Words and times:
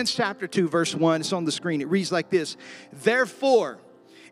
Philippians 0.00 0.16
chapter 0.16 0.46
2, 0.46 0.68
verse 0.68 0.94
1, 0.94 1.20
it's 1.20 1.32
on 1.34 1.44
the 1.44 1.52
screen. 1.52 1.82
It 1.82 1.88
reads 1.88 2.10
like 2.10 2.30
this 2.30 2.56
Therefore, 2.90 3.76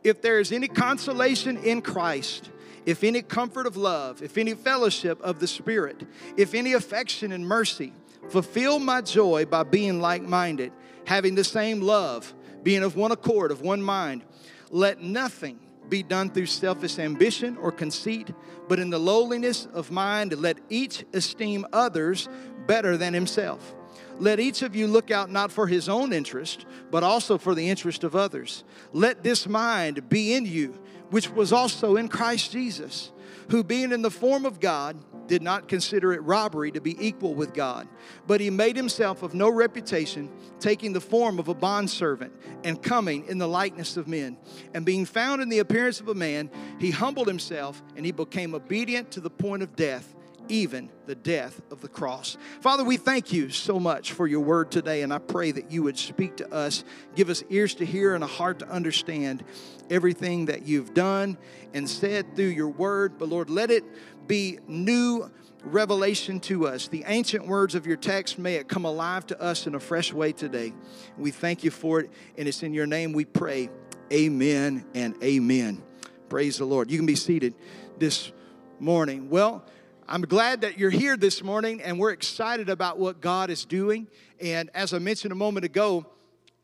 if 0.03 0.23
there 0.23 0.41
is 0.41 0.51
any 0.51 0.67
consolation 0.67 1.59
in 1.59 1.83
Christ, 1.83 2.49
if 2.87 3.05
any 3.05 3.21
comfort 3.21 3.67
of 3.67 3.77
love, 3.77 4.23
if 4.23 4.39
any 4.39 4.55
fellowship 4.55 5.21
of 5.21 5.41
the 5.41 5.47
Spirit, 5.47 6.07
if 6.39 6.55
any 6.55 6.73
affection 6.73 7.33
and 7.33 7.47
mercy, 7.47 7.93
fulfill 8.31 8.79
my 8.79 9.03
joy 9.03 9.45
by 9.45 9.63
being 9.63 10.01
like 10.01 10.23
minded, 10.23 10.73
having 11.05 11.35
the 11.35 11.45
same 11.45 11.83
love, 11.83 12.33
being 12.63 12.83
of 12.83 12.97
one 12.97 13.13
accord, 13.13 13.51
of 13.51 13.61
one 13.61 13.83
mind. 13.83 14.25
Let 14.71 15.03
nothing 15.03 15.61
be 15.91 16.03
done 16.03 16.31
through 16.31 16.47
selfish 16.47 16.99
ambition 16.99 17.59
or 17.59 17.73
conceit, 17.73 18.33
but 18.69 18.79
in 18.79 18.89
the 18.89 18.99
lowliness 18.99 19.67
of 19.75 19.91
mind, 19.91 20.33
let 20.39 20.57
each 20.71 21.05
esteem 21.13 21.67
others 21.75 22.27
better 22.67 22.97
than 22.97 23.13
himself. 23.13 23.75
Let 24.19 24.41
each 24.41 24.63
of 24.63 24.75
you 24.75 24.87
look 24.87 25.11
out 25.11 25.31
not 25.31 25.53
for 25.53 25.67
his 25.67 25.89
own 25.89 26.13
interest, 26.13 26.67
but 26.91 27.03
also 27.03 27.39
for 27.39 27.55
the 27.55 27.69
interest 27.69 28.05
of 28.05 28.17
others. 28.17 28.65
Let 28.93 29.23
this 29.23 29.47
mind 29.47 30.09
be 30.09 30.35
in 30.35 30.45
you, 30.45 30.79
which 31.11 31.31
was 31.31 31.53
also 31.53 31.97
in 31.97 32.09
Christ 32.09 32.53
Jesus, 32.53 33.13
who 33.51 33.63
being 33.63 33.93
in 33.93 34.03
the 34.03 34.11
form 34.11 34.45
of 34.45 34.61
God, 34.61 34.97
did 35.29 35.43
not 35.43 35.69
consider 35.69 36.13
it 36.15 36.23
robbery 36.23 36.73
to 36.73 36.81
be 36.81 36.97
equal 37.07 37.35
with 37.35 37.53
God, 37.53 37.87
but 38.27 38.41
he 38.41 38.51
made 38.51 38.77
himself 38.77 39.23
of 39.23 39.35
no 39.35 39.51
reputation, 39.51 40.31
taking 40.59 40.95
the 40.95 41.01
form 41.01 41.39
of 41.39 41.49
a 41.49 41.55
bondservant 41.55 42.33
and 42.65 42.83
coming 42.83 43.27
in 43.27 43.39
the 43.39 43.47
likeness 43.47 43.97
of 43.97 44.09
men. 44.09 44.39
And 44.75 44.85
being 44.85 45.05
found 45.05 45.43
in 45.43 45.51
the 45.51 45.59
appearance 45.59 46.01
of 46.01 46.09
a 46.09 46.15
man, 46.15 46.51
he 46.81 46.91
humbled 46.91 47.29
himself 47.29 47.83
and 47.95 48.05
he 48.05 48.13
became 48.13 48.55
obedient 48.55 49.11
to 49.13 49.21
the 49.21 49.31
point 49.31 49.63
of 49.63 49.77
death 49.77 50.15
even 50.49 50.91
the 51.07 51.15
death 51.15 51.61
of 51.71 51.81
the 51.81 51.89
cross. 51.89 52.37
Father, 52.61 52.85
we 52.85 52.97
thank 52.97 53.33
you 53.33 53.51
so 53.51 53.79
much 53.79 54.13
for 54.13 54.27
your 54.27 54.41
word 54.41 54.71
today, 54.71 55.03
and 55.03 55.13
I 55.13 55.19
pray 55.19 55.51
that 55.53 55.71
you 55.71 55.83
would 55.85 55.99
speak 55.99 56.37
to 56.39 56.53
us, 56.53 56.85
give 57.15 57.31
us 57.31 57.43
ears 57.51 57.75
to 57.77 57.85
hear 57.85 58.15
and 58.15 58.23
a 58.23 58.29
heart 58.29 58.59
to 58.61 58.69
understand 58.69 59.45
everything 59.91 60.47
that 60.47 60.67
you've 60.67 60.95
done 60.95 61.39
and 61.75 61.89
said 61.89 62.37
through 62.37 62.47
your 62.47 62.69
word. 62.69 63.19
But 63.19 63.29
Lord, 63.29 63.51
let 63.51 63.71
it 63.71 63.85
be 64.27 64.59
new 64.67 65.31
revelation 65.65 66.41
to 66.41 66.67
us. 66.67 66.89
The 66.89 67.05
ancient 67.07 67.47
words 67.47 67.75
of 67.75 67.87
your 67.87 67.97
text, 67.97 68.39
may 68.39 68.57
it 68.57 68.69
come 68.69 68.85
alive 68.85 69.27
to 69.27 69.41
us 69.41 69.67
in 69.67 69.75
a 69.75 69.81
fresh 69.81 70.13
way 70.13 70.33
today. 70.33 70.73
We 71.17 71.31
thank 71.31 71.65
you 71.65 71.71
for 71.71 72.01
it, 72.01 72.11
and 72.37 72.47
it's 72.47 72.63
in 72.63 72.75
your 72.75 72.87
name 72.87 73.13
we 73.13 73.25
pray. 73.25 73.71
Amen 74.13 74.85
and 74.95 75.23
amen. 75.23 75.83
Praise 76.29 76.59
the 76.59 76.65
Lord. 76.65 76.91
You 76.91 76.99
can 76.99 77.07
be 77.07 77.15
seated 77.15 77.55
this 77.99 78.33
morning. 78.79 79.31
Well, 79.31 79.65
I'm 80.11 80.23
glad 80.23 80.63
that 80.63 80.79
you're 80.79 80.89
here 80.89 81.19
this 81.19 81.43
morning, 81.43 81.83
and 81.83 81.99
we're 81.99 82.13
excited 82.13 82.71
about 82.71 82.99
what 82.99 83.21
God 83.21 83.51
is 83.51 83.67
doing. 83.67 84.07
And 84.41 84.71
as 84.73 84.95
I 84.95 84.99
mentioned 84.99 85.33
a 85.33 85.35
moment 85.35 85.67
ago, 85.67 86.07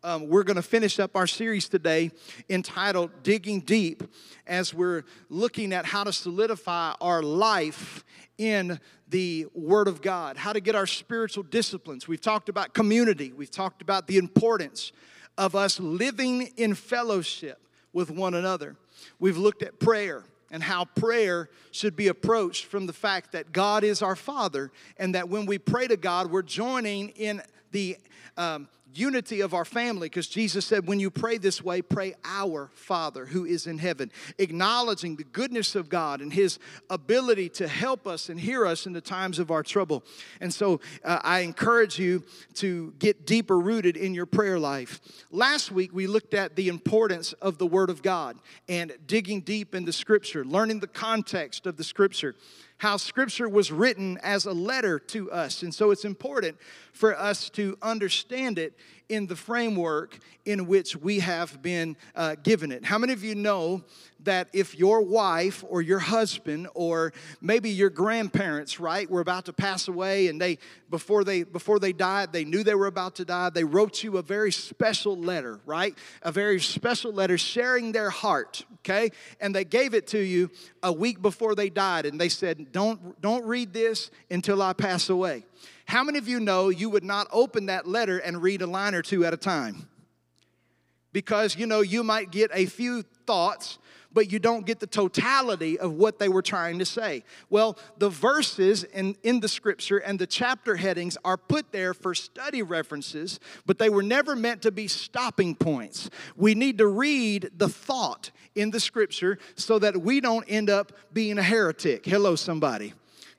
um, 0.03 0.29
we're 0.29 0.45
going 0.45 0.57
to 0.57 0.63
finish 0.63 0.99
up 0.99 1.15
our 1.15 1.27
series 1.27 1.69
today 1.69 2.11
entitled 2.49 3.11
Digging 3.23 3.61
Deep 3.61 4.03
as 4.47 4.73
we're 4.73 5.05
looking 5.29 5.75
at 5.75 5.85
how 5.85 6.05
to 6.05 6.13
solidify 6.13 6.95
our 7.03 7.23
life 7.23 8.03
in 8.39 8.81
the 9.09 9.47
Word 9.53 9.89
of 9.89 10.01
God, 10.01 10.39
how 10.39 10.55
to 10.55 10.61
get 10.61 10.75
our 10.75 10.87
spiritual 10.87 11.43
disciplines. 11.43 12.09
We've 12.09 12.23
talked 12.23 12.49
about 12.49 12.73
community, 12.73 13.35
we've 13.35 13.51
talked 13.51 13.83
about 13.83 14.07
the 14.07 14.17
importance 14.17 14.91
of 15.37 15.55
us 15.55 15.79
living 15.79 16.51
in 16.57 16.75
fellowship 16.75 17.69
with 17.93 18.11
one 18.11 18.33
another. 18.33 18.77
We've 19.19 19.37
looked 19.37 19.63
at 19.63 19.79
prayer 19.79 20.25
and 20.51 20.63
how 20.63 20.85
prayer 20.85 21.49
should 21.71 21.97
be 21.97 22.09
approached 22.09 22.67
from 22.67 22.87
the 22.87 22.93
fact 22.93 23.33
that 23.33 23.53
God 23.53 23.85
is 23.85 24.03
our 24.03 24.17
Father, 24.17 24.71
and 24.99 25.15
that 25.15 25.29
when 25.29 25.47
we 25.47 25.59
pray 25.59 25.87
to 25.87 25.97
God, 25.97 26.31
we're 26.31 26.43
joining 26.43 27.11
in 27.11 27.43
the 27.73 27.97
um, 28.37 28.69
unity 28.99 29.41
of 29.41 29.55
our 29.55 29.65
family 29.65 30.09
because 30.09 30.27
Jesus 30.27 30.65
said, 30.65 30.87
when 30.87 31.01
you 31.01 31.11
pray 31.11 31.39
this 31.39 31.63
way, 31.63 31.83
pray 31.83 32.15
our 32.25 32.71
Father 32.75 33.27
who 33.27 33.45
is 33.45 33.67
in 33.67 33.79
heaven, 33.79 34.11
acknowledging 34.39 35.17
the 35.17 35.25
goodness 35.25 35.75
of 35.75 35.89
God 35.89 36.21
and 36.21 36.33
His 36.33 36.59
ability 36.91 37.49
to 37.51 37.69
help 37.69 38.07
us 38.07 38.29
and 38.29 38.39
hear 38.39 38.67
us 38.67 38.87
in 38.87 38.93
the 38.93 39.01
times 39.01 39.39
of 39.39 39.51
our 39.51 39.63
trouble. 39.63 40.05
And 40.41 40.53
so 40.53 40.81
uh, 41.05 41.21
I 41.23 41.41
encourage 41.41 41.99
you 41.99 42.23
to 42.55 42.95
get 42.99 43.27
deeper 43.27 43.59
rooted 43.59 43.97
in 43.97 44.15
your 44.15 44.27
prayer 44.27 44.59
life. 44.59 45.01
Last 45.31 45.71
week, 45.71 45.93
we 45.93 46.07
looked 46.07 46.35
at 46.35 46.57
the 46.57 46.69
importance 46.69 47.33
of 47.35 47.59
the 47.59 47.67
Word 47.67 47.91
of 47.91 48.03
God 48.03 48.37
and 48.69 48.93
digging 49.07 49.41
deep 49.41 49.75
into 49.75 49.93
Scripture, 49.93 50.45
learning 50.45 50.81
the 50.81 50.87
context 50.87 51.67
of 51.67 51.77
the 51.77 51.85
Scripture 51.85 52.35
how 52.85 52.99
Scripture 52.99 53.49
was 53.49 53.73
written 53.73 54.19
as 54.23 54.45
a 54.45 54.53
letter 54.53 54.99
to 54.99 55.33
us. 55.33 55.63
And 55.63 55.75
so 55.75 55.91
it's 55.91 56.05
important 56.05 56.59
for 56.93 57.19
us 57.19 57.49
to 57.49 57.79
understand 57.81 58.59
it 58.59 58.77
in 59.09 59.27
the 59.27 59.37
framework 59.37 60.19
in 60.45 60.67
which 60.67 60.97
we 60.97 61.21
have 61.21 61.61
been 61.63 61.97
uh, 62.15 62.37
given 62.43 62.73
it. 62.73 62.85
How 62.85 62.99
many 62.99 63.13
of 63.13 63.23
you 63.23 63.35
know 63.35 63.83
that 64.25 64.49
if 64.53 64.79
your 64.79 65.03
wife 65.03 65.63
or 65.69 65.83
your 65.83 65.99
husband 65.99 66.69
or 66.75 67.13
maybe 67.41 67.71
your 67.71 67.91
grandparents, 67.91 68.81
right, 68.81 69.09
were 69.11 69.21
about 69.21 69.45
to 69.47 69.53
pass 69.53 69.89
away 69.89 70.29
and 70.29 70.41
they 70.41 70.59
before 70.91 71.25
they 71.25 71.43
before 71.43 71.79
they 71.79 71.93
died, 71.93 72.33
they 72.33 72.45
knew 72.45 72.63
they 72.63 72.75
were 72.75 72.87
about 72.87 73.17
to 73.17 73.25
die, 73.25 73.51
they 73.51 73.65
wrote 73.65 74.03
you 74.03 74.17
a 74.17 74.23
very 74.23 74.53
special 74.53 75.17
letter, 75.17 75.61
right? 75.67 75.97
A 76.23 76.33
very 76.33 76.61
special 76.61 77.13
letter 77.13 77.37
sharing 77.37 77.93
their 77.93 78.11
heart, 78.11 78.65
okay? 78.81 79.11
And 79.41 79.55
they 79.55 79.65
gave 79.65 79.95
it 79.95 80.07
to 80.09 80.19
you 80.19 80.51
a 80.83 80.93
week 80.93 81.21
before 81.21 81.55
they 81.55 81.69
died 81.69 82.07
and 82.07 82.19
they 82.19 82.31
said, 82.31 82.73
"Don't 82.73 83.21
don't 83.21 83.45
read 83.45 83.73
this 83.73 84.11
until 84.31 84.63
I 84.63 84.73
pass 84.73 85.11
away." 85.11 85.45
How 85.87 86.03
many 86.03 86.19
of 86.19 86.29
you 86.29 86.41
know 86.41 86.69
you 86.71 86.89
would 86.91 87.05
not 87.05 87.29
open 87.33 87.67
that 87.67 87.87
letter 87.87 88.19
and 88.19 88.43
read 88.43 88.63
a 88.63 88.67
line 88.67 88.95
or 88.95 89.03
two 89.03 89.25
at 89.25 89.35
a 89.35 89.37
time? 89.37 89.89
Because 91.13 91.57
you 91.57 91.67
know, 91.67 91.81
you 91.81 92.03
might 92.03 92.31
get 92.31 92.51
a 92.53 92.67
few 92.67 93.05
thoughts, 93.27 93.79
but 94.13 94.33
you 94.33 94.39
don't 94.39 94.65
get 94.65 94.81
the 94.81 94.87
totality 94.87 95.79
of 95.79 95.93
what 95.93 96.19
they 96.19 96.29
were 96.29 96.43
trying 96.43 96.79
to 96.79 96.85
say. 96.85 97.25
Well, 97.51 97.77
the 97.99 98.09
verses 98.09 98.85
in, 98.85 99.17
in 99.23 99.41
the 99.41 99.49
scripture 99.49 99.99
and 99.99 100.19
the 100.19 100.27
chapter 100.27 100.77
headings 100.77 101.19
are 101.25 101.37
put 101.37 101.73
there 101.73 101.93
for 101.93 102.15
study 102.15 102.63
references, 102.63 103.41
but 103.67 103.79
they 103.79 103.91
were 103.91 104.03
never 104.03 104.35
meant 104.37 104.63
to 104.63 104.73
be 104.73 104.89
stopping 104.89 105.55
points. 105.55 106.11
We 106.37 106.55
need 106.55 106.79
to 106.79 106.87
read 106.87 107.51
the 107.57 107.69
thought 107.69 108.31
in 108.55 108.71
the 108.71 108.81
scripture 108.81 109.39
so 109.57 109.79
that 109.81 110.01
we 110.01 110.21
don't 110.21 110.45
end 110.49 110.71
up 110.71 110.93
being 111.13 111.39
a 111.39 111.43
heretic. 111.43 112.07
Hello, 112.07 112.37
somebody. 112.37 112.95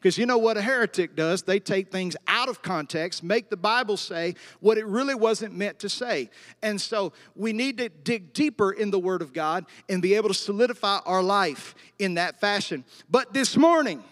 Because 0.05 0.19
you 0.19 0.27
know 0.27 0.38
what 0.38 0.55
a 0.55 0.61
heretic 0.61 1.16
does? 1.16 1.41
They 1.41 1.59
take 1.59 1.91
things 1.91 2.16
out 2.27 2.47
of 2.47 2.61
context, 2.61 3.23
make 3.23 3.49
the 3.49 3.57
Bible 3.57 3.97
say 3.97 4.35
what 4.59 4.77
it 4.77 4.85
really 4.85 5.16
wasn't 5.16 5.55
meant 5.55 5.79
to 5.79 5.89
say. 5.89 6.29
And 6.61 6.79
so 6.79 7.11
we 7.35 7.53
need 7.53 7.79
to 7.79 7.89
dig 7.89 8.31
deeper 8.31 8.71
in 8.71 8.91
the 8.91 8.99
Word 8.99 9.23
of 9.23 9.33
God 9.33 9.66
and 9.89 10.03
be 10.03 10.13
able 10.13 10.27
to 10.27 10.35
solidify 10.35 10.99
our 11.07 11.23
life 11.23 11.73
in 11.97 12.13
that 12.13 12.39
fashion. 12.39 12.85
But 13.09 13.33
this 13.33 13.57
morning, 13.57 14.03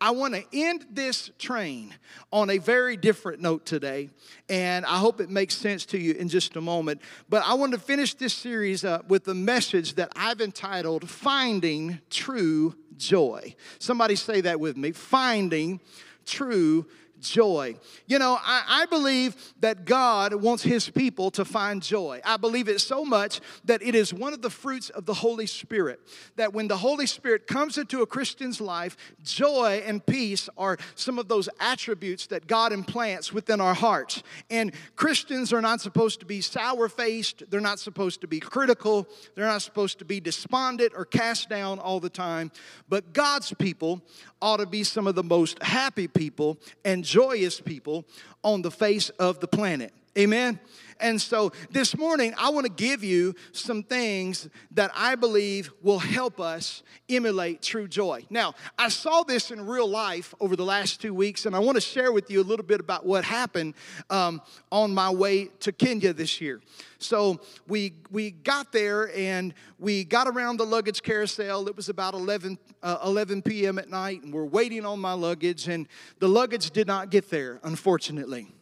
I 0.00 0.12
want 0.12 0.34
to 0.34 0.44
end 0.52 0.86
this 0.88 1.32
train 1.36 1.92
on 2.32 2.48
a 2.48 2.58
very 2.58 2.96
different 2.96 3.40
note 3.40 3.66
today, 3.66 4.10
and 4.48 4.86
I 4.86 4.98
hope 4.98 5.20
it 5.20 5.30
makes 5.30 5.56
sense 5.56 5.84
to 5.86 5.98
you 5.98 6.14
in 6.14 6.28
just 6.28 6.54
a 6.54 6.60
moment. 6.60 7.00
But 7.28 7.42
I 7.44 7.54
want 7.54 7.72
to 7.72 7.80
finish 7.80 8.14
this 8.14 8.34
series 8.34 8.84
up 8.84 9.08
with 9.08 9.26
a 9.26 9.34
message 9.34 9.94
that 9.94 10.12
I've 10.14 10.40
entitled 10.40 11.10
Finding 11.10 11.98
True 12.08 12.76
joy. 12.98 13.54
Somebody 13.78 14.16
say 14.16 14.40
that 14.42 14.60
with 14.60 14.76
me 14.76 14.92
finding 14.92 15.80
true 16.24 16.86
joy. 17.24 17.76
You 18.06 18.18
know, 18.18 18.38
I, 18.40 18.82
I, 18.82 18.86
believe 18.86 19.36
that 19.60 19.84
God 19.84 20.34
wants 20.34 20.62
His 20.62 20.88
people 20.88 21.30
to 21.32 21.44
find 21.44 21.82
joy. 21.82 22.20
I 22.24 22.36
believe 22.36 22.68
it 22.68 22.80
so 22.80 23.04
much 23.04 23.40
that 23.64 23.82
it 23.82 23.94
is 23.94 24.12
one 24.12 24.32
of 24.32 24.42
the 24.42 24.50
fruits 24.50 24.90
of 24.90 25.06
the 25.06 25.14
Holy 25.14 25.46
Spirit. 25.46 26.00
That 26.36 26.52
when 26.52 26.68
the 26.68 26.76
Holy 26.76 27.06
Spirit 27.06 27.46
comes 27.46 27.78
into 27.78 28.02
a 28.02 28.06
Christian's 28.06 28.60
life, 28.60 28.96
joy 29.22 29.82
and 29.86 30.04
peace 30.04 30.48
are 30.56 30.78
some 30.94 31.18
of 31.18 31.28
those 31.28 31.48
attributes 31.60 32.26
that 32.28 32.46
God 32.46 32.72
implants 32.72 33.32
within 33.32 33.60
our 33.60 33.74
hearts. 33.74 34.22
And 34.50 34.72
Christians 34.96 35.52
are 35.52 35.62
not 35.62 35.80
supposed 35.80 36.20
to 36.20 36.26
be 36.26 36.40
sour 36.40 36.88
faced, 36.88 37.44
they're 37.50 37.60
not 37.60 37.78
supposed 37.78 38.20
to 38.20 38.26
be 38.26 38.40
critical, 38.40 39.08
they're 39.34 39.46
not 39.46 39.62
supposed 39.62 39.98
to 39.98 40.04
be 40.04 40.20
despondent 40.20 40.92
or 40.94 41.04
cast 41.04 41.48
down 41.48 41.78
all 41.78 42.00
the 42.00 42.10
time. 42.10 42.50
But 42.88 43.12
God's 43.12 43.52
people 43.54 44.02
ought 44.40 44.58
to 44.58 44.66
be 44.66 44.84
some 44.84 45.06
of 45.06 45.14
the 45.14 45.22
most 45.22 45.62
happy 45.62 46.06
people 46.06 46.58
and 46.84 47.04
joyous 47.14 47.60
people 47.60 48.04
on 48.42 48.60
the 48.62 48.72
face 48.72 49.08
of 49.20 49.38
the 49.38 49.46
planet. 49.46 49.92
Amen. 50.18 50.58
And 51.00 51.20
so 51.20 51.52
this 51.70 51.96
morning, 51.96 52.34
I 52.38 52.50
want 52.50 52.66
to 52.66 52.72
give 52.72 53.02
you 53.02 53.34
some 53.52 53.82
things 53.82 54.48
that 54.72 54.90
I 54.94 55.14
believe 55.14 55.70
will 55.82 55.98
help 55.98 56.40
us 56.40 56.82
emulate 57.08 57.62
true 57.62 57.88
joy. 57.88 58.24
Now, 58.30 58.54
I 58.78 58.88
saw 58.88 59.22
this 59.22 59.50
in 59.50 59.66
real 59.66 59.88
life 59.88 60.34
over 60.40 60.56
the 60.56 60.64
last 60.64 61.00
two 61.00 61.14
weeks, 61.14 61.46
and 61.46 61.54
I 61.54 61.58
want 61.58 61.76
to 61.76 61.80
share 61.80 62.12
with 62.12 62.30
you 62.30 62.40
a 62.40 62.44
little 62.44 62.64
bit 62.64 62.80
about 62.80 63.04
what 63.04 63.24
happened 63.24 63.74
um, 64.10 64.40
on 64.70 64.94
my 64.94 65.10
way 65.10 65.46
to 65.60 65.72
Kenya 65.72 66.12
this 66.12 66.40
year. 66.40 66.60
So 66.98 67.40
we 67.68 67.92
we 68.10 68.30
got 68.30 68.72
there 68.72 69.14
and 69.14 69.52
we 69.78 70.04
got 70.04 70.26
around 70.26 70.56
the 70.56 70.64
luggage 70.64 71.02
carousel. 71.02 71.68
It 71.68 71.76
was 71.76 71.88
about 71.88 72.14
11, 72.14 72.58
uh, 72.82 72.98
11 73.04 73.42
p.m. 73.42 73.78
at 73.78 73.90
night, 73.90 74.22
and 74.22 74.32
we're 74.32 74.44
waiting 74.44 74.86
on 74.86 75.00
my 75.00 75.12
luggage, 75.12 75.68
and 75.68 75.86
the 76.20 76.28
luggage 76.28 76.70
did 76.70 76.86
not 76.86 77.10
get 77.10 77.28
there, 77.28 77.60
unfortunately. 77.62 78.53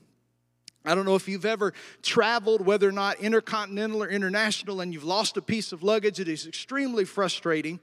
I 0.84 0.94
don't 0.94 1.05
know 1.05 1.14
if 1.14 1.29
you've 1.29 1.44
ever 1.44 1.73
traveled, 2.02 2.67
whether 2.67 2.88
or 2.88 2.93
not 2.93 3.20
intercontinental 3.20 4.02
or 4.02 4.08
international, 4.08 4.81
and 4.81 4.93
you've 4.93 5.05
lost 5.05 5.37
a 5.37 5.43
piece 5.43 5.73
of 5.73 5.82
luggage. 5.82 6.19
It 6.19 6.29
is 6.29 6.46
extremely 6.46 7.05
frustrating, 7.05 7.79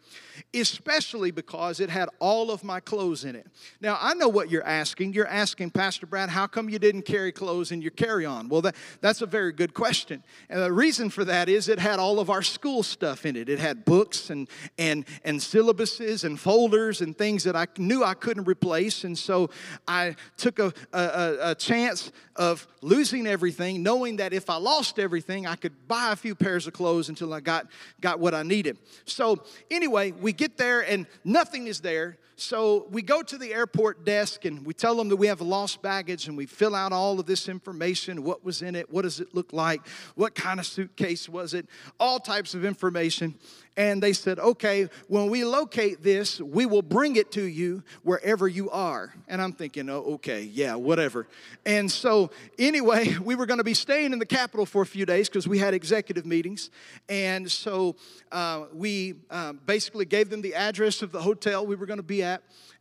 especially 0.53 1.31
because 1.31 1.79
it 1.79 1.89
had 1.89 2.09
all 2.19 2.51
of 2.51 2.63
my 2.63 2.79
clothes 2.81 3.23
in 3.23 3.35
it. 3.35 3.47
Now, 3.79 3.97
I 4.01 4.13
know 4.15 4.27
what 4.27 4.49
you're 4.49 4.65
asking. 4.65 5.13
You're 5.13 5.27
asking, 5.27 5.71
Pastor 5.71 6.05
Brad, 6.05 6.29
how 6.29 6.45
come 6.45 6.69
you 6.69 6.77
didn't 6.77 7.03
carry 7.03 7.31
clothes 7.31 7.71
in 7.71 7.81
your 7.81 7.91
carry 7.91 8.25
on? 8.25 8.49
Well, 8.49 8.61
that, 8.61 8.75
that's 8.99 9.21
a 9.21 9.25
very 9.25 9.53
good 9.53 9.73
question. 9.73 10.21
And 10.49 10.61
the 10.61 10.73
reason 10.73 11.09
for 11.09 11.23
that 11.23 11.47
is 11.47 11.69
it 11.69 11.79
had 11.79 11.99
all 11.99 12.19
of 12.19 12.29
our 12.29 12.41
school 12.41 12.83
stuff 12.83 13.25
in 13.25 13.35
it. 13.37 13.47
It 13.47 13.59
had 13.59 13.85
books 13.85 14.29
and, 14.29 14.49
and, 14.77 15.05
and 15.23 15.39
syllabuses 15.39 16.25
and 16.25 16.37
folders 16.37 17.01
and 17.01 17.17
things 17.17 17.45
that 17.45 17.55
I 17.55 17.67
knew 17.77 18.03
I 18.03 18.13
couldn't 18.13 18.45
replace. 18.45 19.05
And 19.05 19.17
so 19.17 19.49
I 19.87 20.15
took 20.35 20.59
a, 20.59 20.73
a, 20.91 21.51
a 21.51 21.55
chance 21.55 22.11
of 22.35 22.67
losing 22.89 23.27
everything, 23.27 23.83
knowing 23.83 24.17
that 24.17 24.33
if 24.33 24.49
I 24.49 24.57
lost 24.57 24.97
everything, 24.97 25.45
I 25.45 25.55
could 25.55 25.87
buy 25.87 26.11
a 26.11 26.15
few 26.15 26.33
pairs 26.33 26.65
of 26.65 26.73
clothes 26.73 27.07
until 27.07 27.33
I 27.33 27.39
got, 27.39 27.67
got 28.01 28.19
what 28.19 28.33
I 28.33 28.43
needed. 28.43 28.77
So, 29.05 29.43
anyway, 29.69 30.11
we 30.11 30.33
get 30.33 30.57
there 30.57 30.81
and 30.81 31.05
nothing 31.23 31.67
is 31.67 31.81
there. 31.81 32.17
So 32.39 32.87
we 32.89 33.01
go 33.01 33.21
to 33.21 33.37
the 33.37 33.53
airport 33.53 34.05
desk 34.05 34.45
and 34.45 34.65
we 34.65 34.73
tell 34.73 34.95
them 34.95 35.09
that 35.09 35.17
we 35.17 35.27
have 35.27 35.41
lost 35.41 35.81
baggage 35.81 36.27
and 36.29 36.37
we 36.37 36.45
fill 36.45 36.73
out 36.73 36.93
all 36.93 37.19
of 37.19 37.25
this 37.25 37.49
information 37.49 38.23
what 38.23 38.45
was 38.45 38.61
in 38.61 38.75
it, 38.75 38.89
what 38.89 39.01
does 39.01 39.19
it 39.19 39.35
look 39.35 39.51
like, 39.51 39.85
what 40.15 40.35
kind 40.35 40.57
of 40.59 40.65
suitcase 40.65 41.27
was 41.27 41.53
it, 41.53 41.67
all 41.99 42.17
types 42.17 42.53
of 42.53 42.63
information. 42.63 43.35
And 43.79 44.03
they 44.03 44.11
said, 44.11 44.39
okay, 44.39 44.89
when 45.07 45.29
we 45.29 45.45
locate 45.45 46.03
this, 46.03 46.41
we 46.41 46.65
will 46.65 46.81
bring 46.81 47.15
it 47.15 47.31
to 47.33 47.43
you 47.43 47.81
wherever 48.03 48.45
you 48.45 48.69
are. 48.71 49.13
And 49.29 49.41
I'm 49.41 49.53
thinking, 49.53 49.89
oh, 49.89 50.15
okay, 50.15 50.41
yeah, 50.41 50.75
whatever. 50.75 51.27
And 51.65 51.89
so, 51.89 52.31
anyway, 52.57 53.15
we 53.23 53.35
were 53.35 53.45
going 53.45 53.59
to 53.59 53.63
be 53.63 53.73
staying 53.73 54.11
in 54.11 54.19
the 54.19 54.25
Capital 54.25 54.65
for 54.65 54.81
a 54.81 54.85
few 54.85 55.05
days 55.05 55.29
because 55.29 55.47
we 55.47 55.59
had 55.59 55.73
executive 55.73 56.25
meetings. 56.25 56.71
And 57.07 57.49
so, 57.49 57.95
uh, 58.33 58.65
we 58.73 59.15
uh, 59.31 59.53
basically 59.65 60.03
gave 60.05 60.29
them 60.29 60.41
the 60.41 60.55
address 60.55 61.01
of 61.01 61.13
the 61.13 61.21
hotel 61.21 61.65
we 61.65 61.75
were 61.75 61.85
going 61.85 61.97
to 61.97 62.03
be 62.03 62.21
at. 62.21 62.28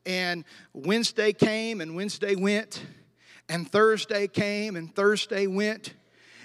And 0.06 0.44
Wednesday 0.72 1.32
came 1.32 1.80
and 1.80 1.94
Wednesday 1.94 2.34
went. 2.34 2.82
And 3.48 3.70
Thursday 3.70 4.26
came 4.26 4.76
and 4.76 4.94
Thursday 4.94 5.46
went. 5.46 5.94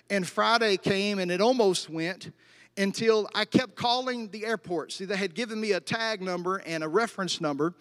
And 0.09 0.27
Friday 0.27 0.77
came 0.77 1.19
and 1.19 1.31
it 1.31 1.41
almost 1.41 1.89
went 1.89 2.31
until 2.77 3.29
I 3.35 3.45
kept 3.45 3.75
calling 3.75 4.29
the 4.29 4.45
airport. 4.45 4.91
See, 4.91 5.05
they 5.05 5.17
had 5.17 5.35
given 5.35 5.59
me 5.59 5.73
a 5.73 5.79
tag 5.79 6.21
number 6.21 6.57
and 6.65 6.83
a 6.83 6.87
reference 6.87 7.39
number, 7.39 7.73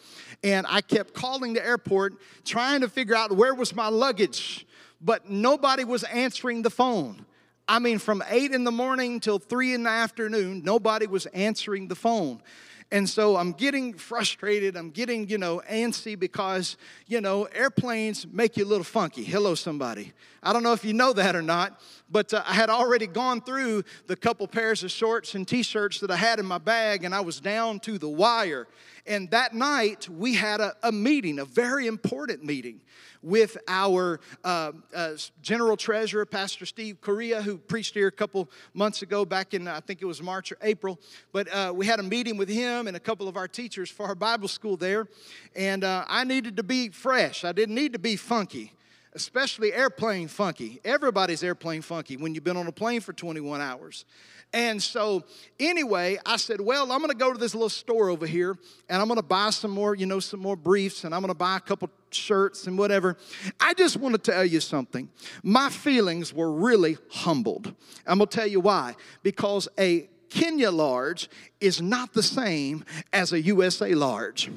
and 0.45 0.67
I 0.69 0.81
kept 0.81 1.15
calling 1.15 1.55
the 1.55 1.65
airport 1.65 2.15
trying 2.45 2.83
to 2.83 2.89
figure 2.89 3.15
out 3.15 3.33
where 3.33 3.55
was 3.55 3.75
my 3.75 3.89
luggage, 3.89 4.67
but 5.01 5.31
nobody 5.31 5.85
was 5.85 6.05
answering 6.05 6.63
the 6.63 6.71
phone. 6.71 7.25
I 7.67 7.79
mean, 7.79 7.99
from 7.99 8.23
8 8.29 8.53
in 8.53 8.65
the 8.65 8.73
morning 8.73 9.21
till 9.21 9.39
3 9.39 9.75
in 9.75 9.85
the 9.85 9.91
afternoon, 9.91 10.63
nobody 10.65 11.07
was 11.07 11.27
answering 11.27 11.89
the 11.89 11.95
phone. 11.95 12.43
And 12.93 13.09
so 13.09 13.39
I'm 13.39 13.53
getting 13.53 13.94
frustrated. 13.94 14.77
I'm 14.77 14.91
getting, 14.91 15.27
you 15.27 15.39
know, 15.39 15.62
antsy 15.69 16.17
because, 16.17 16.77
you 17.06 17.23
know, 17.23 17.44
airplanes 17.44 18.27
make 18.27 18.59
you 18.59 18.67
a 18.67 18.69
little 18.69 18.85
funky. 18.85 19.25
Hello, 19.25 19.55
somebody. 19.55 20.12
I 20.43 20.53
don't 20.53 20.62
know 20.62 20.75
if 20.75 20.85
you 20.85 20.93
know 20.93 21.15
that 21.15 21.35
or 21.35 21.41
not, 21.41 21.81
but 22.11 22.35
uh, 22.35 22.43
I 22.47 22.53
had 22.53 22.69
already 22.69 23.06
gone 23.06 23.41
through 23.41 23.85
the 24.09 24.15
couple 24.15 24.47
pairs 24.47 24.83
of 24.83 24.91
shorts 24.91 25.35
and 25.35 25.49
t 25.49 25.62
shirts 25.62 26.00
that 26.00 26.11
I 26.11 26.17
had 26.17 26.39
in 26.39 26.44
my 26.44 26.59
bag, 26.59 27.05
and 27.05 27.15
I 27.15 27.23
was 27.23 27.41
down 27.41 27.81
to 27.81 27.97
the 27.97 28.11
wire. 28.11 28.69
And 29.06 29.31
that 29.31 29.54
night, 29.54 30.08
we 30.08 30.34
had 30.34 30.60
a, 30.60 30.75
a 30.82 30.93
meeting, 30.93 31.40
a 31.40 31.44
very 31.44 31.87
important 31.87 32.44
meeting 32.44 32.81
with 33.22 33.56
our 33.69 34.20
uh, 34.44 34.72
uh, 34.94 35.12
general 35.40 35.76
treasurer, 35.76 36.25
Pastor 36.25 36.66
Steve 36.66 37.00
Correa, 37.00 37.43
who 37.43 37.56
preached 37.56 37.94
here 37.94 38.08
a 38.08 38.12
couple 38.12 38.49
months 38.75 39.02
ago, 39.02 39.25
back 39.25 39.54
in 39.54 39.66
I 39.66 39.81
think 39.81 40.02
it 40.02 40.06
was 40.06 40.22
March 40.22 40.52
or 40.52 40.58
April. 40.62 41.00
But 41.32 41.52
uh, 41.52 41.72
we 41.75 41.87
had 41.87 42.00
a 42.00 42.02
meeting 42.02 42.37
with 42.37 42.49
him 42.49 42.87
and 42.87 42.96
a 42.96 43.00
couple 43.00 43.28
of 43.28 43.37
our 43.37 43.49
teachers 43.49 43.90
for 43.90 44.06
our 44.06 44.14
Bible 44.14 44.49
school 44.49 44.76
there, 44.76 45.08
and 45.54 45.84
uh, 45.84 46.04
I 46.08 46.25
needed 46.25 46.56
to 46.56 46.62
be 46.62 46.88
fresh. 46.88 47.44
I 47.44 47.52
didn't 47.52 47.75
need 47.75 47.93
to 47.93 47.99
be 47.99 48.16
funky 48.16 48.72
especially 49.14 49.73
airplane 49.73 50.29
funky. 50.29 50.81
Everybody's 50.85 51.43
airplane 51.43 51.82
funky 51.82 52.17
when 52.17 52.35
you've 52.35 52.44
been 52.44 52.56
on 52.56 52.67
a 52.67 52.73
plane 52.73 53.00
for 53.00 53.12
21 53.12 53.61
hours. 53.61 54.05
And 54.55 54.82
so, 54.82 55.25
anyway, 55.59 56.19
I 56.26 56.37
said, 56.37 56.61
Well, 56.61 56.93
I'm 56.93 57.00
gonna 57.00 57.14
go 57.14 57.32
to 57.32 57.38
this 57.38 57.55
little 57.55 57.70
store 57.70 58.11
over 58.11 58.26
here 58.26 58.56
and 58.88 59.00
I'm 59.00 59.09
gonna 59.09 59.23
buy 59.23 59.50
some 59.50 59.70
more, 59.70 59.94
you 59.94 60.05
know, 60.05 60.20
some 60.20 60.41
more 60.41 60.56
briefs 60.56 61.05
and 61.05 61.14
I'm 61.14 61.23
gonna 61.23 61.35
buy 61.35 61.56
a 61.56 61.61
couple 61.61 61.91
shirts 62.11 62.67
and 62.67 62.76
whatever. 62.76 63.17
I 63.59 63.73
just 63.75 63.97
want 63.97 64.14
to 64.14 64.31
tell 64.31 64.44
you 64.44 64.61
something. 64.61 65.09
My 65.43 65.70
feelings 65.70 66.35
were 66.35 66.53
really 66.53 66.99
humbled. 67.11 67.75
I'm 68.06 68.19
gonna 68.19 68.26
tell 68.26 68.47
you 68.47 68.61
why. 68.61 68.94
Because 69.23 69.69
a 69.79 70.09
Kenya 70.32 70.70
large 70.70 71.29
is 71.61 71.82
not 71.82 72.14
the 72.14 72.23
same 72.23 72.87
as 73.12 73.34
a 73.34 73.43
USA 73.43 73.94
large. 73.94 74.50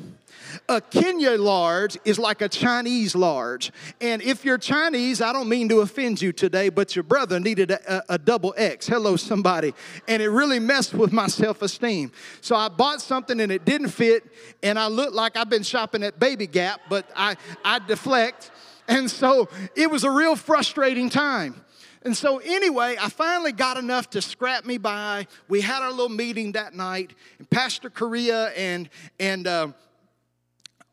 A 0.69 0.80
Kenya 0.80 1.31
large 1.31 1.98
is 2.06 2.18
like 2.18 2.42
a 2.42 2.48
Chinese 2.48 3.13
large. 3.13 3.74
And 4.00 4.22
if 4.22 4.45
you're 4.45 4.57
Chinese, 4.57 5.22
I 5.22 5.33
don't 5.33 5.50
mean 5.50 5.68
to 5.69 5.81
offend 5.81 6.22
you 6.22 6.31
today, 6.31 6.69
but 6.69 6.95
your 6.95 7.04
brother 7.04 7.42
needed 7.42 7.72
a, 7.72 7.98
a, 7.98 8.04
a 8.16 8.18
double 8.18 8.54
X. 8.56 8.88
Hello, 8.88 9.18
somebody. 9.18 9.74
And 10.07 10.24
it 10.24 10.30
really 10.30 10.60
messed 10.60 10.94
with 10.94 11.12
my 11.12 11.27
self 11.27 11.62
esteem. 11.62 12.13
So 12.39 12.56
I 12.56 12.69
bought 12.69 13.01
something 13.01 13.42
and 13.42 13.51
it 13.51 13.66
didn't 13.66 13.89
fit, 13.89 14.24
and 14.63 14.80
I 14.80 14.88
looked 14.88 15.13
like 15.13 15.36
I've 15.36 15.50
been 15.50 15.63
shopping 15.63 16.04
at 16.04 16.19
Baby 16.21 16.48
Gap, 16.48 16.80
but 16.88 17.10
I, 17.18 17.36
I 17.66 17.80
deflect. 17.80 18.50
And 18.88 19.12
so 19.12 19.50
it 19.75 19.92
was 19.92 20.06
a 20.06 20.12
real 20.12 20.38
frustrating 20.38 21.10
time. 21.10 21.65
And 22.06 22.16
so, 22.16 22.38
anyway, 22.38 22.98
I 23.02 23.10
finally 23.10 23.52
got 23.52 23.78
enough 23.78 24.12
to 24.12 24.22
scrap 24.22 24.63
me 24.63 24.78
by. 24.78 25.25
We 25.48 25.62
had 25.62 25.81
our 25.81 25.90
little 25.90 26.07
meeting 26.07 26.52
that 26.52 26.75
night, 26.75 27.16
and 27.40 27.50
Pastor 27.50 27.90
Correa 27.90 28.50
and 28.50 28.90
and 29.19 29.48
uh, 29.48 29.69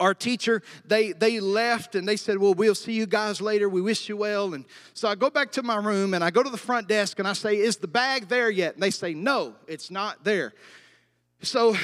our 0.01 0.15
teacher 0.15 0.63
they 0.87 1.13
they 1.13 1.39
left 1.39 1.95
and 1.95 2.09
they 2.09 2.17
said 2.17 2.39
well 2.39 2.55
we'll 2.55 2.75
see 2.75 2.95
you 2.95 3.07
guys 3.07 3.43
later. 3.43 3.69
We 3.69 3.83
wish 3.83 4.09
you 4.09 4.17
well. 4.17 4.55
And 4.55 4.65
so 4.95 5.07
i 5.07 5.15
go 5.15 5.29
back 5.31 5.53
to 5.53 5.63
my 5.63 5.77
room 5.77 6.15
and 6.15 6.25
i 6.25 6.31
go 6.31 6.43
to 6.43 6.51
the 6.51 6.57
front 6.57 6.89
desk 6.89 7.21
and 7.21 7.29
i 7.29 7.35
say 7.35 7.57
is 7.57 7.77
the 7.77 7.87
bag 7.87 8.29
there 8.29 8.51
yet? 8.51 8.75
And 8.75 8.83
they 8.83 8.91
say 8.91 9.15
no 9.15 9.55
it's 9.69 9.91
not 9.91 10.25
there. 10.25 10.55
So 11.43 11.77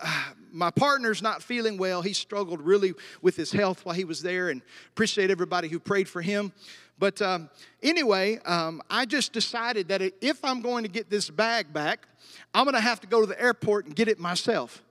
my 0.52 0.70
partner's 0.70 1.20
not 1.20 1.42
feeling 1.42 1.76
well. 1.76 2.00
He 2.00 2.14
struggled 2.14 2.62
really 2.62 2.94
with 3.20 3.36
his 3.36 3.52
health 3.52 3.84
while 3.84 3.94
he 3.94 4.04
was 4.04 4.22
there 4.22 4.48
and 4.48 4.62
appreciate 4.88 5.30
everybody 5.30 5.68
who 5.68 5.78
prayed 5.78 6.08
for 6.08 6.22
him 6.22 6.52
but 6.98 7.20
um, 7.20 7.50
anyway, 7.82 8.38
um, 8.44 8.82
I 8.88 9.04
just 9.04 9.32
decided 9.32 9.88
that 9.88 10.02
if 10.20 10.44
I'm 10.44 10.60
going 10.60 10.84
to 10.84 10.88
get 10.88 11.10
this 11.10 11.28
bag 11.28 11.72
back, 11.72 12.06
I'm 12.54 12.64
going 12.64 12.74
to 12.74 12.80
have 12.80 13.00
to 13.00 13.06
go 13.06 13.20
to 13.20 13.26
the 13.26 13.40
airport 13.40 13.86
and 13.86 13.94
get 13.94 14.08
it 14.08 14.18
myself. 14.18 14.82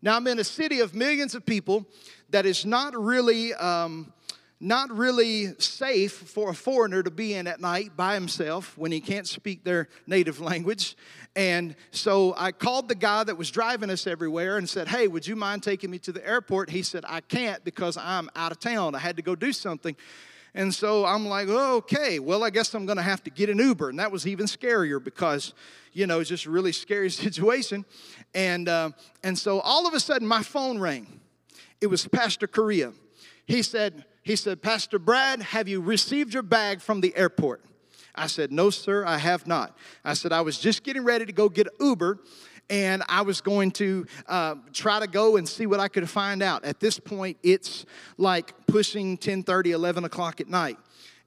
Now, 0.00 0.16
I'm 0.16 0.26
in 0.26 0.40
a 0.40 0.44
city 0.44 0.80
of 0.80 0.94
millions 0.94 1.34
of 1.34 1.46
people 1.46 1.86
that 2.30 2.46
is 2.46 2.66
not 2.66 2.96
really. 2.96 3.54
Um, 3.54 4.12
not 4.64 4.96
really 4.96 5.48
safe 5.58 6.12
for 6.12 6.50
a 6.50 6.54
foreigner 6.54 7.02
to 7.02 7.10
be 7.10 7.34
in 7.34 7.48
at 7.48 7.60
night 7.60 7.96
by 7.96 8.14
himself 8.14 8.78
when 8.78 8.92
he 8.92 9.00
can't 9.00 9.26
speak 9.26 9.64
their 9.64 9.88
native 10.06 10.40
language. 10.50 10.96
And 11.34 11.74
so 11.90 12.32
I 12.38 12.52
called 12.52 12.88
the 12.88 12.94
guy 12.94 13.24
that 13.24 13.36
was 13.36 13.50
driving 13.50 13.90
us 13.90 14.06
everywhere 14.06 14.58
and 14.58 14.68
said, 14.68 14.86
Hey, 14.86 15.08
would 15.08 15.26
you 15.26 15.34
mind 15.34 15.64
taking 15.64 15.90
me 15.90 15.98
to 16.00 16.12
the 16.12 16.24
airport? 16.24 16.70
He 16.70 16.84
said, 16.84 17.04
I 17.08 17.22
can't 17.22 17.64
because 17.64 17.96
I'm 17.96 18.30
out 18.36 18.52
of 18.52 18.60
town. 18.60 18.94
I 18.94 18.98
had 18.98 19.16
to 19.16 19.22
go 19.22 19.34
do 19.34 19.52
something. 19.52 19.96
And 20.54 20.74
so 20.74 21.04
I'm 21.06 21.26
like, 21.26 21.48
oh, 21.48 21.76
okay, 21.76 22.18
well, 22.18 22.44
I 22.44 22.50
guess 22.50 22.74
I'm 22.74 22.84
going 22.84 22.98
to 22.98 23.02
have 23.02 23.22
to 23.24 23.30
get 23.30 23.48
an 23.48 23.58
Uber. 23.58 23.88
And 23.88 23.98
that 23.98 24.12
was 24.12 24.26
even 24.26 24.46
scarier 24.46 25.02
because, 25.02 25.54
you 25.92 26.06
know, 26.06 26.20
it's 26.20 26.28
just 26.28 26.44
a 26.44 26.50
really 26.50 26.72
scary 26.72 27.10
situation. 27.10 27.84
And, 28.34 28.68
uh, 28.68 28.90
and 29.22 29.38
so 29.38 29.60
all 29.60 29.86
of 29.86 29.94
a 29.94 30.00
sudden, 30.00 30.26
my 30.28 30.42
phone 30.42 30.78
rang. 30.78 31.20
It 31.80 31.86
was 31.86 32.06
Pastor 32.06 32.46
Correa. 32.46 32.92
He 33.46 33.62
said, 33.62 34.04
he 34.22 34.36
said, 34.36 34.62
Pastor 34.62 34.98
Brad, 34.98 35.42
have 35.42 35.68
you 35.68 35.80
received 35.80 36.32
your 36.32 36.44
bag 36.44 36.80
from 36.80 37.00
the 37.00 37.16
airport? 37.16 37.64
I 38.14 38.26
said, 38.26 38.52
No, 38.52 38.70
sir, 38.70 39.04
I 39.06 39.18
have 39.18 39.46
not. 39.46 39.76
I 40.04 40.14
said, 40.14 40.32
I 40.32 40.42
was 40.42 40.58
just 40.58 40.84
getting 40.84 41.02
ready 41.02 41.24
to 41.26 41.32
go 41.32 41.48
get 41.48 41.66
Uber 41.80 42.20
and 42.72 43.02
I 43.06 43.20
was 43.20 43.42
going 43.42 43.70
to 43.72 44.06
uh, 44.26 44.54
try 44.72 44.98
to 44.98 45.06
go 45.06 45.36
and 45.36 45.46
see 45.46 45.66
what 45.66 45.78
I 45.78 45.88
could 45.88 46.08
find 46.08 46.42
out. 46.42 46.64
At 46.64 46.80
this 46.80 46.98
point, 46.98 47.36
it's 47.42 47.84
like 48.16 48.54
pushing 48.66 49.18
10 49.18 49.42
30, 49.42 49.72
11 49.72 50.04
o'clock 50.04 50.40
at 50.40 50.48
night. 50.48 50.78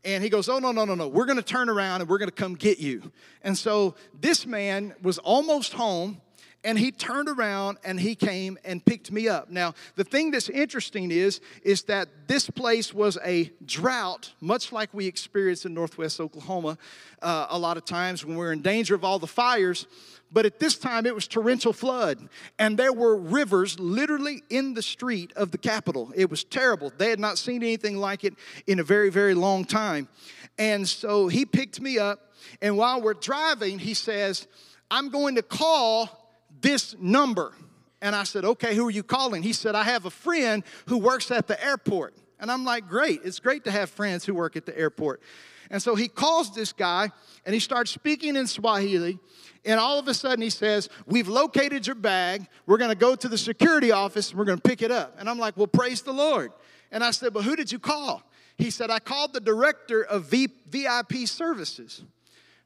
And 0.04 0.24
he 0.24 0.30
goes, 0.30 0.50
Oh, 0.50 0.58
no, 0.58 0.72
no, 0.72 0.86
no, 0.86 0.96
no. 0.96 1.08
We're 1.08 1.26
going 1.26 1.38
to 1.38 1.44
turn 1.44 1.70
around 1.70 2.02
and 2.02 2.10
we're 2.10 2.18
going 2.18 2.30
to 2.30 2.36
come 2.36 2.56
get 2.56 2.80
you. 2.80 3.12
And 3.44 3.56
so 3.56 3.94
this 4.20 4.48
man 4.48 4.96
was 5.04 5.20
almost 5.20 5.74
home 5.74 6.20
and 6.66 6.80
he 6.80 6.92
turned 6.92 7.30
around 7.30 7.78
and 7.86 8.00
he 8.00 8.16
came 8.16 8.58
and 8.66 8.84
picked 8.84 9.12
me 9.12 9.30
up. 9.30 9.50
Now, 9.50 9.76
the 9.96 10.04
thing 10.04 10.32
that's 10.32 10.50
interesting 10.50 11.12
is, 11.12 11.40
is 11.64 11.84
that 11.84 12.10
this 12.28 12.50
place 12.50 12.94
was 12.94 13.18
a 13.24 13.52
drought, 13.66 14.34
much 14.42 14.72
like 14.72 14.92
we 14.92 15.06
experience 15.06 15.66
in 15.66 15.76
northwest 15.76 16.20
Oklahoma 16.20 16.78
uh, 17.22 17.48
a 17.52 17.58
lot 17.58 17.78
of 17.78 17.86
times 17.86 18.26
when 18.26 18.36
we're 18.36 18.52
in 18.52 18.64
danger 18.64 18.96
of 18.96 19.04
all 19.04 19.20
the 19.20 19.28
fires. 19.28 19.86
But 20.32 20.48
at 20.48 20.60
this 20.60 20.76
time, 20.76 21.06
it 21.06 21.14
was 21.14 21.28
torrential 21.28 21.72
flood, 21.72 22.28
and 22.58 22.78
there 22.78 22.92
were 22.92 23.16
rivers 23.16 23.80
literally 23.80 24.42
in 24.50 24.74
the 24.74 24.82
street 24.82 25.32
of 25.36 25.52
the 25.52 25.58
Capital. 25.58 26.12
It 26.16 26.32
was 26.32 26.44
terrible. 26.44 26.92
They 26.98 27.12
had 27.12 27.20
not 27.20 27.38
seen 27.38 27.62
anything 27.62 27.98
like 27.98 28.24
it 28.24 28.34
in 28.66 28.80
a 28.80 28.84
very, 28.84 29.12
very 29.12 29.36
long 29.36 29.66
time. 29.66 30.10
And 30.58 30.90
so 30.90 31.28
he 31.28 31.46
picked 31.46 31.80
me 31.80 32.00
up, 32.00 32.34
and 32.60 32.76
while 32.76 33.02
we're 33.02 33.14
driving, 33.14 33.78
he 33.78 33.94
says, 33.94 34.48
I'm 34.90 35.10
going 35.10 35.36
to 35.36 35.44
call 35.44 36.25
this 36.66 36.96
number. 37.00 37.54
And 38.02 38.16
I 38.16 38.24
said, 38.24 38.44
Okay, 38.44 38.76
who 38.76 38.88
are 38.88 38.92
you 38.92 39.04
calling? 39.04 39.44
He 39.44 39.54
said, 39.54 39.76
I 39.76 39.84
have 39.84 40.06
a 40.06 40.10
friend 40.10 40.64
who 40.88 40.98
works 40.98 41.30
at 41.32 41.48
the 41.48 41.64
airport. 41.64 42.16
And 42.40 42.52
I'm 42.52 42.66
like, 42.66 42.90
Great, 42.90 43.22
it's 43.24 43.40
great 43.40 43.64
to 43.66 43.72
have 43.72 43.90
friends 43.90 44.26
who 44.26 44.34
work 44.34 44.56
at 44.56 44.66
the 44.66 44.78
airport. 44.78 45.22
And 45.70 45.82
so 45.82 45.96
he 45.96 46.08
calls 46.08 46.54
this 46.54 46.74
guy 46.74 47.12
and 47.46 47.54
he 47.54 47.60
starts 47.60 47.92
speaking 47.92 48.36
in 48.36 48.48
Swahili. 48.48 49.20
And 49.64 49.80
all 49.80 49.98
of 49.98 50.08
a 50.08 50.14
sudden 50.14 50.42
he 50.42 50.50
says, 50.50 50.90
We've 51.06 51.28
located 51.28 51.86
your 51.86 51.96
bag. 51.96 52.48
We're 52.66 52.78
going 52.78 52.90
to 52.90 52.96
go 52.96 53.16
to 53.16 53.28
the 53.28 53.38
security 53.38 53.92
office 53.92 54.32
and 54.32 54.40
we're 54.40 54.46
going 54.46 54.60
to 54.60 54.68
pick 54.68 54.82
it 54.82 54.92
up. 54.92 55.16
And 55.20 55.30
I'm 55.30 55.40
like, 55.40 55.56
Well, 55.56 55.68
praise 55.68 56.02
the 56.02 56.14
Lord. 56.14 56.52
And 56.92 57.04
I 57.04 57.12
said, 57.12 57.34
Well, 57.34 57.44
who 57.44 57.56
did 57.56 57.72
you 57.72 57.80
call? 57.80 58.24
He 58.58 58.72
said, 58.72 58.90
I 58.90 59.00
called 59.00 59.34
the 59.34 59.42
director 59.42 60.02
of 60.02 60.26
v- 60.26 60.50
VIP 60.70 61.28
services. 61.28 62.04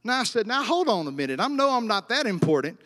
Now 0.03 0.19
I 0.19 0.23
said, 0.23 0.47
Now 0.47 0.63
hold 0.63 0.87
on 0.87 1.05
a 1.07 1.11
minute. 1.11 1.39
I 1.41 1.47
know 1.47 1.71
I'm 1.71 1.87
not 1.87 2.07
that 2.09 2.25
important. 2.25 2.79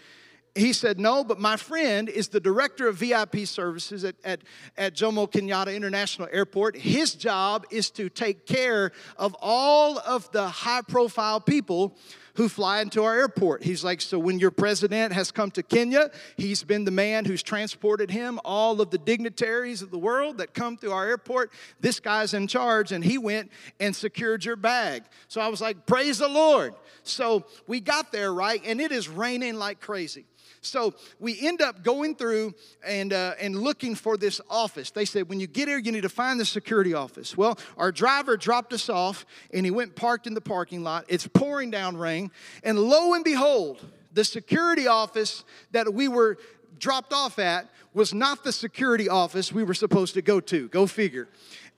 He 0.56 0.72
said, 0.72 1.00
No, 1.00 1.24
but 1.24 1.40
my 1.40 1.58
friend 1.58 2.08
is 2.08 2.28
the 2.28 2.40
director 2.40 2.88
of 2.88 2.98
VIP 2.98 3.40
services 3.40 4.04
at, 4.04 4.16
at, 4.24 4.42
at 4.78 4.96
Jomo 4.96 5.30
Kenyatta 5.32 5.76
International 5.76 6.28
Airport. 6.32 6.76
His 6.76 7.16
job 7.16 7.66
is 7.72 7.90
to 7.92 8.08
take 8.08 8.46
care 8.46 8.92
of 9.18 9.36
all 9.42 9.98
of 10.00 10.32
the 10.32 10.48
high 10.48 10.84
profile 10.88 11.42
people 11.42 11.98
who 12.36 12.50
fly 12.50 12.82
into 12.82 13.04
our 13.04 13.16
airport. 13.16 13.64
He's 13.64 13.84
like, 13.84 14.00
So 14.00 14.20
when 14.20 14.38
your 14.38 14.52
president 14.52 15.12
has 15.14 15.32
come 15.32 15.50
to 15.52 15.64
Kenya, 15.64 16.12
he's 16.38 16.64
been 16.64 16.86
the 16.86 16.92
man 16.92 17.26
who's 17.26 17.42
transported 17.42 18.12
him, 18.12 18.40
all 18.46 18.80
of 18.80 18.92
the 18.92 19.00
dignitaries 19.00 19.82
of 19.82 19.90
the 19.90 19.98
world 19.98 20.38
that 20.38 20.54
come 20.54 20.78
through 20.78 20.92
our 20.92 21.08
airport. 21.08 21.52
This 21.80 22.00
guy's 22.00 22.36
in 22.36 22.46
charge, 22.46 22.92
and 22.92 23.04
he 23.04 23.18
went 23.18 23.52
and 23.80 23.96
secured 23.96 24.46
your 24.46 24.56
bag. 24.56 25.04
So 25.28 25.42
I 25.42 25.48
was 25.48 25.62
like, 25.62 25.88
Praise 25.88 26.20
the 26.20 26.30
Lord. 26.30 26.76
So 27.02 27.46
we 27.66 27.80
got 27.80 28.12
there, 28.12 28.32
right? 28.32 28.62
And 28.64 28.80
it 28.80 28.92
is 28.92 29.10
raining 29.10 29.56
like 29.56 29.80
crazy. 29.80 30.26
So 30.66 30.94
we 31.20 31.46
end 31.46 31.62
up 31.62 31.84
going 31.84 32.16
through 32.16 32.56
and, 32.86 33.14
uh, 33.14 33.34
and 33.40 33.60
looking 33.60 33.96
for 33.96 34.18
this 34.18 34.40
office. 34.50 34.92
They 34.92 35.06
said, 35.06 35.30
when 35.30 35.40
you 35.40 35.48
get 35.48 35.68
here, 35.68 35.78
you 35.78 35.92
need 35.92 36.02
to 36.02 36.10
find 36.10 36.40
the 36.40 36.46
security 36.46 36.94
office. 36.94 37.38
Well, 37.38 37.58
our 37.78 37.92
driver 37.92 38.38
dropped 38.38 38.74
us 38.74 38.90
off 38.90 39.26
and 39.54 39.66
he 39.66 39.72
went 39.72 39.96
parked 39.96 40.28
in 40.28 40.34
the 40.34 40.42
parking 40.42 40.84
lot. 40.84 41.06
It's 41.08 41.28
pouring 41.28 41.72
down 41.72 41.98
rain. 41.98 42.32
And 42.64 42.80
lo 42.80 43.14
and 43.14 43.24
behold, 43.24 43.86
the 44.14 44.24
security 44.24 44.88
office 44.88 45.44
that 45.72 45.94
we 45.94 46.08
were 46.08 46.38
dropped 46.80 47.14
off 47.14 47.40
at 47.40 47.70
was 47.94 48.14
not 48.14 48.44
the 48.44 48.52
security 48.52 49.10
office 49.10 49.52
we 49.52 49.64
were 49.64 49.74
supposed 49.74 50.14
to 50.16 50.22
go 50.22 50.40
to. 50.40 50.68
Go 50.70 50.88
figure. 50.88 51.28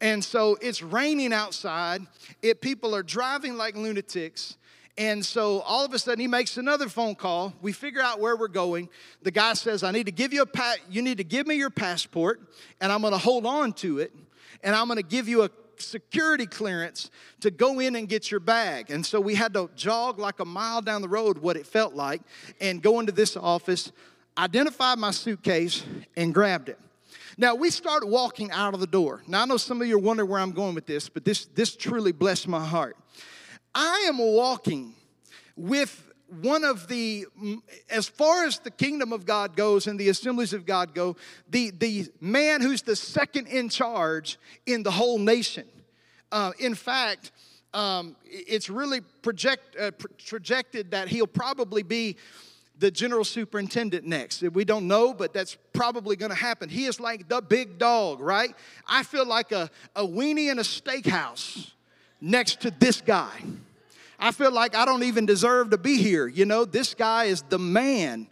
And 0.02 0.24
so 0.24 0.58
it's 0.62 0.82
raining 0.82 1.34
outside. 1.34 2.02
It, 2.42 2.62
people 2.62 2.96
are 2.96 3.04
driving 3.04 3.56
like 3.56 3.76
lunatics. 3.76 4.58
And 4.98 5.26
so 5.26 5.60
all 5.62 5.84
of 5.84 5.94
a 5.94 6.00
sudden 6.00 6.22
he 6.22 6.28
makes 6.28 6.56
another 6.58 6.88
phone 6.88 7.16
call. 7.16 7.54
We 7.62 7.74
figure 7.74 8.02
out 8.02 8.20
where 8.20 8.36
we're 8.36 8.48
going. 8.48 8.90
The 9.24 9.32
guy 9.32 9.54
says, 9.54 9.84
"I 9.84 9.92
need 9.92 10.06
to 10.06 10.12
give 10.12 10.32
you 10.32 10.42
a 10.42 10.46
pa- 10.46 10.78
you 10.90 11.02
need 11.02 11.18
to 11.18 11.24
give 11.24 11.48
me 11.48 11.56
your 11.56 11.70
passport 11.70 12.42
and 12.80 12.92
I'm 12.92 13.02
going 13.02 13.12
to 13.12 13.20
hold 13.20 13.46
on 13.46 13.74
to 13.74 14.00
it 14.00 14.14
and 14.64 14.74
I'm 14.74 14.88
going 14.88 14.98
to 14.98 15.04
give 15.04 15.28
you 15.28 15.44
a 15.44 15.50
security 15.78 16.46
clearance 16.46 17.12
to 17.42 17.52
go 17.52 17.80
in 17.80 17.98
and 17.98 18.08
get 18.08 18.32
your 18.32 18.40
bag." 18.40 18.90
And 18.90 19.06
so 19.06 19.20
we 19.20 19.36
had 19.36 19.54
to 19.56 19.70
jog 19.76 20.18
like 20.18 20.40
a 20.40 20.46
mile 20.46 20.82
down 20.82 21.02
the 21.02 21.10
road 21.10 21.40
what 21.40 21.58
it 21.58 21.68
felt 21.68 21.94
like 21.94 22.22
and 22.62 22.82
go 22.82 23.02
into 23.02 23.12
this 23.12 23.36
office, 23.36 23.92
identify 24.38 24.96
my 24.96 25.12
suitcase 25.12 25.84
and 26.16 26.34
grabbed 26.34 26.70
it. 26.70 26.80
Now 27.38 27.54
we 27.54 27.70
start 27.70 28.08
walking 28.08 28.50
out 28.52 28.74
of 28.74 28.80
the 28.80 28.88
door. 28.88 29.24
Now 29.28 29.42
I 29.42 29.46
know 29.46 29.58
some 29.58 29.82
of 29.82 29.88
you 29.90 29.98
are 29.98 30.00
wondering 30.00 30.30
where 30.30 30.40
I'm 30.40 30.54
going 30.54 30.74
with 30.74 30.86
this, 30.86 31.10
but 31.10 31.26
this 31.26 31.48
this 31.54 31.76
truly 31.76 32.14
blessed 32.14 32.48
my 32.48 32.66
heart. 32.66 32.96
I 33.76 34.06
am 34.08 34.18
walking 34.18 34.94
with 35.58 36.02
one 36.42 36.64
of 36.64 36.88
the, 36.88 37.26
as 37.90 38.08
far 38.08 38.46
as 38.46 38.60
the 38.60 38.72
kingdom 38.72 39.12
of 39.14 39.26
God 39.26 39.56
goes 39.56 39.88
and 39.88 40.00
the 40.00 40.10
assemblies 40.10 40.54
of 40.54 40.66
God 40.66 40.96
go, 40.96 41.18
the, 41.50 41.72
the 41.72 42.08
man 42.22 42.62
who's 42.62 42.82
the 42.82 42.96
second 42.96 43.48
in 43.48 43.68
charge 43.68 44.40
in 44.66 44.82
the 44.82 44.92
whole 44.92 45.20
nation. 45.20 45.66
Uh, 46.32 46.54
in 46.60 46.74
fact, 46.74 47.32
um, 47.74 48.16
it's 48.26 48.70
really 48.70 49.02
project, 49.22 49.76
uh, 49.80 49.92
projected 50.26 50.92
that 50.92 51.10
he'll 51.10 51.28
probably 51.28 51.84
be 51.84 52.16
the 52.78 52.90
general 52.90 53.24
superintendent 53.24 54.06
next. 54.06 54.42
We 54.42 54.66
don't 54.66 54.88
know, 54.88 55.14
but 55.14 55.34
that's 55.34 55.58
probably 55.74 56.16
going 56.16 56.32
to 56.32 56.38
happen. 56.38 56.70
He 56.70 56.86
is 56.86 57.00
like 57.00 57.28
the 57.28 57.42
big 57.42 57.78
dog, 57.78 58.20
right? 58.22 58.54
I 58.88 59.04
feel 59.04 59.26
like 59.26 59.52
a, 59.52 59.70
a 59.96 60.06
weenie 60.06 60.50
in 60.50 60.60
a 60.60 60.64
steakhouse 60.64 61.72
next 62.22 62.62
to 62.62 62.72
this 62.72 63.02
guy. 63.02 63.42
I 64.18 64.32
feel 64.32 64.52
like 64.52 64.76
I 64.76 64.86
don't 64.86 65.04
even 65.04 65.26
deserve 65.26 65.72
to 65.72 65.78
be 65.78 65.98
here. 65.98 66.28
You 66.28 66.46
know, 66.46 66.66
this 66.66 66.94
guy 66.94 67.26
is 67.26 67.42
the 67.44 67.60
man. 67.60 68.28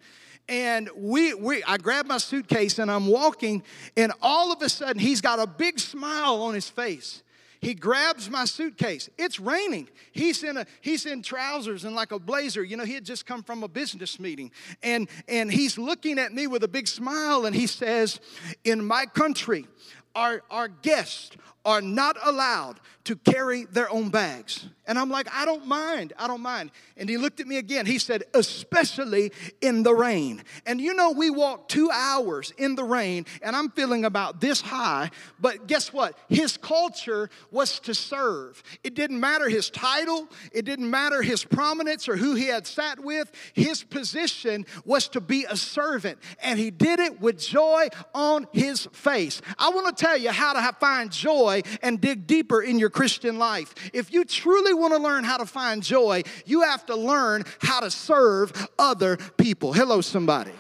And 0.50 0.90
we, 0.96 1.34
we, 1.34 1.64
I 1.64 1.78
grab 1.78 2.06
my 2.06 2.18
suitcase 2.18 2.80
and 2.80 2.92
I'm 2.92 3.08
walking, 3.08 3.64
and 3.96 4.12
all 4.22 4.52
of 4.52 4.62
a 4.62 4.70
sudden 4.70 5.00
he's 5.00 5.22
got 5.22 5.40
a 5.40 5.48
big 5.48 5.80
smile 5.80 6.42
on 6.42 6.54
his 6.54 6.70
face. 6.70 7.24
He 7.64 7.74
grabs 7.74 8.30
my 8.30 8.44
suitcase. 8.44 9.10
It's 9.18 9.40
raining. 9.40 9.88
He's 10.12 10.44
in 10.44 10.58
a 10.58 10.66
he's 10.82 11.06
in 11.06 11.22
trousers 11.22 11.86
and 11.86 11.96
like 11.96 12.12
a 12.12 12.20
blazer. 12.20 12.62
You 12.62 12.76
know, 12.76 12.84
he 12.84 12.94
had 12.94 13.06
just 13.06 13.26
come 13.26 13.42
from 13.42 13.64
a 13.64 13.70
business 13.70 14.20
meeting. 14.20 14.52
And 14.84 15.08
and 15.30 15.50
he's 15.50 15.78
looking 15.78 16.20
at 16.20 16.34
me 16.34 16.46
with 16.46 16.66
a 16.66 16.68
big 16.68 16.90
smile 16.90 17.46
and 17.46 17.56
he 17.56 17.68
says, 17.68 18.20
"In 18.66 18.84
my 18.84 19.06
country, 19.06 19.66
our 20.16 20.42
our 20.50 20.68
guests 20.68 21.36
are 21.66 21.82
not 21.82 22.18
allowed 22.24 22.80
to 23.06 23.16
carry 23.16 23.66
their 23.66 23.90
own 23.90 24.10
bags. 24.10 24.68
And 24.86 25.00
I'm 25.00 25.10
like, 25.10 25.28
I 25.34 25.46
don't 25.46 25.66
mind. 25.66 26.12
I 26.18 26.28
don't 26.28 26.42
mind. 26.42 26.72
And 26.98 27.08
he 27.10 27.18
looked 27.18 27.40
at 27.40 27.48
me 27.48 27.58
again. 27.58 27.86
He 27.86 28.00
said, 28.00 28.24
especially 28.34 29.32
in 29.62 29.84
the 29.84 29.94
rain. 29.94 30.44
And 30.66 30.82
you 30.82 30.94
know, 30.94 31.12
we 31.12 31.30
walked 31.30 31.72
two 31.72 31.90
hours 31.92 32.52
in 32.58 32.76
the 32.76 32.84
rain, 32.84 33.26
and 33.42 33.56
I'm 33.56 33.70
feeling 33.70 34.04
about 34.04 34.42
this 34.42 34.60
high. 34.60 35.10
But 35.40 35.68
guess 35.68 35.94
what? 35.94 36.18
His 36.28 36.58
culture 36.58 37.30
was 37.50 37.80
to 37.82 37.94
serve. 37.94 38.62
It 38.84 38.94
didn't 38.94 39.20
matter 39.20 39.48
his 39.48 39.70
title, 39.70 40.28
it 40.52 40.66
didn't 40.66 40.90
matter 40.90 41.22
his 41.22 41.46
prominence 41.46 42.10
or 42.10 42.18
who 42.18 42.36
he 42.36 42.48
had 42.48 42.68
sat 42.68 43.00
with. 43.00 43.32
His 43.54 43.84
position 43.84 44.66
was 44.84 45.08
to 45.10 45.22
be 45.22 45.46
a 45.46 45.56
servant. 45.56 46.20
And 46.42 46.60
he 46.60 46.72
did 46.72 47.00
it 47.00 47.22
with 47.22 47.40
joy 47.40 47.88
on 48.14 48.48
his 48.52 48.88
face. 48.92 49.42
I 49.58 49.70
want 49.70 49.96
to 49.96 50.03
tell 50.04 50.18
you 50.18 50.32
how 50.32 50.54
to 50.54 50.76
find 50.80 51.12
joy 51.12 51.62
and 51.82 52.02
dig 52.02 52.28
deeper 52.28 52.62
in 52.62 52.78
your 52.78 52.90
Christian 52.90 53.38
life. 53.38 53.74
If 53.94 54.14
you 54.14 54.26
truly 54.26 54.74
want 54.74 54.94
to 54.94 55.00
learn 55.00 55.24
how 55.24 55.38
to 55.38 55.46
find 55.46 55.82
joy, 55.82 56.24
you 56.46 56.62
have 56.64 56.86
to 56.88 56.96
learn 56.96 57.46
how 57.62 57.80
to 57.80 57.90
serve 57.90 58.68
other 58.78 59.16
people. 59.16 59.72
Hello, 59.72 60.02
somebody. 60.02 60.52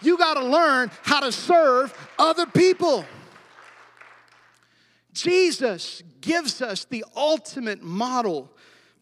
You 0.00 0.16
got 0.16 0.34
to 0.34 0.44
learn 0.44 0.90
how 1.02 1.20
to 1.20 1.30
serve 1.30 1.92
other 2.18 2.46
people. 2.46 3.04
Jesus 5.12 6.02
gives 6.22 6.62
us 6.62 6.86
the 6.86 7.04
ultimate 7.14 7.82
model 7.82 8.50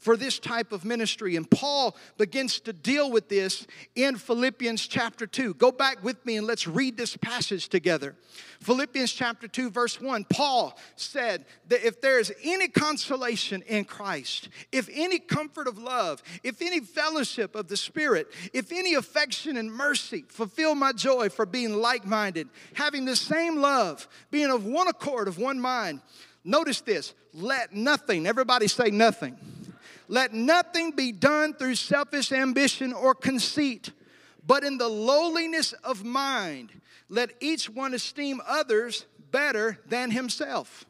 for 0.02 0.16
this 0.16 0.40
type 0.40 0.72
of 0.72 0.84
ministry. 0.84 1.36
And 1.36 1.48
Paul 1.48 1.96
begins 2.18 2.58
to 2.60 2.72
deal 2.72 3.12
with 3.12 3.28
this 3.28 3.68
in 3.94 4.16
Philippians 4.16 4.88
chapter 4.88 5.28
2. 5.28 5.54
Go 5.54 5.70
back 5.70 6.02
with 6.02 6.26
me 6.26 6.36
and 6.36 6.46
let's 6.46 6.66
read 6.66 6.96
this 6.96 7.16
passage 7.16 7.68
together. 7.68 8.16
Philippians 8.60 9.12
chapter 9.12 9.46
2, 9.46 9.70
verse 9.70 10.00
1. 10.00 10.24
Paul 10.24 10.76
said 10.96 11.44
that 11.68 11.86
if 11.86 12.00
there 12.00 12.18
is 12.18 12.32
any 12.42 12.66
consolation 12.66 13.62
in 13.62 13.84
Christ, 13.84 14.48
if 14.72 14.90
any 14.92 15.20
comfort 15.20 15.68
of 15.68 15.78
love, 15.78 16.20
if 16.42 16.60
any 16.60 16.80
fellowship 16.80 17.54
of 17.54 17.68
the 17.68 17.76
Spirit, 17.76 18.26
if 18.52 18.72
any 18.72 18.94
affection 18.94 19.56
and 19.56 19.72
mercy, 19.72 20.24
fulfill 20.28 20.74
my 20.74 20.90
joy 20.90 21.28
for 21.28 21.46
being 21.46 21.74
like 21.74 22.04
minded, 22.04 22.48
having 22.74 23.04
the 23.04 23.16
same 23.16 23.58
love, 23.58 24.08
being 24.32 24.50
of 24.50 24.66
one 24.66 24.88
accord, 24.88 25.28
of 25.28 25.38
one 25.38 25.60
mind. 25.60 26.00
Notice 26.44 26.80
this 26.80 27.14
let 27.32 27.72
nothing, 27.72 28.26
everybody 28.26 28.66
say 28.66 28.90
nothing 28.90 29.38
let 30.08 30.32
nothing 30.32 30.92
be 30.92 31.12
done 31.12 31.54
through 31.54 31.74
selfish 31.76 32.32
ambition 32.32 32.92
or 32.92 33.14
conceit, 33.14 33.92
but 34.46 34.64
in 34.64 34.78
the 34.78 34.88
lowliness 34.88 35.72
of 35.72 36.04
mind, 36.04 36.70
let 37.08 37.30
each 37.40 37.68
one 37.68 37.94
esteem 37.94 38.40
others 38.46 39.06
better 39.30 39.78
than 39.86 40.10
himself. 40.10 40.84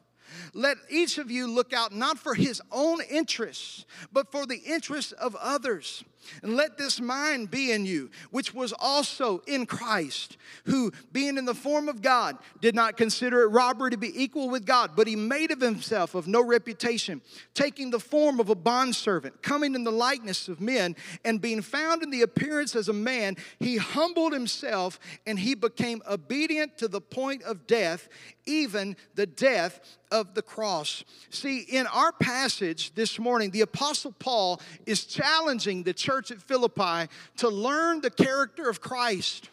Let 0.53 0.77
each 0.89 1.17
of 1.17 1.31
you 1.31 1.47
look 1.47 1.73
out 1.73 1.93
not 1.93 2.17
for 2.17 2.33
his 2.35 2.61
own 2.71 3.01
interests, 3.09 3.85
but 4.11 4.31
for 4.31 4.45
the 4.45 4.57
interests 4.57 5.11
of 5.13 5.35
others. 5.35 6.03
And 6.41 6.55
let 6.55 6.77
this 6.77 6.99
mind 6.99 7.51
be 7.51 7.71
in 7.71 7.85
you, 7.85 8.09
which 8.31 8.53
was 8.53 8.73
also 8.73 9.41
in 9.47 9.65
Christ, 9.65 10.37
who, 10.65 10.91
being 11.11 11.37
in 11.37 11.45
the 11.45 11.53
form 11.53 11.89
of 11.89 12.01
God, 12.01 12.37
did 12.61 12.75
not 12.75 12.97
consider 12.97 13.41
it 13.43 13.47
robbery 13.47 13.91
to 13.91 13.97
be 13.97 14.21
equal 14.21 14.49
with 14.49 14.65
God, 14.65 14.91
but 14.95 15.07
he 15.07 15.15
made 15.15 15.51
of 15.51 15.61
himself 15.61 16.15
of 16.15 16.27
no 16.27 16.43
reputation, 16.43 17.21
taking 17.53 17.89
the 17.89 17.99
form 17.99 18.39
of 18.39 18.49
a 18.49 18.55
bondservant, 18.55 19.41
coming 19.41 19.75
in 19.75 19.83
the 19.83 19.91
likeness 19.91 20.47
of 20.47 20.61
men, 20.61 20.95
and 21.25 21.41
being 21.41 21.61
found 21.61 22.03
in 22.03 22.09
the 22.09 22.21
appearance 22.21 22.75
as 22.75 22.89
a 22.89 22.93
man, 22.93 23.35
he 23.59 23.77
humbled 23.77 24.33
himself 24.33 24.99
and 25.25 25.39
he 25.39 25.55
became 25.55 26.01
obedient 26.09 26.77
to 26.77 26.87
the 26.87 27.01
point 27.01 27.43
of 27.43 27.67
death, 27.67 28.07
even 28.45 28.95
the 29.15 29.25
death 29.25 29.97
of 30.13 30.35
the 30.35 30.43
cross. 30.43 31.03
See, 31.31 31.61
in 31.61 31.87
our 31.87 32.11
passage 32.11 32.93
this 32.93 33.17
morning, 33.17 33.49
the 33.49 33.61
Apostle 33.61 34.13
Paul 34.19 34.61
is 34.85 35.05
challenging 35.05 35.81
the 35.81 35.93
church 35.93 36.29
at 36.29 36.39
Philippi 36.39 37.09
to 37.37 37.49
learn 37.49 38.01
the 38.01 38.11
character 38.11 38.69
of 38.69 38.79
Christ. 38.79 39.49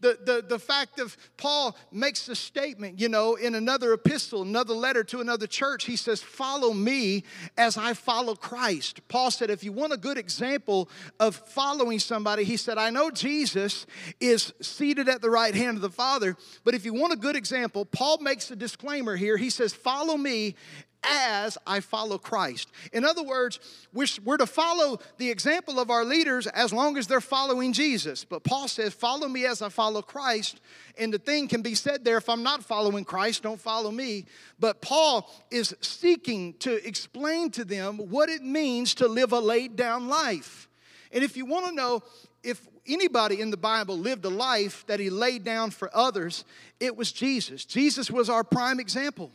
The, 0.00 0.18
the, 0.24 0.44
the 0.46 0.58
fact 0.58 1.00
of 1.00 1.16
Paul 1.36 1.76
makes 1.90 2.28
a 2.28 2.36
statement, 2.36 3.00
you 3.00 3.08
know, 3.08 3.34
in 3.34 3.54
another 3.54 3.92
epistle, 3.92 4.42
another 4.42 4.74
letter 4.74 5.02
to 5.04 5.20
another 5.20 5.46
church, 5.46 5.84
he 5.84 5.96
says, 5.96 6.22
Follow 6.22 6.72
me 6.72 7.24
as 7.56 7.76
I 7.76 7.94
follow 7.94 8.34
Christ. 8.34 9.00
Paul 9.08 9.30
said, 9.30 9.50
If 9.50 9.64
you 9.64 9.72
want 9.72 9.92
a 9.92 9.96
good 9.96 10.18
example 10.18 10.88
of 11.18 11.36
following 11.36 11.98
somebody, 11.98 12.44
he 12.44 12.56
said, 12.56 12.78
I 12.78 12.90
know 12.90 13.10
Jesus 13.10 13.86
is 14.20 14.52
seated 14.60 15.08
at 15.08 15.22
the 15.22 15.30
right 15.30 15.54
hand 15.54 15.76
of 15.76 15.82
the 15.82 15.90
Father, 15.90 16.36
but 16.64 16.74
if 16.74 16.84
you 16.84 16.94
want 16.94 17.12
a 17.12 17.16
good 17.16 17.36
example, 17.36 17.84
Paul 17.84 18.18
makes 18.18 18.50
a 18.50 18.56
disclaimer 18.56 19.16
here. 19.16 19.36
He 19.36 19.50
says, 19.50 19.72
Follow 19.74 20.16
me 20.16 20.54
as 21.02 21.56
I 21.66 21.80
follow 21.80 22.18
Christ. 22.18 22.68
In 22.92 23.04
other 23.04 23.22
words, 23.22 23.60
we're, 23.92 24.06
we're, 24.24 24.36
to 24.36 24.46
follow 24.46 24.98
the 25.16 25.30
example 25.30 25.78
of 25.78 25.90
our 25.90 26.04
leaders 26.04 26.46
as 26.48 26.72
long 26.72 26.96
as 26.96 27.06
they're 27.06 27.20
following 27.20 27.72
Jesus. 27.72 28.24
But 28.24 28.44
Paul 28.44 28.68
says, 28.68 28.94
Follow 28.94 29.28
me 29.28 29.46
as 29.46 29.62
I 29.62 29.68
follow 29.68 30.02
Christ. 30.02 30.60
And 30.98 31.12
the 31.12 31.18
thing 31.18 31.48
can 31.48 31.62
be 31.62 31.74
said 31.74 32.04
there 32.04 32.18
if 32.18 32.28
I'm 32.28 32.42
not 32.42 32.64
following 32.64 33.04
Christ, 33.04 33.42
don't 33.42 33.60
follow 33.60 33.90
me. 33.90 34.26
But 34.58 34.80
Paul 34.80 35.30
is 35.50 35.74
seeking 35.80 36.54
to 36.54 36.86
explain 36.86 37.50
to 37.52 37.64
them 37.64 37.98
what 37.98 38.28
it 38.28 38.42
means 38.42 38.94
to 38.96 39.08
live 39.08 39.32
a 39.32 39.40
laid 39.40 39.76
down 39.76 40.08
life. 40.08 40.68
And 41.12 41.22
if 41.22 41.36
you 41.36 41.46
want 41.46 41.66
to 41.66 41.72
know 41.72 42.02
if 42.42 42.66
anybody 42.86 43.40
in 43.40 43.50
the 43.50 43.56
Bible 43.56 43.96
lived 43.96 44.24
a 44.24 44.30
life 44.30 44.84
that 44.86 45.00
he 45.00 45.10
laid 45.10 45.44
down 45.44 45.70
for 45.70 45.90
others, 45.94 46.44
it 46.80 46.96
was 46.96 47.12
Jesus. 47.12 47.64
Jesus 47.64 48.10
was 48.10 48.28
our 48.28 48.44
prime 48.44 48.80
example. 48.80 49.30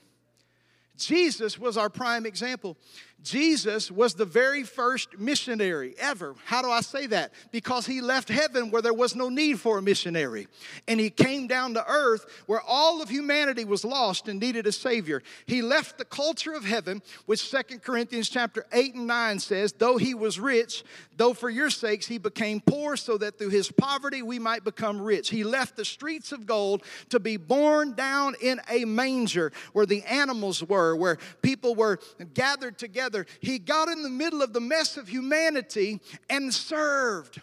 Jesus 1.05 1.59
was 1.59 1.77
our 1.77 1.89
prime 1.89 2.25
example. 2.25 2.77
Jesus 3.23 3.89
was 3.89 4.13
the 4.13 4.25
very 4.25 4.63
first 4.63 5.17
missionary 5.17 5.95
ever. 5.97 6.35
How 6.45 6.61
do 6.61 6.69
I 6.69 6.81
say 6.81 7.07
that? 7.07 7.31
Because 7.51 7.85
he 7.85 8.01
left 8.01 8.27
heaven 8.27 8.69
where 8.69 8.81
there 8.81 8.93
was 8.93 9.15
no 9.15 9.29
need 9.29 9.59
for 9.59 9.77
a 9.77 9.81
missionary. 9.81 10.47
And 10.87 10.99
he 10.99 11.09
came 11.09 11.47
down 11.47 11.73
to 11.75 11.85
earth 11.87 12.25
where 12.47 12.61
all 12.61 13.01
of 13.01 13.09
humanity 13.09 13.63
was 13.63 13.85
lost 13.85 14.27
and 14.27 14.39
needed 14.39 14.67
a 14.67 14.73
savior. 14.73 15.23
He 15.45 15.61
left 15.61 15.97
the 15.97 16.05
culture 16.05 16.53
of 16.53 16.65
heaven, 16.65 17.01
which 17.25 17.49
Second 17.49 17.81
Corinthians 17.81 18.29
chapter 18.29 18.65
8 18.73 18.95
and 18.95 19.07
9 19.07 19.39
says, 19.39 19.71
though 19.71 19.95
he 19.95 20.13
was 20.13 20.37
rich, 20.39 20.83
though 21.15 21.33
for 21.33 21.49
your 21.49 21.69
sakes 21.69 22.05
he 22.05 22.17
became 22.17 22.59
poor, 22.59 22.97
so 22.97 23.17
that 23.17 23.37
through 23.37 23.49
his 23.49 23.71
poverty 23.71 24.21
we 24.21 24.37
might 24.37 24.65
become 24.65 25.01
rich. 25.01 25.29
He 25.29 25.45
left 25.45 25.77
the 25.77 25.85
streets 25.85 26.33
of 26.33 26.45
gold 26.45 26.83
to 27.09 27.19
be 27.19 27.37
born 27.37 27.93
down 27.93 28.35
in 28.41 28.59
a 28.69 28.83
manger 28.83 29.53
where 29.71 29.85
the 29.85 30.03
animals 30.03 30.61
were, 30.61 30.95
where 30.95 31.17
people 31.41 31.73
were 31.73 31.99
gathered 32.33 32.77
together 32.77 33.12
He 33.39 33.59
got 33.59 33.87
in 33.87 34.01
the 34.03 34.09
middle 34.09 34.41
of 34.41 34.53
the 34.53 34.61
mess 34.61 34.97
of 34.97 35.07
humanity 35.07 35.99
and 36.29 36.53
served. 36.53 37.41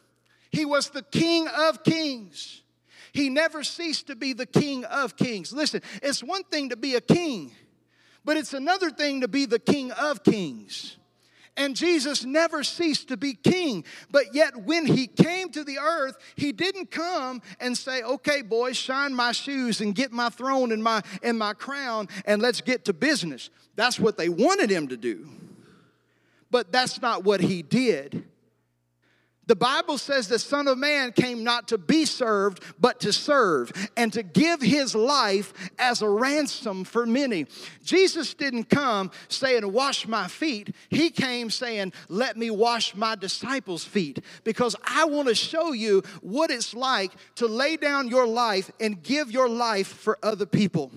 He 0.50 0.64
was 0.64 0.90
the 0.90 1.02
King 1.02 1.48
of 1.48 1.84
Kings. 1.84 2.62
He 3.12 3.28
never 3.28 3.62
ceased 3.62 4.08
to 4.08 4.16
be 4.16 4.32
the 4.32 4.46
King 4.46 4.84
of 4.84 5.16
Kings. 5.16 5.52
Listen, 5.52 5.82
it's 6.02 6.22
one 6.22 6.44
thing 6.44 6.68
to 6.70 6.76
be 6.76 6.94
a 6.94 7.00
king, 7.00 7.52
but 8.24 8.36
it's 8.36 8.54
another 8.54 8.90
thing 8.90 9.20
to 9.22 9.28
be 9.28 9.46
the 9.46 9.58
King 9.58 9.92
of 9.92 10.22
Kings. 10.22 10.96
And 11.56 11.76
Jesus 11.76 12.24
never 12.24 12.62
ceased 12.62 13.08
to 13.08 13.16
be 13.16 13.34
king. 13.34 13.84
But 14.10 14.34
yet, 14.34 14.56
when 14.56 14.86
he 14.86 15.06
came 15.06 15.50
to 15.50 15.64
the 15.64 15.78
earth, 15.78 16.16
he 16.36 16.52
didn't 16.52 16.90
come 16.90 17.42
and 17.58 17.76
say, 17.76 18.02
Okay, 18.02 18.40
boys, 18.40 18.76
shine 18.76 19.12
my 19.12 19.32
shoes 19.32 19.80
and 19.80 19.94
get 19.94 20.12
my 20.12 20.30
throne 20.30 20.72
and 20.72 20.82
my, 20.82 21.02
and 21.22 21.38
my 21.38 21.52
crown 21.52 22.08
and 22.24 22.40
let's 22.40 22.60
get 22.60 22.84
to 22.86 22.92
business. 22.92 23.50
That's 23.76 23.98
what 23.98 24.16
they 24.16 24.28
wanted 24.28 24.70
him 24.70 24.88
to 24.88 24.96
do 24.96 25.28
but 26.50 26.72
that's 26.72 27.00
not 27.00 27.24
what 27.24 27.40
he 27.40 27.62
did. 27.62 28.24
The 29.50 29.56
Bible 29.56 29.98
says 29.98 30.28
the 30.28 30.38
Son 30.38 30.68
of 30.68 30.78
Man 30.78 31.10
came 31.10 31.42
not 31.42 31.66
to 31.68 31.76
be 31.76 32.04
served, 32.04 32.62
but 32.78 33.00
to 33.00 33.12
serve 33.12 33.72
and 33.96 34.12
to 34.12 34.22
give 34.22 34.62
his 34.62 34.94
life 34.94 35.52
as 35.76 36.02
a 36.02 36.08
ransom 36.08 36.84
for 36.84 37.04
many. 37.04 37.46
Jesus 37.82 38.32
didn't 38.32 38.70
come 38.70 39.10
saying, 39.26 39.72
Wash 39.72 40.06
my 40.06 40.28
feet. 40.28 40.72
He 40.88 41.10
came 41.10 41.50
saying, 41.50 41.92
Let 42.08 42.36
me 42.36 42.52
wash 42.52 42.94
my 42.94 43.16
disciples' 43.16 43.84
feet 43.84 44.22
because 44.44 44.76
I 44.84 45.06
want 45.06 45.26
to 45.26 45.34
show 45.34 45.72
you 45.72 46.04
what 46.20 46.52
it's 46.52 46.72
like 46.72 47.10
to 47.34 47.48
lay 47.48 47.76
down 47.76 48.06
your 48.06 48.28
life 48.28 48.70
and 48.78 49.02
give 49.02 49.32
your 49.32 49.48
life 49.48 49.88
for 49.88 50.16
other 50.22 50.46
people. 50.46 50.92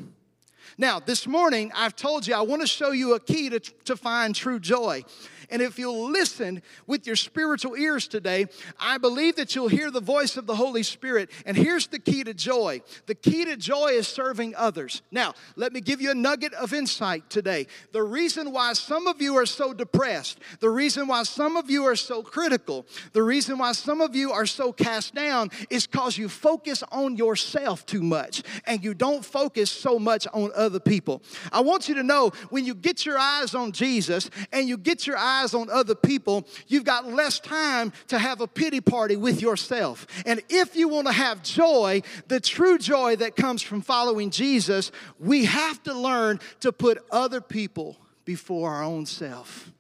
Now, 0.78 1.00
this 1.00 1.28
morning, 1.28 1.72
I've 1.76 1.96
told 1.96 2.26
you 2.26 2.34
I 2.34 2.42
want 2.42 2.62
to 2.62 2.68
show 2.68 2.92
you 2.92 3.14
a 3.14 3.20
key 3.20 3.50
to, 3.50 3.60
to 3.60 3.96
find 3.96 4.36
true 4.36 4.60
joy. 4.60 5.04
And 5.50 5.62
if 5.62 5.80
you'll 5.80 6.10
listen 6.10 6.62
with 6.88 7.08
your 7.08 7.16
spiritual 7.16 7.76
ears 7.76 8.08
today, 8.08 8.48
I 8.80 8.98
believe 8.98 9.36
that 9.36 9.56
you'll 9.56 9.68
hear 9.68 9.92
the 9.92 10.02
voice 10.02 10.38
of 10.38 10.48
the 10.48 10.56
Holy 10.56 10.84
Spirit. 10.84 11.30
And 11.46 11.58
here's 11.58 11.88
the 11.88 12.00
key 12.00 12.24
to 12.24 12.34
joy 12.34 12.82
the 13.06 13.16
key 13.16 13.46
to 13.46 13.58
joy 13.58 13.88
is 13.88 14.08
serving 14.08 14.56
others. 14.56 15.02
Now, 15.12 15.34
let 15.56 15.74
me 15.74 15.82
give 15.82 16.02
you 16.02 16.12
a 16.12 16.16
nugget 16.16 16.54
of 16.54 16.74
insight 16.74 17.30
today. 17.30 17.68
The 17.92 18.04
reason 18.04 18.52
why 18.52 18.74
some 18.74 19.08
of 19.08 19.22
you 19.22 19.36
are 19.36 19.46
so 19.46 19.74
depressed, 19.74 20.40
the 20.60 20.70
reason 20.70 21.08
why 21.08 21.24
some 21.24 21.58
of 21.58 21.70
you 21.70 21.84
are 21.86 21.96
so 21.96 22.24
critical, 22.24 22.86
the 23.12 23.24
reason 23.24 23.58
why 23.58 23.74
some 23.74 24.02
of 24.02 24.16
you 24.16 24.32
are 24.32 24.46
so 24.46 24.72
cast 24.72 25.16
down 25.16 25.50
is 25.70 25.88
because 25.88 26.18
you 26.18 26.30
focus 26.30 26.84
on 26.92 27.18
yourself 27.18 27.86
too 27.86 28.02
much 28.02 28.44
and 28.66 28.84
you 28.84 28.94
don't 28.94 29.26
focus 29.26 29.70
so 29.70 30.00
much 30.00 30.28
on 30.34 30.52
other 30.56 30.80
people. 30.80 31.22
I 31.52 31.62
want 31.62 31.90
you 31.90 31.96
to 31.96 32.04
know 32.04 32.32
when 32.50 32.66
you 32.66 32.76
get 32.76 33.06
your 33.06 33.18
eyes 33.18 33.54
on 33.56 33.72
Jesus 33.72 34.30
and 34.52 34.68
you 34.68 34.78
get 34.78 35.06
your 35.06 35.18
eyes 35.18 35.43
eyes 35.44 35.54
on 35.54 35.70
other 35.70 35.96
people, 35.96 36.48
you've 36.68 36.86
got 36.86 37.08
less 37.08 37.40
time 37.40 37.92
to 38.08 38.18
have 38.18 38.42
a 38.42 38.48
pity 38.48 38.82
party 38.82 39.16
with 39.16 39.42
yourself. 39.42 40.08
And 40.26 40.42
if 40.50 40.76
you 40.76 40.88
want 40.88 41.08
to 41.08 41.14
have 41.14 41.44
joy, 41.44 42.02
the 42.28 42.40
true 42.40 42.78
joy 42.78 43.18
that 43.18 43.36
comes 43.36 43.62
from 43.62 43.82
following 43.82 44.30
Jesus, 44.30 44.92
we 45.20 45.46
have 45.46 45.82
to 45.84 45.94
learn 45.94 46.40
to 46.62 46.72
put 46.72 47.04
other 47.12 47.42
people 47.42 47.98
before 48.26 48.72
our 48.72 48.84
own 48.84 49.06
self. 49.06 49.72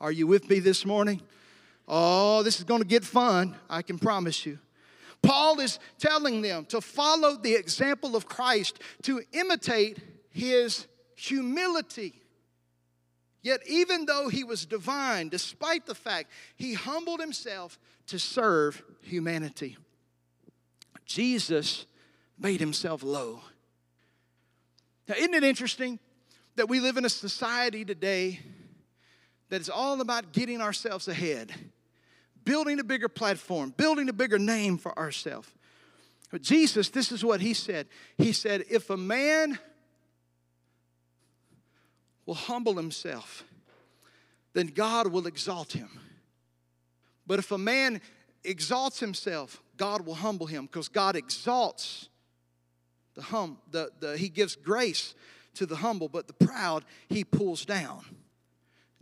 Are 0.00 0.12
you 0.12 0.26
with 0.26 0.48
me 0.48 0.58
this 0.58 0.84
morning? 0.84 1.20
Oh, 1.86 2.42
this 2.42 2.58
is 2.58 2.64
going 2.64 2.80
to 2.80 2.86
get 2.86 3.04
fun, 3.04 3.56
I 3.68 3.82
can 3.82 3.98
promise 3.98 4.46
you. 4.46 4.58
Paul 5.22 5.60
is 5.60 5.78
telling 5.98 6.42
them 6.42 6.66
to 6.66 6.80
follow 6.80 7.36
the 7.36 7.54
example 7.54 8.14
of 8.14 8.26
Christ, 8.26 8.78
to 9.02 9.22
imitate 9.32 9.98
his 10.30 10.86
humility. 11.14 12.20
Yet, 13.44 13.60
even 13.68 14.06
though 14.06 14.28
he 14.28 14.42
was 14.42 14.64
divine, 14.64 15.28
despite 15.28 15.84
the 15.84 15.94
fact 15.94 16.30
he 16.56 16.72
humbled 16.72 17.20
himself 17.20 17.78
to 18.06 18.18
serve 18.18 18.82
humanity, 19.02 19.76
Jesus 21.04 21.84
made 22.38 22.58
himself 22.58 23.02
low. 23.02 23.42
Now, 25.06 25.16
isn't 25.18 25.34
it 25.34 25.44
interesting 25.44 25.98
that 26.56 26.70
we 26.70 26.80
live 26.80 26.96
in 26.96 27.04
a 27.04 27.10
society 27.10 27.84
today 27.84 28.40
that 29.50 29.60
is 29.60 29.68
all 29.68 30.00
about 30.00 30.32
getting 30.32 30.62
ourselves 30.62 31.06
ahead, 31.06 31.52
building 32.44 32.80
a 32.80 32.84
bigger 32.84 33.10
platform, 33.10 33.74
building 33.76 34.08
a 34.08 34.14
bigger 34.14 34.38
name 34.38 34.78
for 34.78 34.98
ourselves? 34.98 35.52
But 36.30 36.40
Jesus, 36.40 36.88
this 36.88 37.12
is 37.12 37.22
what 37.22 37.42
he 37.42 37.52
said. 37.52 37.88
He 38.16 38.32
said, 38.32 38.64
If 38.70 38.88
a 38.88 38.96
man 38.96 39.58
will 42.26 42.34
humble 42.34 42.76
himself, 42.76 43.44
then 44.52 44.68
God 44.68 45.08
will 45.08 45.26
exalt 45.26 45.72
him. 45.72 45.90
But 47.26 47.38
if 47.38 47.50
a 47.50 47.58
man 47.58 48.00
exalts 48.44 49.00
himself, 49.00 49.62
God 49.76 50.06
will 50.06 50.14
humble 50.14 50.46
him 50.46 50.66
because 50.66 50.88
God 50.88 51.16
exalts 51.16 52.08
the 53.14 53.22
hum 53.22 53.58
the, 53.70 53.90
the 54.00 54.16
he 54.16 54.28
gives 54.28 54.56
grace 54.56 55.14
to 55.54 55.66
the 55.66 55.76
humble, 55.76 56.08
but 56.08 56.26
the 56.26 56.32
proud 56.32 56.84
he 57.08 57.24
pulls 57.24 57.64
down. 57.64 58.04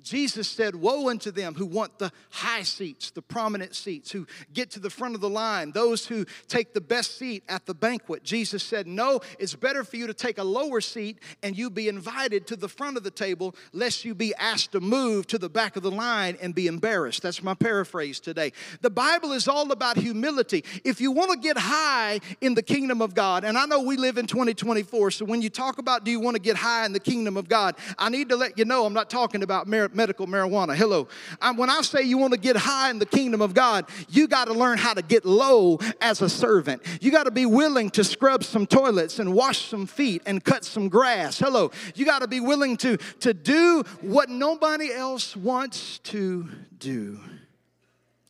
Jesus 0.03 0.49
said, 0.49 0.75
Woe 0.75 1.09
unto 1.09 1.31
them 1.31 1.55
who 1.55 1.67
want 1.67 1.99
the 1.99 2.12
high 2.31 2.62
seats, 2.62 3.11
the 3.11 3.23
prominent 3.23 3.75
seats, 3.75 4.11
who 4.11 4.27
get 4.53 4.71
to 4.73 4.81
the 4.81 4.91
front 4.91 5.15
of 5.15 5.21
the 5.21 5.29
line, 5.29 5.73
those 5.73 6.07
who 6.07 6.25
take 6.49 6.75
the 6.75 6.81
best 6.81 7.19
seat 7.19 7.45
at 7.49 7.67
the 7.67 7.75
banquet. 7.75 8.23
Jesus 8.23 8.62
said, 8.62 8.87
No, 8.87 9.21
it's 9.38 9.55
better 9.55 9.85
for 9.85 9.97
you 9.97 10.07
to 10.07 10.15
take 10.15 10.38
a 10.38 10.45
lower 10.45 10.81
seat 10.81 11.19
and 11.43 11.57
you 11.57 11.71
be 11.71 11.88
invited 11.88 12.47
to 12.49 12.57
the 12.57 12.69
front 12.69 12.97
of 12.97 13.03
the 13.03 13.11
table, 13.11 13.55
lest 13.73 14.05
you 14.05 14.15
be 14.15 14.35
asked 14.37 14.73
to 14.73 14.81
move 14.81 15.27
to 15.29 15.38
the 15.38 15.49
back 15.49 15.77
of 15.77 15.83
the 15.83 15.91
line 15.91 16.37
and 16.41 16.55
be 16.55 16.67
embarrassed. 16.67 17.23
That's 17.23 17.43
my 17.43 17.55
paraphrase 17.55 18.21
today. 18.21 18.53
The 18.81 18.91
Bible 18.91 19.33
is 19.33 19.49
all 19.49 19.71
about 19.73 19.97
humility. 19.97 20.65
If 20.85 21.01
you 21.01 21.12
want 21.12 21.31
to 21.33 21.38
get 21.38 21.57
high 21.57 22.21
in 22.41 22.55
the 22.55 22.62
kingdom 22.62 23.01
of 23.01 23.15
God, 23.15 23.45
and 23.45 23.57
I 23.57 23.67
know 23.67 23.83
we 23.83 23.97
live 23.97 24.19
in 24.19 24.27
2024, 24.27 25.12
so 25.12 25.25
when 25.25 25.43
you 25.43 25.51
talk 25.51 25.79
about 25.79 26.05
do 26.05 26.11
you 26.11 26.21
want 26.21 26.37
to 26.37 26.43
get 26.43 26.57
high 26.57 26.85
in 26.87 26.93
the 26.93 27.01
kingdom 27.01 27.37
of 27.37 27.49
God, 27.49 27.77
I 27.99 28.09
need 28.09 28.29
to 28.31 28.37
let 28.37 28.59
you 28.59 28.65
know 28.65 28.85
I'm 28.85 28.93
not 28.93 29.11
talking 29.11 29.43
about 29.43 29.67
merit 29.67 29.92
medical 29.95 30.27
marijuana. 30.27 30.77
Hello. 30.77 31.09
Um, 31.41 31.57
when 31.57 31.71
I 31.71 31.83
say 31.83 32.03
you 32.03 32.19
want 32.19 32.33
to 32.33 32.39
get 32.39 32.57
high 32.57 32.91
in 32.91 32.99
the 32.99 33.07
kingdom 33.07 33.41
of 33.41 33.55
God, 33.55 33.87
you 34.09 34.29
got 34.29 34.47
to 34.47 34.55
learn 34.55 34.79
how 34.79 34.95
to 34.95 35.03
get 35.03 35.25
low 35.25 35.79
as 36.01 36.23
a 36.23 36.29
servant. 36.29 36.83
You 37.01 37.11
got 37.11 37.25
to 37.25 37.31
be 37.31 37.47
willing 37.47 37.91
to 37.91 38.05
scrub 38.05 38.45
some 38.45 38.67
toilets 38.67 39.19
and 39.19 39.35
wash 39.35 39.67
some 39.69 39.87
feet 39.87 40.23
and 40.27 40.43
cut 40.43 40.65
some 40.65 40.89
grass. 40.89 41.39
Hello. 41.39 41.71
You 41.95 42.05
got 42.05 42.21
to 42.21 42.29
be 42.29 42.41
willing 42.41 42.77
to, 42.79 42.97
to 43.21 43.35
do 43.35 43.83
what 44.01 44.29
nobody 44.29 44.93
else 44.93 45.37
wants 45.37 45.99
to 46.01 46.49
do. 46.79 47.21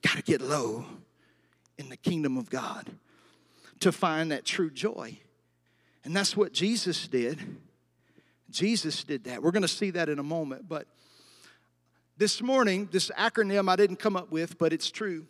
Got 0.03 0.17
to 0.17 0.23
get 0.23 0.41
low 0.41 0.85
in 1.79 1.89
the 1.89 1.97
kingdom 1.97 2.37
of 2.37 2.51
God 2.51 2.91
to 3.81 3.93
find 3.93 4.31
that 4.31 4.45
true 4.45 4.71
joy. 4.71 5.19
And 6.05 6.15
that's 6.15 6.37
what 6.37 6.53
Jesus 6.53 7.07
did. 7.07 7.39
Jesus 8.51 9.03
did 9.05 9.25
that. 9.25 9.43
We're 9.43 9.51
going 9.51 9.63
to 9.63 9.69
see 9.69 9.91
that 9.91 10.09
in 10.09 10.19
a 10.19 10.23
moment. 10.23 10.69
But 10.69 10.87
this 12.23 12.41
morning, 12.41 12.89
this 12.93 13.11
acronym 13.19 13.69
I 13.69 13.75
didn't 13.75 13.97
come 13.97 14.15
up 14.15 14.31
with, 14.31 14.57
but 14.57 14.73
it's 14.73 14.93
true. 14.93 15.27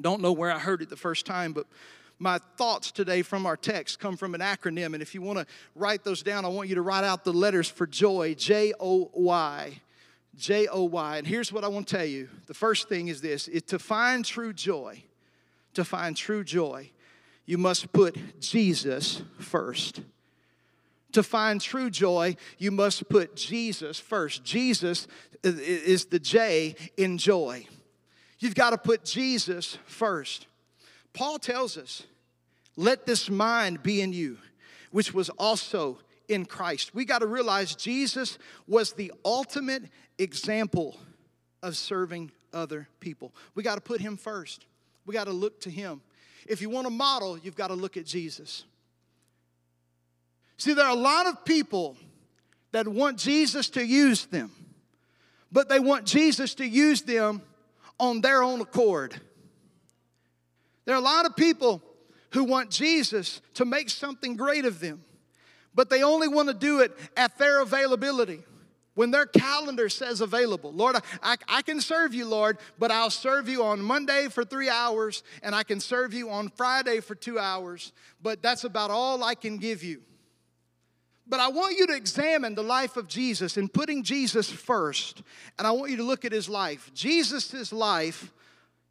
Don't 0.00 0.20
know 0.20 0.32
where 0.32 0.50
I 0.50 0.58
heard 0.58 0.82
it 0.82 0.90
the 0.90 0.96
first 0.96 1.24
time, 1.24 1.52
but 1.52 1.68
my 2.18 2.40
thoughts 2.56 2.90
today 2.90 3.22
from 3.22 3.46
our 3.46 3.56
text 3.56 4.00
come 4.00 4.16
from 4.16 4.34
an 4.34 4.40
acronym. 4.40 4.94
And 4.94 5.00
if 5.00 5.14
you 5.14 5.22
want 5.22 5.38
to 5.38 5.46
write 5.76 6.02
those 6.02 6.20
down, 6.20 6.44
I 6.44 6.48
want 6.48 6.68
you 6.68 6.74
to 6.74 6.82
write 6.82 7.04
out 7.04 7.22
the 7.22 7.32
letters 7.32 7.68
for 7.68 7.86
joy 7.86 8.34
J 8.34 8.72
O 8.80 9.08
Y. 9.14 9.80
J 10.34 10.66
O 10.66 10.82
Y. 10.82 11.18
And 11.18 11.24
here's 11.24 11.52
what 11.52 11.62
I 11.62 11.68
want 11.68 11.86
to 11.86 11.96
tell 11.96 12.04
you 12.04 12.28
the 12.48 12.54
first 12.54 12.88
thing 12.88 13.06
is 13.06 13.20
this 13.20 13.46
is 13.46 13.62
to 13.68 13.78
find 13.78 14.24
true 14.24 14.52
joy, 14.52 15.04
to 15.74 15.84
find 15.84 16.16
true 16.16 16.42
joy, 16.42 16.90
you 17.46 17.56
must 17.56 17.92
put 17.92 18.40
Jesus 18.40 19.22
first. 19.38 20.00
To 21.12 21.22
find 21.22 21.60
true 21.60 21.88
joy, 21.90 22.36
you 22.58 22.70
must 22.70 23.08
put 23.08 23.34
Jesus 23.34 23.98
first. 23.98 24.44
Jesus 24.44 25.06
is 25.42 26.06
the 26.06 26.18
J 26.18 26.74
in 26.96 27.16
joy. 27.16 27.66
You've 28.38 28.54
got 28.54 28.70
to 28.70 28.78
put 28.78 29.04
Jesus 29.04 29.78
first. 29.86 30.46
Paul 31.14 31.38
tells 31.38 31.76
us, 31.76 32.04
let 32.76 33.06
this 33.06 33.28
mind 33.28 33.82
be 33.82 34.00
in 34.00 34.12
you, 34.12 34.38
which 34.92 35.12
was 35.12 35.30
also 35.30 35.98
in 36.28 36.44
Christ. 36.44 36.94
We 36.94 37.04
got 37.04 37.20
to 37.20 37.26
realize 37.26 37.74
Jesus 37.74 38.38
was 38.66 38.92
the 38.92 39.12
ultimate 39.24 39.84
example 40.18 40.98
of 41.62 41.76
serving 41.76 42.30
other 42.52 42.86
people. 43.00 43.34
We 43.54 43.62
got 43.62 43.76
to 43.76 43.80
put 43.80 44.00
him 44.00 44.16
first. 44.16 44.66
We 45.06 45.14
got 45.14 45.24
to 45.24 45.32
look 45.32 45.60
to 45.62 45.70
him. 45.70 46.02
If 46.46 46.60
you 46.62 46.70
want 46.70 46.86
a 46.86 46.90
model, 46.90 47.38
you've 47.38 47.56
got 47.56 47.68
to 47.68 47.74
look 47.74 47.96
at 47.96 48.04
Jesus. 48.04 48.64
See, 50.58 50.74
there 50.74 50.84
are 50.84 50.96
a 50.96 51.00
lot 51.00 51.26
of 51.26 51.44
people 51.44 51.96
that 52.72 52.86
want 52.86 53.16
Jesus 53.16 53.70
to 53.70 53.84
use 53.84 54.26
them, 54.26 54.50
but 55.50 55.68
they 55.68 55.80
want 55.80 56.04
Jesus 56.04 56.54
to 56.56 56.66
use 56.66 57.02
them 57.02 57.42
on 57.98 58.20
their 58.20 58.42
own 58.42 58.60
accord. 58.60 59.18
There 60.84 60.94
are 60.94 60.98
a 60.98 61.04
lot 61.04 61.26
of 61.26 61.36
people 61.36 61.82
who 62.32 62.44
want 62.44 62.70
Jesus 62.70 63.40
to 63.54 63.64
make 63.64 63.88
something 63.88 64.36
great 64.36 64.64
of 64.64 64.80
them, 64.80 65.02
but 65.74 65.90
they 65.90 66.02
only 66.02 66.28
want 66.28 66.48
to 66.48 66.54
do 66.54 66.80
it 66.80 66.92
at 67.16 67.38
their 67.38 67.62
availability 67.62 68.42
when 68.94 69.12
their 69.12 69.26
calendar 69.26 69.88
says 69.88 70.20
available. 70.20 70.72
Lord, 70.72 70.96
I, 71.22 71.36
I, 71.46 71.62
can 71.62 71.80
serve 71.80 72.14
you, 72.14 72.26
Lord, 72.26 72.58
but 72.80 72.90
I'll 72.90 73.10
serve 73.10 73.48
you 73.48 73.62
on 73.62 73.80
Monday 73.80 74.26
for 74.28 74.44
three 74.44 74.68
hours, 74.68 75.22
and 75.40 75.54
I 75.54 75.62
can 75.62 75.78
serve 75.78 76.12
you 76.12 76.30
on 76.30 76.48
Friday 76.48 76.98
for 76.98 77.14
two 77.14 77.38
hours, 77.38 77.92
but 78.20 78.42
that's 78.42 78.64
about 78.64 78.90
all 78.90 79.22
I 79.22 79.36
can 79.36 79.58
give 79.58 79.84
you. 79.84 80.02
But 81.28 81.40
I 81.40 81.48
want 81.48 81.76
you 81.76 81.86
to 81.88 81.94
examine 81.94 82.54
the 82.54 82.62
life 82.62 82.96
of 82.96 83.06
Jesus 83.06 83.56
and 83.56 83.72
putting 83.72 84.02
Jesus 84.02 84.50
first. 84.50 85.22
And 85.58 85.66
I 85.66 85.72
want 85.72 85.90
you 85.90 85.98
to 85.98 86.02
look 86.02 86.24
at 86.24 86.32
his 86.32 86.48
life. 86.48 86.90
Jesus' 86.94 87.72
life, 87.72 88.32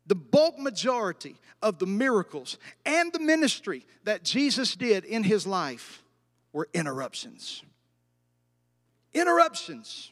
the 0.05 0.15
bulk 0.15 0.59
majority 0.59 1.35
of 1.61 1.79
the 1.79 1.87
miracles 1.87 2.57
and 2.85 3.11
the 3.11 3.19
ministry 3.19 3.85
that 4.03 4.23
Jesus 4.23 4.75
did 4.75 5.03
in 5.03 5.23
his 5.23 5.47
life 5.47 6.03
were 6.53 6.69
interruptions. 6.73 7.63
Interruptions. 9.13 10.11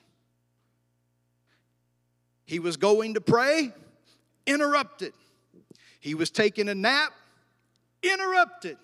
He 2.45 2.59
was 2.59 2.77
going 2.77 3.15
to 3.15 3.21
pray, 3.21 3.71
interrupted. 4.45 5.13
He 5.99 6.13
was 6.13 6.29
taking 6.29 6.69
a 6.69 6.75
nap, 6.75 7.13
interrupted. 8.03 8.77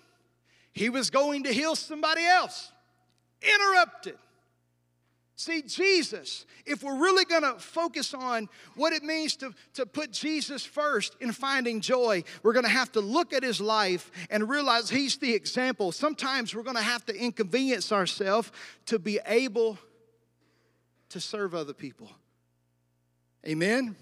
He 0.72 0.88
was 0.88 1.10
going 1.10 1.44
to 1.44 1.52
heal 1.52 1.76
somebody 1.76 2.24
else, 2.24 2.71
interrupted. 3.42 4.16
See, 5.34 5.62
Jesus, 5.62 6.46
if 6.66 6.84
we're 6.84 6.98
really 6.98 7.24
going 7.24 7.42
to 7.42 7.54
focus 7.54 8.14
on 8.14 8.48
what 8.76 8.92
it 8.92 9.02
means 9.02 9.34
to, 9.36 9.52
to 9.74 9.86
put 9.86 10.12
Jesus 10.12 10.64
first 10.64 11.16
in 11.20 11.32
finding 11.32 11.80
joy, 11.80 12.22
we're 12.42 12.52
going 12.52 12.64
to 12.64 12.70
have 12.70 12.92
to 12.92 13.00
look 13.00 13.32
at 13.32 13.42
his 13.42 13.60
life 13.60 14.10
and 14.30 14.48
realize 14.48 14.88
he's 14.88 15.16
the 15.16 15.34
example. 15.34 15.90
Sometimes 15.90 16.54
we're 16.54 16.62
going 16.62 16.76
to 16.76 16.82
have 16.82 17.04
to 17.06 17.16
inconvenience 17.16 17.90
ourselves 17.90 18.52
to 18.86 19.00
be 19.00 19.18
able 19.26 19.78
to 21.08 21.18
serve 21.18 21.54
other 21.54 21.72
people. 21.72 22.10
Amen? 23.44 23.96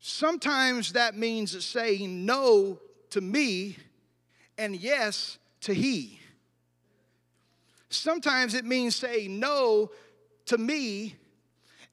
Sometimes 0.00 0.94
that 0.94 1.16
means 1.16 1.64
saying 1.64 2.26
no 2.26 2.80
to 3.10 3.20
me 3.20 3.76
and 4.58 4.74
yes 4.74 5.38
to 5.60 5.72
he. 5.72 6.18
Sometimes 7.94 8.54
it 8.54 8.64
means 8.64 8.96
saying 8.96 9.38
no 9.38 9.90
to 10.46 10.58
me 10.58 11.16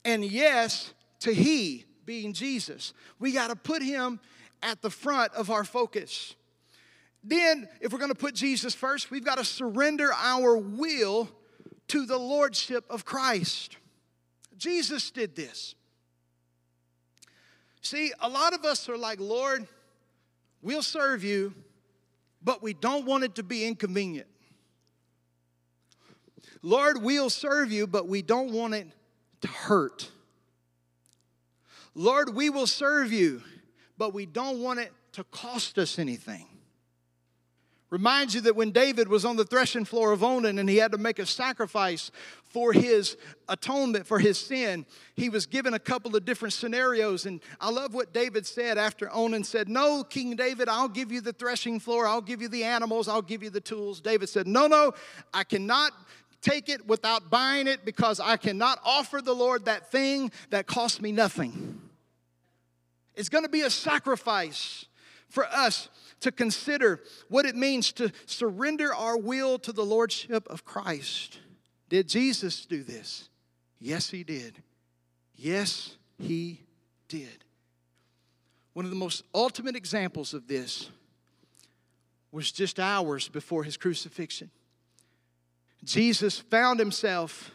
and 0.04 0.24
yes 0.24 0.92
to 1.20 1.32
he, 1.32 1.84
being 2.04 2.32
Jesus. 2.32 2.92
We 3.18 3.32
got 3.32 3.48
to 3.48 3.56
put 3.56 3.82
him 3.82 4.20
at 4.62 4.82
the 4.82 4.90
front 4.90 5.32
of 5.34 5.50
our 5.50 5.64
focus. 5.64 6.34
Then, 7.22 7.68
if 7.80 7.92
we're 7.92 7.98
going 7.98 8.10
to 8.10 8.18
put 8.18 8.34
Jesus 8.34 8.74
first, 8.74 9.10
we've 9.10 9.24
got 9.24 9.38
to 9.38 9.44
surrender 9.44 10.10
our 10.12 10.56
will 10.56 11.28
to 11.88 12.06
the 12.06 12.18
lordship 12.18 12.84
of 12.88 13.04
Christ. 13.04 13.76
Jesus 14.56 15.10
did 15.10 15.36
this. 15.36 15.74
See, 17.82 18.12
a 18.20 18.28
lot 18.28 18.54
of 18.54 18.64
us 18.64 18.88
are 18.88 18.96
like, 18.96 19.20
Lord, 19.20 19.66
we'll 20.62 20.82
serve 20.82 21.24
you, 21.24 21.54
but 22.42 22.62
we 22.62 22.72
don't 22.74 23.06
want 23.06 23.24
it 23.24 23.34
to 23.34 23.42
be 23.42 23.66
inconvenient. 23.66 24.28
Lord, 26.62 27.02
we'll 27.02 27.30
serve 27.30 27.72
you, 27.72 27.86
but 27.86 28.06
we 28.08 28.22
don't 28.22 28.52
want 28.52 28.74
it 28.74 28.86
to 29.42 29.48
hurt. 29.48 30.10
Lord, 31.94 32.34
we 32.34 32.50
will 32.50 32.66
serve 32.66 33.12
you, 33.12 33.42
but 33.98 34.14
we 34.14 34.26
don't 34.26 34.62
want 34.62 34.80
it 34.80 34.92
to 35.12 35.24
cost 35.24 35.78
us 35.78 35.98
anything. 35.98 36.46
Reminds 37.90 38.36
you 38.36 38.40
that 38.42 38.54
when 38.54 38.70
David 38.70 39.08
was 39.08 39.24
on 39.24 39.34
the 39.34 39.44
threshing 39.44 39.84
floor 39.84 40.12
of 40.12 40.22
Onan 40.22 40.60
and 40.60 40.70
he 40.70 40.76
had 40.76 40.92
to 40.92 40.98
make 40.98 41.18
a 41.18 41.26
sacrifice 41.26 42.12
for 42.44 42.72
his 42.72 43.16
atonement 43.48 44.06
for 44.06 44.20
his 44.20 44.38
sin, 44.38 44.86
he 45.16 45.28
was 45.28 45.44
given 45.44 45.74
a 45.74 45.78
couple 45.80 46.14
of 46.14 46.24
different 46.24 46.54
scenarios. 46.54 47.26
And 47.26 47.40
I 47.60 47.68
love 47.70 47.92
what 47.92 48.14
David 48.14 48.46
said 48.46 48.78
after 48.78 49.12
Onan 49.12 49.42
said, 49.42 49.68
No, 49.68 50.04
King 50.04 50.36
David, 50.36 50.68
I'll 50.68 50.88
give 50.88 51.10
you 51.10 51.20
the 51.20 51.32
threshing 51.32 51.80
floor, 51.80 52.06
I'll 52.06 52.20
give 52.20 52.40
you 52.40 52.48
the 52.48 52.62
animals, 52.62 53.08
I'll 53.08 53.22
give 53.22 53.42
you 53.42 53.50
the 53.50 53.60
tools. 53.60 54.00
David 54.00 54.28
said, 54.28 54.46
No, 54.46 54.68
no, 54.68 54.92
I 55.34 55.42
cannot 55.42 55.90
take 56.40 56.68
it 56.68 56.86
without 56.86 57.30
buying 57.30 57.66
it 57.66 57.84
because 57.84 58.20
I 58.20 58.36
cannot 58.36 58.78
offer 58.84 59.20
the 59.20 59.34
Lord 59.34 59.66
that 59.66 59.90
thing 59.90 60.32
that 60.50 60.66
cost 60.66 61.02
me 61.02 61.12
nothing. 61.12 61.80
It's 63.14 63.28
going 63.28 63.44
to 63.44 63.50
be 63.50 63.62
a 63.62 63.70
sacrifice 63.70 64.86
for 65.28 65.46
us 65.46 65.88
to 66.20 66.32
consider 66.32 67.00
what 67.28 67.46
it 67.46 67.56
means 67.56 67.92
to 67.92 68.12
surrender 68.26 68.94
our 68.94 69.16
will 69.16 69.58
to 69.60 69.72
the 69.72 69.84
Lordship 69.84 70.46
of 70.48 70.64
Christ. 70.64 71.38
Did 71.88 72.08
Jesus 72.08 72.66
do 72.66 72.82
this? 72.82 73.28
Yes, 73.78 74.10
he 74.10 74.22
did. 74.22 74.62
Yes, 75.34 75.96
he 76.18 76.60
did. 77.08 77.44
One 78.74 78.84
of 78.84 78.90
the 78.90 78.96
most 78.96 79.24
ultimate 79.34 79.74
examples 79.74 80.34
of 80.34 80.46
this 80.46 80.90
was 82.30 82.52
just 82.52 82.78
hours 82.78 83.28
before 83.28 83.64
his 83.64 83.76
crucifixion. 83.76 84.50
Jesus 85.84 86.38
found 86.38 86.78
himself 86.78 87.50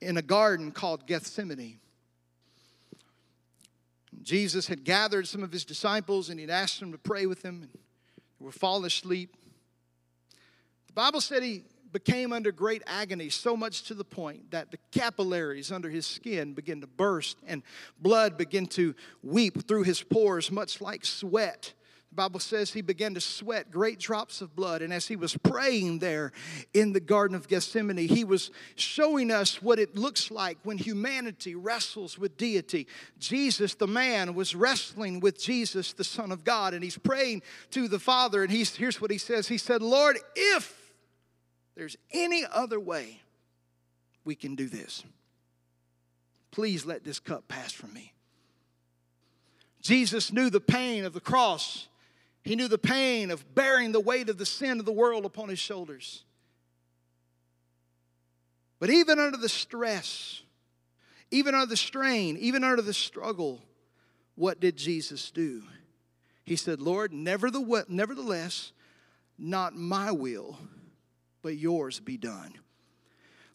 in 0.00 0.16
a 0.16 0.22
garden 0.22 0.72
called 0.72 1.06
Gethsemane. 1.06 1.78
Jesus 4.22 4.66
had 4.66 4.84
gathered 4.84 5.28
some 5.28 5.42
of 5.42 5.52
his 5.52 5.64
disciples 5.64 6.30
and 6.30 6.40
he'd 6.40 6.50
asked 6.50 6.80
them 6.80 6.92
to 6.92 6.98
pray 6.98 7.26
with 7.26 7.42
him, 7.42 7.62
and 7.62 7.70
they 7.72 8.44
were 8.44 8.52
falling 8.52 8.84
asleep. 8.84 9.36
The 10.88 10.92
Bible 10.92 11.20
said 11.20 11.42
he 11.42 11.64
became 11.92 12.32
under 12.32 12.52
great 12.52 12.82
agony, 12.86 13.28
so 13.28 13.56
much 13.56 13.82
to 13.84 13.94
the 13.94 14.04
point 14.04 14.50
that 14.50 14.70
the 14.70 14.78
capillaries 14.92 15.72
under 15.72 15.90
his 15.90 16.06
skin 16.06 16.52
began 16.54 16.80
to 16.80 16.86
burst 16.86 17.38
and 17.46 17.62
blood 17.98 18.36
began 18.36 18.66
to 18.66 18.94
weep 19.22 19.66
through 19.66 19.82
his 19.82 20.02
pores, 20.02 20.50
much 20.50 20.80
like 20.80 21.04
sweat. 21.04 21.72
The 22.10 22.16
Bible 22.16 22.40
says 22.40 22.72
he 22.72 22.82
began 22.82 23.14
to 23.14 23.20
sweat 23.20 23.70
great 23.70 24.00
drops 24.00 24.40
of 24.40 24.56
blood. 24.56 24.82
And 24.82 24.92
as 24.92 25.06
he 25.06 25.14
was 25.14 25.36
praying 25.36 26.00
there 26.00 26.32
in 26.74 26.92
the 26.92 26.98
Garden 26.98 27.36
of 27.36 27.46
Gethsemane, 27.46 27.96
he 28.08 28.24
was 28.24 28.50
showing 28.74 29.30
us 29.30 29.62
what 29.62 29.78
it 29.78 29.94
looks 29.94 30.28
like 30.28 30.58
when 30.64 30.76
humanity 30.76 31.54
wrestles 31.54 32.18
with 32.18 32.36
deity. 32.36 32.88
Jesus, 33.20 33.74
the 33.74 33.86
man, 33.86 34.34
was 34.34 34.56
wrestling 34.56 35.20
with 35.20 35.40
Jesus, 35.40 35.92
the 35.92 36.02
Son 36.02 36.32
of 36.32 36.42
God. 36.42 36.74
And 36.74 36.82
he's 36.82 36.98
praying 36.98 37.42
to 37.70 37.86
the 37.86 38.00
Father. 38.00 38.42
And 38.42 38.50
he's, 38.50 38.74
here's 38.74 39.00
what 39.00 39.12
he 39.12 39.18
says 39.18 39.46
He 39.46 39.58
said, 39.58 39.80
Lord, 39.80 40.18
if 40.34 40.92
there's 41.76 41.96
any 42.12 42.44
other 42.50 42.80
way 42.80 43.20
we 44.24 44.34
can 44.34 44.56
do 44.56 44.68
this, 44.68 45.04
please 46.50 46.84
let 46.84 47.04
this 47.04 47.20
cup 47.20 47.46
pass 47.46 47.70
from 47.70 47.94
me. 47.94 48.12
Jesus 49.80 50.32
knew 50.32 50.50
the 50.50 50.60
pain 50.60 51.04
of 51.04 51.12
the 51.12 51.20
cross 51.20 51.86
he 52.42 52.56
knew 52.56 52.68
the 52.68 52.78
pain 52.78 53.30
of 53.30 53.54
bearing 53.54 53.92
the 53.92 54.00
weight 54.00 54.28
of 54.28 54.38
the 54.38 54.46
sin 54.46 54.80
of 54.80 54.86
the 54.86 54.92
world 54.92 55.24
upon 55.24 55.48
his 55.48 55.58
shoulders. 55.58 56.24
But 58.78 58.90
even 58.90 59.18
under 59.18 59.36
the 59.36 59.48
stress, 59.48 60.42
even 61.30 61.54
under 61.54 61.66
the 61.66 61.76
strain, 61.76 62.36
even 62.38 62.64
under 62.64 62.80
the 62.80 62.94
struggle, 62.94 63.60
what 64.36 64.58
did 64.58 64.76
Jesus 64.76 65.30
do? 65.30 65.62
He 66.44 66.56
said, 66.56 66.80
Lord, 66.80 67.12
nevertheless, 67.12 68.72
not 69.38 69.76
my 69.76 70.10
will, 70.10 70.58
but 71.42 71.56
yours 71.58 72.00
be 72.00 72.16
done. 72.16 72.54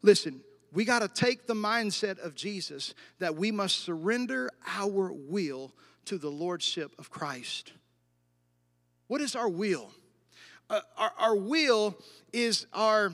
Listen, 0.03 0.41
we 0.71 0.85
got 0.85 0.99
to 0.99 1.07
take 1.07 1.47
the 1.47 1.55
mindset 1.55 2.19
of 2.19 2.35
Jesus 2.35 2.93
that 3.17 3.35
we 3.35 3.51
must 3.51 3.81
surrender 3.81 4.51
our 4.67 5.11
will 5.11 5.71
to 6.05 6.17
the 6.19 6.29
Lordship 6.29 6.93
of 6.99 7.09
Christ. 7.09 7.73
What 9.07 9.21
is 9.21 9.35
our 9.35 9.49
will? 9.49 9.91
Uh, 10.69 10.81
our, 10.97 11.11
our 11.19 11.35
will 11.35 11.95
is 12.33 12.65
our, 12.73 13.13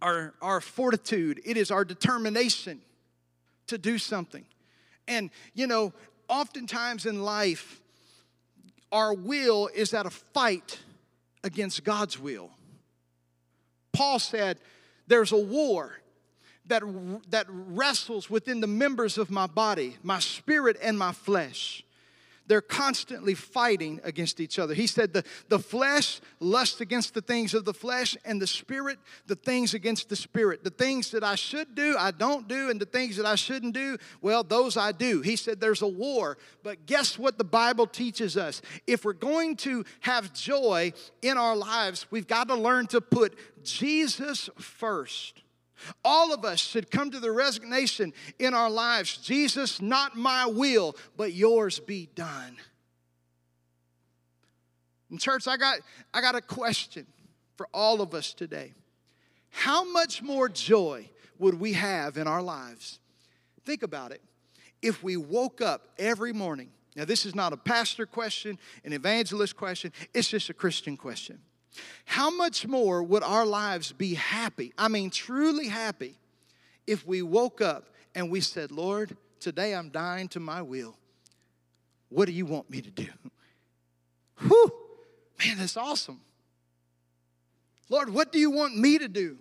our, 0.00 0.34
our 0.42 0.60
fortitude, 0.60 1.40
it 1.44 1.56
is 1.56 1.70
our 1.70 1.84
determination 1.84 2.80
to 3.68 3.78
do 3.78 3.98
something. 3.98 4.44
And, 5.08 5.30
you 5.54 5.66
know, 5.66 5.92
oftentimes 6.28 7.06
in 7.06 7.22
life, 7.22 7.80
our 8.90 9.14
will 9.14 9.68
is 9.74 9.94
at 9.94 10.06
a 10.06 10.10
fight 10.10 10.80
against 11.42 11.82
God's 11.82 12.18
will. 12.18 12.50
Paul 13.92 14.18
said, 14.18 14.58
There's 15.06 15.32
a 15.32 15.38
war 15.38 15.98
that, 16.66 16.82
that 17.30 17.46
wrestles 17.48 18.30
within 18.30 18.60
the 18.60 18.66
members 18.66 19.18
of 19.18 19.30
my 19.30 19.46
body, 19.46 19.96
my 20.02 20.18
spirit 20.18 20.76
and 20.82 20.98
my 20.98 21.12
flesh. 21.12 21.84
They're 22.46 22.60
constantly 22.60 23.34
fighting 23.34 24.00
against 24.04 24.40
each 24.40 24.58
other. 24.58 24.74
He 24.74 24.86
said 24.86 25.12
the, 25.12 25.24
the 25.48 25.58
flesh 25.58 26.20
lusts 26.40 26.80
against 26.80 27.14
the 27.14 27.20
things 27.20 27.54
of 27.54 27.64
the 27.64 27.74
flesh, 27.74 28.16
and 28.24 28.42
the 28.42 28.46
spirit, 28.46 28.98
the 29.26 29.36
things 29.36 29.74
against 29.74 30.08
the 30.08 30.16
spirit. 30.16 30.64
The 30.64 30.70
things 30.70 31.10
that 31.12 31.22
I 31.22 31.34
should 31.34 31.74
do, 31.74 31.96
I 31.98 32.10
don't 32.10 32.48
do, 32.48 32.70
and 32.70 32.80
the 32.80 32.86
things 32.86 33.16
that 33.16 33.26
I 33.26 33.36
shouldn't 33.36 33.74
do, 33.74 33.96
well, 34.20 34.42
those 34.42 34.76
I 34.76 34.92
do. 34.92 35.20
He 35.20 35.36
said 35.36 35.60
there's 35.60 35.82
a 35.82 35.86
war. 35.86 36.38
But 36.62 36.86
guess 36.86 37.18
what 37.18 37.38
the 37.38 37.44
Bible 37.44 37.86
teaches 37.86 38.36
us? 38.36 38.62
If 38.86 39.04
we're 39.04 39.12
going 39.12 39.56
to 39.56 39.84
have 40.00 40.32
joy 40.32 40.92
in 41.22 41.38
our 41.38 41.56
lives, 41.56 42.06
we've 42.10 42.26
got 42.26 42.48
to 42.48 42.54
learn 42.54 42.86
to 42.88 43.00
put 43.00 43.38
Jesus 43.64 44.50
first. 44.58 45.41
All 46.04 46.32
of 46.32 46.44
us 46.44 46.60
should 46.60 46.90
come 46.90 47.10
to 47.10 47.20
the 47.20 47.32
resignation 47.32 48.12
in 48.38 48.54
our 48.54 48.70
lives 48.70 49.16
Jesus, 49.16 49.80
not 49.80 50.16
my 50.16 50.46
will, 50.46 50.96
but 51.16 51.32
yours 51.32 51.78
be 51.78 52.08
done. 52.14 52.56
In 55.10 55.18
church, 55.18 55.46
I 55.46 55.56
got, 55.56 55.78
I 56.14 56.20
got 56.20 56.34
a 56.34 56.40
question 56.40 57.06
for 57.56 57.68
all 57.74 58.00
of 58.00 58.14
us 58.14 58.32
today. 58.32 58.72
How 59.50 59.84
much 59.84 60.22
more 60.22 60.48
joy 60.48 61.10
would 61.38 61.60
we 61.60 61.74
have 61.74 62.16
in 62.16 62.26
our 62.26 62.42
lives? 62.42 62.98
Think 63.64 63.82
about 63.82 64.10
it. 64.10 64.22
If 64.80 65.02
we 65.02 65.16
woke 65.16 65.60
up 65.60 65.88
every 65.98 66.32
morning, 66.32 66.70
now 66.96 67.04
this 67.04 67.26
is 67.26 67.34
not 67.34 67.52
a 67.52 67.56
pastor 67.56 68.06
question, 68.06 68.58
an 68.84 68.92
evangelist 68.92 69.56
question, 69.56 69.92
it's 70.14 70.28
just 70.28 70.48
a 70.50 70.54
Christian 70.54 70.96
question. 70.96 71.38
How 72.04 72.30
much 72.30 72.66
more 72.66 73.02
would 73.02 73.22
our 73.22 73.46
lives 73.46 73.92
be 73.92 74.14
happy? 74.14 74.72
I 74.76 74.88
mean, 74.88 75.10
truly 75.10 75.68
happy, 75.68 76.16
if 76.86 77.06
we 77.06 77.22
woke 77.22 77.60
up 77.60 77.88
and 78.14 78.30
we 78.30 78.40
said, 78.40 78.70
Lord, 78.70 79.16
today 79.40 79.74
I'm 79.74 79.90
dying 79.90 80.28
to 80.28 80.40
my 80.40 80.62
will. 80.62 80.96
What 82.08 82.26
do 82.26 82.32
you 82.32 82.44
want 82.44 82.68
me 82.68 82.82
to 82.82 82.90
do? 82.90 83.08
Whew, 84.40 84.72
man, 85.38 85.58
that's 85.58 85.76
awesome. 85.76 86.20
Lord, 87.88 88.10
what 88.10 88.32
do 88.32 88.38
you 88.38 88.50
want 88.50 88.76
me 88.76 88.98
to 88.98 89.08
do? 89.08 89.38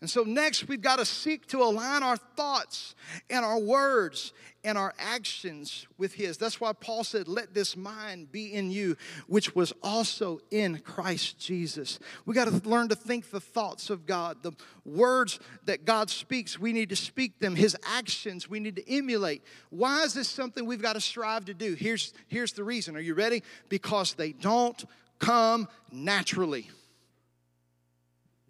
And 0.00 0.08
so, 0.08 0.22
next, 0.22 0.68
we've 0.68 0.80
got 0.80 1.00
to 1.00 1.04
seek 1.04 1.46
to 1.48 1.58
align 1.58 2.04
our 2.04 2.16
thoughts 2.16 2.94
and 3.28 3.44
our 3.44 3.58
words 3.58 4.32
and 4.62 4.78
our 4.78 4.94
actions 4.96 5.88
with 5.98 6.14
His. 6.14 6.38
That's 6.38 6.60
why 6.60 6.72
Paul 6.72 7.02
said, 7.02 7.26
Let 7.26 7.52
this 7.52 7.76
mind 7.76 8.30
be 8.30 8.54
in 8.54 8.70
you, 8.70 8.96
which 9.26 9.56
was 9.56 9.72
also 9.82 10.38
in 10.52 10.78
Christ 10.78 11.40
Jesus. 11.40 11.98
We 12.26 12.34
got 12.34 12.44
to 12.44 12.68
learn 12.68 12.88
to 12.90 12.94
think 12.94 13.30
the 13.30 13.40
thoughts 13.40 13.90
of 13.90 14.06
God. 14.06 14.44
The 14.44 14.52
words 14.84 15.40
that 15.64 15.84
God 15.84 16.10
speaks, 16.10 16.60
we 16.60 16.72
need 16.72 16.90
to 16.90 16.96
speak 16.96 17.40
them. 17.40 17.56
His 17.56 17.76
actions, 17.84 18.48
we 18.48 18.60
need 18.60 18.76
to 18.76 18.88
emulate. 18.88 19.42
Why 19.70 20.04
is 20.04 20.14
this 20.14 20.28
something 20.28 20.64
we've 20.64 20.80
got 20.80 20.92
to 20.92 21.00
strive 21.00 21.46
to 21.46 21.54
do? 21.54 21.74
Here's, 21.74 22.14
here's 22.28 22.52
the 22.52 22.62
reason. 22.62 22.96
Are 22.96 23.00
you 23.00 23.14
ready? 23.14 23.42
Because 23.68 24.14
they 24.14 24.30
don't 24.30 24.84
come 25.18 25.66
naturally. 25.90 26.70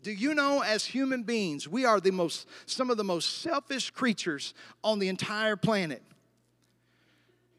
Do 0.02 0.12
you 0.12 0.34
know, 0.34 0.62
as 0.62 0.84
human 0.84 1.24
beings, 1.24 1.66
we 1.68 1.84
are 1.84 2.00
the 2.00 2.12
most, 2.12 2.48
some 2.66 2.90
of 2.90 2.96
the 2.96 3.04
most 3.04 3.42
selfish 3.42 3.90
creatures 3.90 4.54
on 4.84 4.98
the 4.98 5.08
entire 5.08 5.56
planet. 5.56 6.02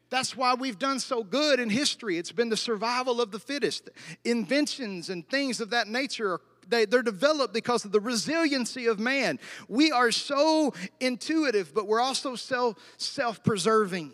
That's 0.08 0.36
why 0.36 0.54
we've 0.54 0.78
done 0.78 0.98
so 0.98 1.22
good 1.22 1.60
in 1.60 1.70
history. 1.70 2.18
It's 2.18 2.32
been 2.32 2.48
the 2.48 2.56
survival 2.56 3.20
of 3.20 3.30
the 3.30 3.38
fittest. 3.38 3.90
Inventions 4.24 5.08
and 5.08 5.28
things 5.28 5.60
of 5.60 5.70
that 5.70 5.86
nature 5.86 6.32
are 6.32 6.40
they, 6.68 6.82
are 6.84 7.02
developed 7.02 7.52
because 7.52 7.84
of 7.84 7.92
the 7.92 8.00
resiliency 8.00 8.86
of 8.86 8.98
man. 8.98 9.38
We 9.68 9.90
are 9.90 10.10
so 10.12 10.72
intuitive, 11.00 11.74
but 11.74 11.86
we're 11.86 12.00
also 12.00 12.36
self 12.36 12.76
self 12.96 13.42
preserving. 13.42 14.12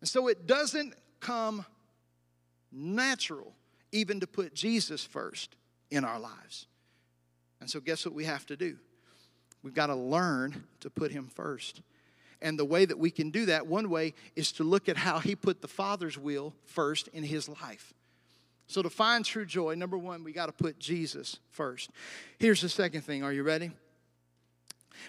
And 0.00 0.08
so 0.08 0.28
it 0.28 0.46
doesn't 0.46 0.94
come 1.20 1.64
natural 2.70 3.54
even 3.90 4.20
to 4.20 4.26
put 4.26 4.54
Jesus 4.54 5.04
first 5.04 5.56
in 5.90 6.04
our 6.04 6.20
lives. 6.20 6.66
And 7.64 7.70
so, 7.70 7.80
guess 7.80 8.04
what 8.04 8.12
we 8.12 8.26
have 8.26 8.44
to 8.48 8.58
do? 8.58 8.76
We've 9.62 9.72
got 9.72 9.86
to 9.86 9.94
learn 9.94 10.64
to 10.80 10.90
put 10.90 11.10
Him 11.12 11.30
first. 11.34 11.80
And 12.42 12.58
the 12.58 12.64
way 12.66 12.84
that 12.84 12.98
we 12.98 13.10
can 13.10 13.30
do 13.30 13.46
that, 13.46 13.66
one 13.66 13.88
way, 13.88 14.12
is 14.36 14.52
to 14.52 14.64
look 14.64 14.86
at 14.86 14.98
how 14.98 15.18
He 15.18 15.34
put 15.34 15.62
the 15.62 15.66
Father's 15.66 16.18
will 16.18 16.54
first 16.66 17.08
in 17.14 17.22
His 17.22 17.48
life. 17.48 17.94
So, 18.66 18.82
to 18.82 18.90
find 18.90 19.24
true 19.24 19.46
joy, 19.46 19.76
number 19.76 19.96
one, 19.96 20.24
we 20.24 20.34
got 20.34 20.44
to 20.44 20.52
put 20.52 20.78
Jesus 20.78 21.38
first. 21.48 21.88
Here's 22.38 22.60
the 22.60 22.68
second 22.68 23.00
thing. 23.00 23.22
Are 23.22 23.32
you 23.32 23.42
ready? 23.42 23.70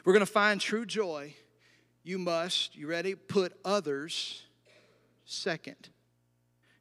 We're 0.05 0.13
going 0.13 0.25
to 0.25 0.31
find 0.31 0.61
true 0.61 0.85
joy. 0.85 1.33
You 2.05 2.19
must, 2.19 2.73
you 2.77 2.87
ready? 2.87 3.15
Put 3.15 3.51
others 3.65 4.43
second. 5.25 5.89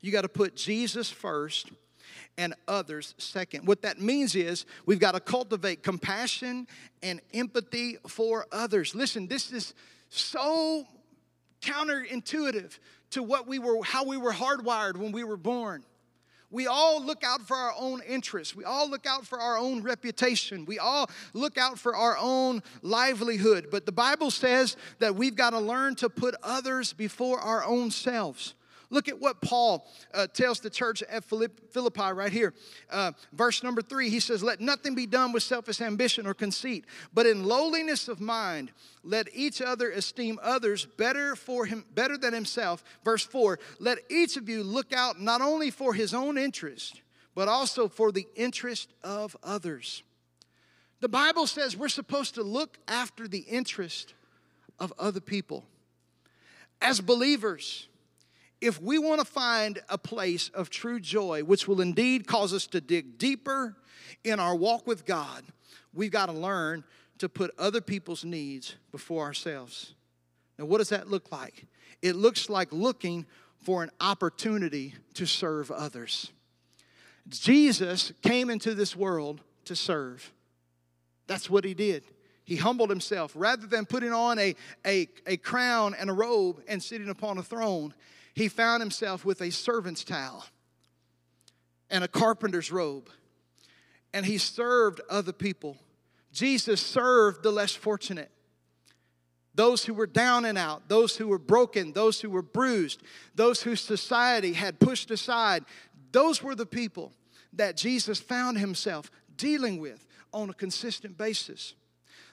You 0.01 0.13
got 0.13 0.23
to 0.23 0.29
put 0.29 0.55
Jesus 0.55 1.11
first 1.11 1.73
and 2.37 2.55
others 2.67 3.15
second. 3.19 3.67
What 3.67 3.83
that 3.83 4.01
means 4.01 4.35
is 4.35 4.67
we've 4.87 4.99
got 4.99 5.13
to 5.13 5.21
cultivate 5.21 5.83
compassion 5.83 6.67
and 7.03 7.21
empathy 7.33 7.99
for 8.07 8.47
others. 8.51 8.95
Listen, 8.95 9.27
this 9.27 9.53
is 9.53 9.75
so 10.09 10.87
counterintuitive 11.61 12.79
to 13.11 13.23
what 13.23 13.47
we 13.47 13.59
were 13.59 13.83
how 13.83 14.05
we 14.05 14.17
were 14.17 14.33
hardwired 14.33 14.97
when 14.97 15.13
we 15.13 15.25
were 15.25 15.37
born. 15.37 15.85
We 16.51 16.69
all 16.69 17.05
look 17.05 17.25
out 17.25 17.43
for 17.43 17.57
our 17.57 17.73
own 17.77 18.01
interests. 18.03 18.55
We 18.55 18.63
all 18.63 18.89
look 18.89 19.07
out 19.07 19.27
for 19.27 19.41
our 19.41 19.59
own 19.59 19.83
reputation. 19.83 20.65
We 20.67 20.79
all 20.79 21.11
look 21.33 21.59
out 21.59 21.81
for 21.81 21.97
our 21.97 22.17
own 22.17 22.63
livelihood. 22.81 23.69
But 23.73 23.87
the 23.87 23.93
Bible 23.93 24.31
says 24.31 24.77
that 25.01 25.17
we've 25.17 25.35
got 25.35 25.51
to 25.51 25.59
learn 25.59 25.97
to 25.97 26.09
put 26.09 26.37
others 26.45 26.93
before 26.93 27.41
our 27.41 27.65
own 27.65 27.91
selves. 27.91 28.55
Look 28.91 29.09
at 29.09 29.21
what 29.21 29.41
Paul 29.41 29.87
uh, 30.13 30.27
tells 30.27 30.61
the 30.61 30.71
church 30.71 31.03
at 31.03 31.25
Philippi 31.25 32.13
right 32.13 32.33
here. 32.33 32.55
Uh, 32.91 33.13
verse 33.33 33.63
number 33.63 33.83
three, 33.83 34.11
he 34.11 34.21
says, 34.21 34.43
Let 34.43 34.61
nothing 34.61 34.95
be 34.95 35.07
done 35.07 35.33
with 35.33 35.43
selfish 35.43 35.81
ambition 35.81 36.27
or 36.27 36.35
conceit, 36.35 36.85
but 37.13 37.27
in 37.27 37.45
lowliness 37.45 38.09
of 38.09 38.21
mind, 38.21 38.73
let 39.03 39.29
each 39.35 39.61
other 39.61 39.91
esteem 39.91 40.39
others 40.43 40.87
better 40.87 41.37
for 41.37 41.67
him, 41.67 41.85
better 41.95 42.17
than 42.17 42.33
himself. 42.33 42.85
Verse 43.05 43.25
four, 43.25 43.59
let 43.79 43.99
each 44.09 44.37
of 44.37 44.49
you 44.49 44.63
look 44.63 44.93
out 44.93 45.21
not 45.21 45.41
only 45.41 45.71
for 45.71 45.95
his 45.95 46.15
own 46.15 46.39
interest, 46.39 47.03
but 47.35 47.49
also 47.49 47.89
for 47.89 48.13
the 48.13 48.27
interest 48.37 48.93
of 49.03 49.37
others. 49.43 50.03
The 51.01 51.09
Bible 51.09 51.47
says 51.47 51.77
we're 51.77 51.89
supposed 51.89 52.37
to 52.37 52.43
look 52.43 52.79
after 52.89 53.29
the 53.29 53.41
interest 53.41 54.15
of 54.79 54.93
other 54.99 55.21
people. 55.21 55.65
As 56.81 57.01
believers, 57.01 57.89
if 58.61 58.81
we 58.81 58.99
want 58.99 59.21
to 59.21 59.27
find 59.27 59.81
a 59.89 59.99
place 59.99 60.49
of 60.51 60.71
true 60.71 61.01
joy, 61.01 61.43
which 61.43 61.69
will 61.69 61.81
indeed 61.81 62.27
cause 62.27 62.53
us 62.53 62.67
to 62.69 62.81
dig 62.81 63.19
deeper 63.19 63.77
in 64.23 64.41
our 64.41 64.55
walk 64.55 64.87
with 64.87 65.05
God, 65.05 65.45
we've 65.93 66.11
got 66.11 66.27
to 66.27 66.33
learn 66.33 66.85
to 67.19 67.29
put 67.29 67.53
other 67.59 67.81
people's 67.81 68.25
needs 68.25 68.77
before 68.91 69.25
ourselves. 69.25 69.95
Now, 70.59 70.67
what 70.67 70.79
does 70.79 70.89
that 70.91 71.09
look 71.09 71.31
like? 71.33 71.67
It 72.03 72.17
looks 72.17 72.49
like 72.49 72.73
looking 72.73 73.27
for 73.63 73.83
an 73.83 73.91
opportunity 74.01 74.95
to 75.15 75.27
serve 75.27 75.71
others. 75.71 76.31
Jesus 77.29 78.13
came 78.23 78.51
into 78.51 78.75
this 78.75 78.95
world 78.95 79.41
to 79.65 79.75
serve. 79.75 80.33
That's 81.27 81.49
what 81.49 81.65
he 81.65 81.73
did. 81.73 82.05
He 82.45 82.57
humbled 82.57 82.91
himself. 82.91 83.33
Rather 83.35 83.67
than 83.67 83.87
putting 83.87 84.13
on 84.13 84.39
a, 84.39 84.55
a, 84.87 85.09
a 85.27 85.39
crown 85.39 85.95
and 85.99 86.11
a 86.11 86.13
robe 86.13 86.63
and 86.69 86.83
sitting 86.83 87.09
upon 87.09 87.39
a 87.39 87.43
throne, 87.43 87.95
he 88.35 88.49
found 88.49 88.83
himself 88.83 89.25
with 89.25 89.41
a 89.41 89.51
servant's 89.51 90.05
towel 90.05 90.45
and 91.89 92.03
a 92.03 92.09
carpenter's 92.09 92.73
robe, 92.73 93.09
and 94.13 94.27
he 94.27 94.39
served 94.39 95.01
other 95.09 95.33
people. 95.33 95.77
Jesus 96.33 96.81
served 96.81 97.43
the 97.43 97.53
less 97.53 97.75
fortunate, 97.75 98.31
those 99.55 99.85
who 99.85 99.95
were 99.95 100.09
down 100.09 100.45
and 100.45 100.59
out, 100.59 100.89
those 100.89 101.17
who 101.17 101.29
were 101.29 101.39
broken, 101.39 101.93
those 101.93 102.21
who 102.21 102.29
were 102.29 102.43
bruised, 102.43 103.03
those 103.37 103.63
whose 103.63 103.81
society 103.81 104.53
had 104.53 104.81
pushed 104.81 105.13
aside. 105.13 105.65
Those 106.11 106.43
were 106.43 106.57
the 106.57 106.67
people 106.67 107.13
that 107.53 107.77
Jesus 107.77 108.19
found 108.19 108.59
himself 108.59 109.13
dealing 109.37 109.79
with 109.79 110.07
on 110.33 110.51
a 110.51 110.55
consistent 110.55 111.17
basis. 111.17 111.75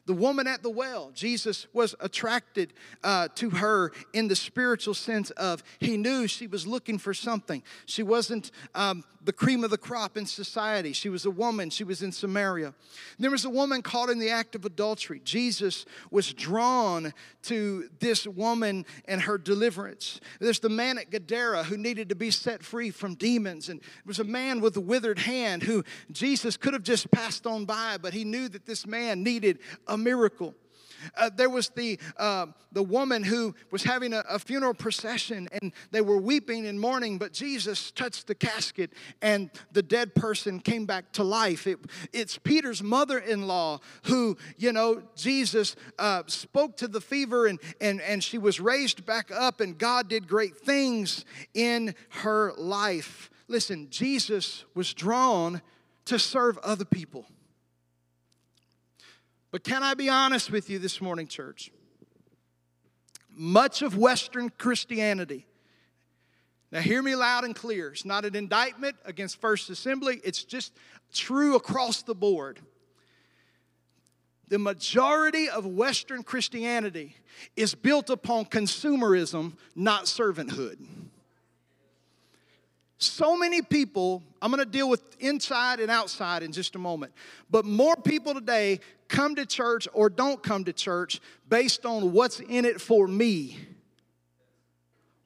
The 0.06 0.14
woman 0.14 0.48
at 0.48 0.64
the 0.64 0.70
well, 0.70 1.12
Jesus 1.14 1.68
was 1.74 1.96
attracted 2.00 2.74
uh, 3.04 3.28
to 3.36 3.50
her 3.52 3.92
in 4.14 4.28
the 4.28 4.36
spiritual 4.36 4.94
sense 4.94 5.30
of 5.32 5.64
he 5.80 5.98
knew 5.98 6.28
she 6.28 6.48
was 6.48 6.66
looking 6.66 6.98
for 6.98 7.14
something. 7.14 7.62
She 7.86 8.04
wasn't 8.04 8.52
um, 8.74 9.04
the 9.24 9.34
cream 9.34 9.64
of 9.64 9.70
the 9.70 9.78
crop 9.78 10.18
in 10.18 10.26
society. 10.26 10.94
She 10.94 11.10
was 11.10 11.26
a 11.26 11.32
woman, 11.32 11.70
she 11.70 11.84
was 11.84 12.02
in 12.02 12.12
Samaria. 12.12 12.74
There 13.20 13.32
was 13.32 13.46
a 13.46 13.50
woman 13.50 13.82
caught 13.82 14.10
in 14.10 14.20
the 14.20 14.30
act 14.30 14.56
of 14.56 14.66
adultery. 14.66 15.22
Jesus 15.24 15.86
was 16.10 16.34
drawn 16.34 17.14
to 17.44 17.90
this 18.00 18.26
woman 18.26 18.86
and 19.06 19.22
her 19.22 19.38
deliverance. 19.38 20.20
There's 20.40 20.60
the 20.60 20.70
man 20.70 20.98
at 20.98 21.12
Gadara 21.12 21.64
who 21.64 21.78
needed 21.78 22.10
to 22.10 22.16
be 22.16 22.32
set 22.32 22.64
free 22.64 22.90
from 22.90 23.16
demons, 23.16 23.70
and 23.70 23.80
there 23.80 23.90
was 24.06 24.20
a 24.20 24.24
man 24.24 24.62
with 24.62 24.76
a 24.78 24.82
withered 24.82 25.20
hand 25.20 25.64
who 25.64 25.84
Jesus 26.12 26.58
could 26.58 26.74
have 26.74 26.84
just 26.84 27.12
passed 27.12 27.46
on 27.46 27.66
by, 27.66 27.98
but 28.02 28.14
he 28.14 28.24
knew 28.24 28.50
that 28.50 28.66
this 28.66 28.88
man 28.88 29.24
needed 29.24 29.60
a 29.88 29.98
miracle. 29.98 30.56
Uh, 31.16 31.30
there 31.36 31.50
was 31.50 31.70
the, 31.70 32.00
uh, 32.18 32.48
the 32.72 32.84
woman 32.84 33.24
who 33.24 33.54
was 33.72 33.84
having 33.84 34.14
a, 34.14 34.24
a, 34.30 34.40
funeral 34.40 34.74
procession 34.74 35.48
and 35.62 35.72
they 35.92 36.02
were 36.02 36.18
weeping 36.18 36.68
and 36.68 36.80
mourning, 36.80 37.18
but 37.18 37.34
Jesus 37.34 37.92
touched 37.92 38.28
the 38.28 38.36
casket 38.36 38.92
and 39.22 39.50
the 39.72 39.84
dead 39.84 40.16
person 40.16 40.60
came 40.60 40.86
back 40.86 41.12
to 41.14 41.24
life. 41.24 41.68
It, 41.68 41.80
it's 42.14 42.38
Peter's 42.38 42.82
mother 42.82 43.20
in 43.20 43.48
law 43.48 43.80
who, 44.04 44.38
you 44.58 44.72
know, 44.74 45.04
Jesus 45.16 45.76
uh, 46.00 46.24
spoke 46.28 46.78
to 46.78 46.88
the 46.88 47.02
fever 47.02 47.48
and, 47.48 47.60
and, 47.80 48.02
and 48.02 48.24
she 48.24 48.38
was 48.38 48.60
raised 48.60 49.06
back 49.06 49.32
up, 49.32 49.62
and 49.62 49.78
God 49.78 50.08
did 50.08 50.28
great 50.28 50.58
things 50.58 51.26
in 51.54 51.96
her 52.10 52.54
life. 52.58 53.30
Listen, 53.48 53.88
Jesus 53.90 54.66
was 54.74 54.94
drawn 54.94 55.62
to 56.06 56.18
serve 56.18 56.58
other 56.60 56.86
people. 56.86 57.26
But 59.52 59.66
can 59.66 59.84
I 59.84 59.94
be 59.94 60.08
honest 60.08 60.50
with 60.50 60.70
you 60.70 60.80
this 60.80 61.02
morning, 61.02 61.28
church? 61.28 61.72
Much 63.30 63.82
of 63.82 63.98
Western 63.98 64.50
Christianity, 64.50 65.46
now 66.72 66.80
hear 66.80 67.02
me 67.02 67.16
loud 67.16 67.44
and 67.44 67.56
clear, 67.56 67.90
it's 67.90 68.06
not 68.06 68.24
an 68.24 68.36
indictment 68.36 68.96
against 69.06 69.40
First 69.42 69.70
Assembly, 69.70 70.22
it's 70.24 70.44
just 70.44 70.74
true 71.14 71.56
across 71.56 72.02
the 72.02 72.16
board. 72.16 72.60
The 74.48 74.60
majority 74.60 75.50
of 75.50 75.66
Western 75.66 76.24
Christianity 76.24 77.16
is 77.56 77.74
built 77.74 78.10
upon 78.10 78.46
consumerism, 78.46 79.54
not 79.76 80.06
servanthood. 80.06 80.78
So 83.02 83.36
many 83.36 83.64
people, 83.64 84.22
I'm 84.44 84.52
going 84.52 84.64
to 84.64 84.70
deal 84.70 84.88
with 84.88 85.02
inside 85.20 85.80
and 85.80 85.90
outside 85.90 86.44
in 86.44 86.52
just 86.52 86.76
a 86.76 86.80
moment, 86.80 87.14
but 87.50 87.66
more 87.66 87.96
people 87.96 88.36
today 88.36 88.80
come 89.08 89.34
to 89.36 89.46
church 89.46 89.88
or 89.94 90.08
don't 90.08 90.42
come 90.44 90.66
to 90.66 90.74
church 90.74 91.20
based 91.50 91.84
on 91.84 92.12
what's 92.12 92.40
in 92.42 92.64
it 92.64 92.80
for 92.80 93.08
me 93.08 93.58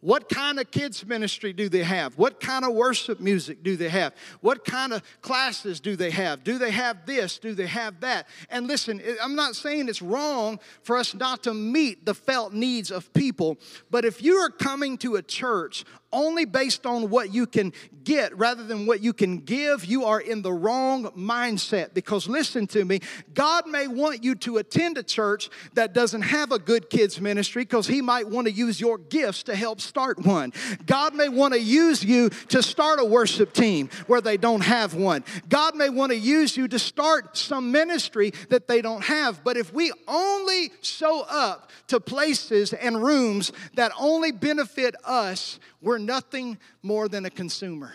what 0.06 0.30
kind 0.30 0.60
of 0.60 0.70
kids 0.70 1.04
ministry 1.04 1.52
do 1.52 1.68
they 1.68 1.82
have? 1.82 2.16
What 2.16 2.40
kind 2.40 2.64
of 2.64 2.76
worship 2.76 3.20
music 3.20 3.64
do 3.64 3.76
they 3.76 3.90
have? 3.90 4.14
What 4.40 4.64
kind 4.64 4.94
of 4.94 5.02
classes 5.22 5.80
do 5.80 5.96
they 5.96 6.12
have? 6.12 6.44
Do 6.44 6.60
they 6.60 6.70
have 6.70 7.08
this? 7.08 7.40
Do 7.40 7.56
they 7.56 7.66
have 7.66 8.02
that? 8.02 8.28
And 8.52 8.68
listen, 8.68 9.02
I'm 9.20 9.34
not 9.34 9.56
saying 9.56 9.90
it's 9.90 10.04
wrong 10.04 10.60
for 10.84 10.96
us 10.96 11.16
not 11.16 11.42
to 11.46 11.56
meet 11.56 12.06
the 12.06 12.14
felt 12.14 12.54
needs 12.54 12.92
of 12.92 13.12
people, 13.16 13.58
but 13.90 14.06
if 14.06 14.22
you 14.22 14.36
are 14.36 14.52
coming 14.52 15.00
to 15.00 15.16
a 15.16 15.24
church 15.24 15.86
only 16.15 16.45
based 16.45 16.86
on 16.86 17.10
what 17.10 17.34
you 17.34 17.45
can 17.45 17.73
get 18.06 18.36
rather 18.38 18.63
than 18.63 18.86
what 18.86 19.01
you 19.01 19.12
can 19.12 19.39
give, 19.39 19.84
you 19.84 20.06
are 20.06 20.21
in 20.21 20.41
the 20.41 20.54
wrong 20.54 21.06
mindset. 21.12 21.93
Because 21.93 22.30
listen 22.30 22.65
to 22.67 22.86
me, 22.86 23.01
God 23.34 23.67
may 23.67 23.88
want 23.88 24.23
you 24.23 24.36
to 24.36 24.58
attend 24.58 24.97
a 24.97 25.04
church 25.04 25.49
that 25.73 25.93
doesn't 25.93 26.21
have 26.21 26.51
a 26.51 26.60
good 26.60 26.89
kids 26.89 27.19
ministry 27.19 27.63
because 27.63 27.88
He 27.88 28.01
might 28.01 28.30
want 28.30 28.47
to 28.47 28.54
use 28.54 28.80
your 28.80 28.97
gifts 28.97 29.43
to 29.43 29.56
help 29.56 29.82
start 29.82 30.25
one. 30.25 30.54
God 30.86 31.13
may 31.13 31.28
want 31.28 31.54
to 31.54 31.60
use 31.60 32.04
you 32.04 32.30
to 32.30 32.63
start 32.63 32.99
a 33.01 33.06
worship 33.06 33.51
team 33.51 33.89
where 34.08 34.21
they 34.21 34.38
don't 34.38 34.62
have 34.62 34.93
one. 34.93 35.23
God 35.49 35.75
may 35.75 35.89
want 35.89 36.12
to 36.12 36.17
use 36.17 36.56
you 36.56 36.67
to 36.69 36.80
start 36.80 37.36
some 37.36 37.71
ministry 37.71 38.32
that 38.49 38.67
they 38.67 38.82
don't 38.82 39.04
have. 39.04 39.43
But 39.43 39.58
if 39.58 39.73
we 39.73 39.91
only 40.08 40.71
show 40.82 41.25
up 41.28 41.71
to 41.88 41.99
places 41.99 42.71
and 42.73 43.04
rooms 43.04 43.51
that 43.73 43.91
only 43.99 44.32
benefit 44.32 44.95
us, 45.04 45.60
we're 45.86 46.00
nothing 46.00 46.58
more 46.82 47.08
than 47.08 47.26
a 47.26 47.30
consumer. 47.30 47.93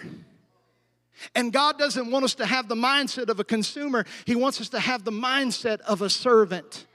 And 1.35 1.53
God 1.53 1.77
doesn't 1.77 2.11
want 2.11 2.25
us 2.25 2.37
to 2.37 2.47
have 2.47 2.69
the 2.69 2.77
mindset 2.77 3.29
of 3.29 3.41
a 3.41 3.45
consumer, 3.45 4.07
He 4.25 4.37
wants 4.37 4.61
us 4.61 4.71
to 4.71 4.81
have 4.81 5.05
the 5.05 5.11
mindset 5.11 5.81
of 5.81 6.01
a 6.01 6.09
servant. 6.09 6.87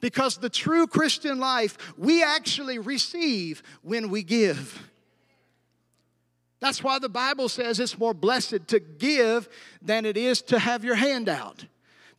Because 0.00 0.36
the 0.36 0.50
true 0.50 0.86
Christian 0.86 1.40
life, 1.40 1.78
we 1.96 2.22
actually 2.22 2.78
receive 2.78 3.62
when 3.80 4.10
we 4.10 4.22
give. 4.22 4.90
That's 6.60 6.84
why 6.84 6.98
the 6.98 7.08
Bible 7.08 7.48
says 7.48 7.80
it's 7.80 7.98
more 7.98 8.12
blessed 8.12 8.68
to 8.68 8.80
give 8.80 9.48
than 9.80 10.04
it 10.04 10.18
is 10.18 10.42
to 10.42 10.58
have 10.58 10.84
your 10.84 10.94
hand 10.94 11.30
out. 11.30 11.64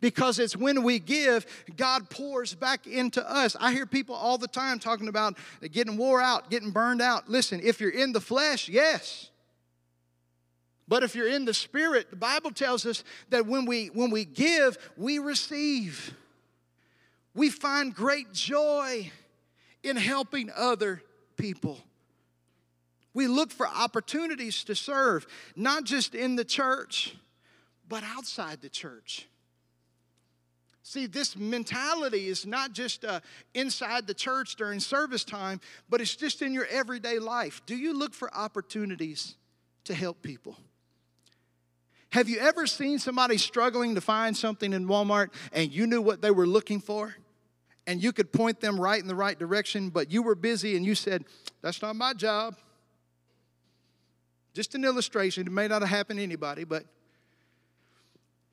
Because 0.05 0.37
it's 0.37 0.55
when 0.55 0.83
we 0.83 0.99
give, 0.99 1.47
God 1.75 2.11
pours 2.11 2.53
back 2.53 2.85
into 2.85 3.27
us. 3.27 3.55
I 3.59 3.73
hear 3.73 3.87
people 3.87 4.13
all 4.13 4.37
the 4.37 4.47
time 4.47 4.77
talking 4.77 5.07
about 5.07 5.35
getting 5.71 5.97
wore 5.97 6.21
out, 6.21 6.51
getting 6.51 6.69
burned 6.69 7.01
out. 7.01 7.27
Listen, 7.27 7.59
if 7.63 7.81
you're 7.81 7.89
in 7.89 8.11
the 8.11 8.21
flesh, 8.21 8.69
yes. 8.69 9.31
But 10.87 11.01
if 11.01 11.15
you're 11.15 11.27
in 11.27 11.45
the 11.45 11.55
spirit, 11.55 12.11
the 12.11 12.17
Bible 12.17 12.51
tells 12.51 12.85
us 12.85 13.03
that 13.31 13.47
when 13.47 13.65
we 13.65 13.87
when 13.87 14.11
we 14.11 14.25
give, 14.25 14.77
we 14.95 15.17
receive 15.17 16.13
we 17.33 17.49
find 17.49 17.91
great 17.91 18.31
joy 18.31 19.11
in 19.81 19.95
helping 19.95 20.51
other 20.55 21.01
people. 21.35 21.79
We 23.15 23.25
look 23.25 23.49
for 23.49 23.67
opportunities 23.67 24.63
to 24.65 24.75
serve, 24.75 25.25
not 25.55 25.83
just 25.83 26.13
in 26.13 26.35
the 26.35 26.45
church, 26.45 27.15
but 27.89 28.03
outside 28.03 28.61
the 28.61 28.69
church. 28.69 29.27
See, 30.87 31.07
this 31.07 31.35
mentality 31.35 32.27
is 32.27 32.45
not 32.45 32.71
just 32.71 33.03
uh, 33.03 33.19
inside 33.55 34.05
the 34.05 34.13
church 34.13 34.55
during 34.55 34.79
service 34.79 35.23
time, 35.23 35.59
but 35.89 35.99
it's 35.99 36.15
just 36.15 36.43
in 36.43 36.53
your 36.53 36.67
everyday 36.67 37.17
life. 37.17 37.63
Do 37.65 37.75
you 37.75 37.97
look 37.97 38.13
for 38.13 38.31
opportunities 38.31 39.33
to 39.85 39.95
help 39.95 40.21
people? 40.21 40.59
Have 42.11 42.29
you 42.29 42.37
ever 42.37 42.67
seen 42.67 42.99
somebody 42.99 43.39
struggling 43.39 43.95
to 43.95 44.01
find 44.01 44.37
something 44.37 44.73
in 44.73 44.85
Walmart 44.85 45.29
and 45.51 45.71
you 45.71 45.87
knew 45.87 46.03
what 46.03 46.21
they 46.21 46.29
were 46.29 46.47
looking 46.47 46.79
for? 46.79 47.15
and 47.87 48.01
you 48.01 48.11
could 48.11 48.33
point 48.33 48.59
them 48.61 48.81
right 48.81 48.99
in 48.99 49.07
the 49.07 49.13
right 49.13 49.37
direction, 49.37 49.89
but 49.89 50.11
you 50.11 50.23
were 50.23 50.33
busy 50.33 50.75
and 50.75 50.83
you 50.83 50.95
said, 50.95 51.23
That's 51.61 51.83
not 51.83 51.95
my 51.95 52.13
job. 52.13 52.55
Just 54.55 54.73
an 54.73 54.83
illustration. 54.83 55.45
It 55.45 55.51
may 55.51 55.67
not 55.67 55.83
have 55.83 55.89
happened 55.89 56.17
to 56.17 56.23
anybody, 56.23 56.63
but 56.63 56.85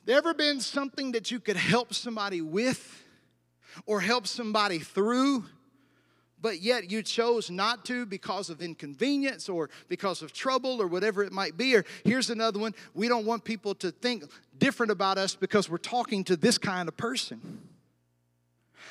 there 0.04 0.16
ever 0.16 0.34
been 0.34 0.60
something 0.60 1.12
that 1.12 1.30
you 1.30 1.40
could 1.40 1.56
help 1.56 1.94
somebody 1.94 2.40
with 2.40 3.02
or 3.86 4.00
help 4.00 4.26
somebody 4.26 4.78
through, 4.78 5.44
but 6.40 6.60
yet 6.60 6.90
you 6.90 7.02
chose 7.02 7.50
not 7.50 7.84
to 7.84 8.04
because 8.04 8.50
of 8.50 8.60
inconvenience 8.60 9.48
or 9.48 9.70
because 9.88 10.22
of 10.22 10.32
trouble 10.32 10.82
or 10.82 10.88
whatever 10.88 11.22
it 11.22 11.32
might 11.32 11.56
be? 11.56 11.76
Or 11.76 11.84
here's 12.04 12.30
another 12.30 12.58
one 12.58 12.74
we 12.94 13.08
don't 13.08 13.24
want 13.24 13.44
people 13.44 13.74
to 13.76 13.90
think 13.92 14.24
different 14.58 14.90
about 14.90 15.18
us 15.18 15.34
because 15.36 15.70
we're 15.70 15.78
talking 15.78 16.24
to 16.24 16.36
this 16.36 16.58
kind 16.58 16.88
of 16.88 16.96
person. 16.96 17.60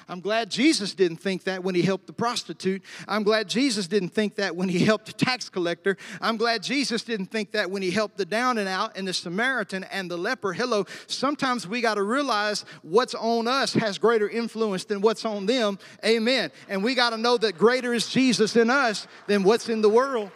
I'm 0.08 0.20
glad 0.20 0.49
Jesus 0.49 0.93
didn't 0.93 1.18
think 1.18 1.43
that 1.45 1.64
when 1.64 1.76
he 1.76 1.82
helped 1.82 2.08
the 2.08 2.14
prostitute. 2.14 2.84
I'm 3.08 3.24
glad 3.24 3.47
Jesus 3.47 3.88
didn't 3.88 4.10
think 4.10 4.36
that 4.36 4.56
when 4.56 4.70
he 4.70 4.80
helped 4.80 5.06
the 5.08 5.14
tax 5.14 5.49
collector. 5.49 5.97
I'm 6.20 6.38
glad 6.38 6.64
Jesus 6.64 7.04
didn't 7.04 7.28
think 7.28 7.52
that 7.52 7.70
when 7.70 7.82
he 7.82 7.91
helped 7.91 8.18
the 8.18 8.26
down 8.26 8.58
and 8.58 8.68
out 8.68 8.97
and 8.97 9.08
the 9.08 9.14
Samaritan 9.14 9.84
and 9.86 10.10
the 10.10 10.18
leper. 10.18 10.54
Hello, 10.54 10.86
sometimes 11.08 11.68
we 11.68 11.82
got 11.82 11.95
to 11.95 12.04
realize 12.04 12.66
what's 12.82 13.16
on 13.16 13.47
us 13.47 13.74
has 13.74 13.97
greater 13.97 14.30
influence 14.30 14.86
than 14.86 15.02
what's 15.02 15.26
on 15.26 15.45
them. 15.45 15.80
Amen. 16.06 16.52
And 16.70 16.84
we 16.84 16.95
got 16.95 17.12
to 17.12 17.18
know 17.18 17.38
that 17.38 17.58
greater 17.58 17.93
is 17.93 18.08
Jesus 18.08 18.56
in 18.56 18.70
us 18.70 19.08
than 19.28 19.43
what's 19.43 19.70
in 19.70 19.82
the 19.82 19.89
world. 19.89 20.32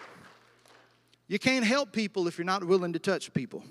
You 1.27 1.39
can't 1.39 1.65
help 1.65 1.91
people 1.91 2.27
if 2.27 2.37
you're 2.37 2.45
not 2.45 2.63
willing 2.63 2.93
to 2.93 2.99
touch 2.99 3.33
people. 3.33 3.63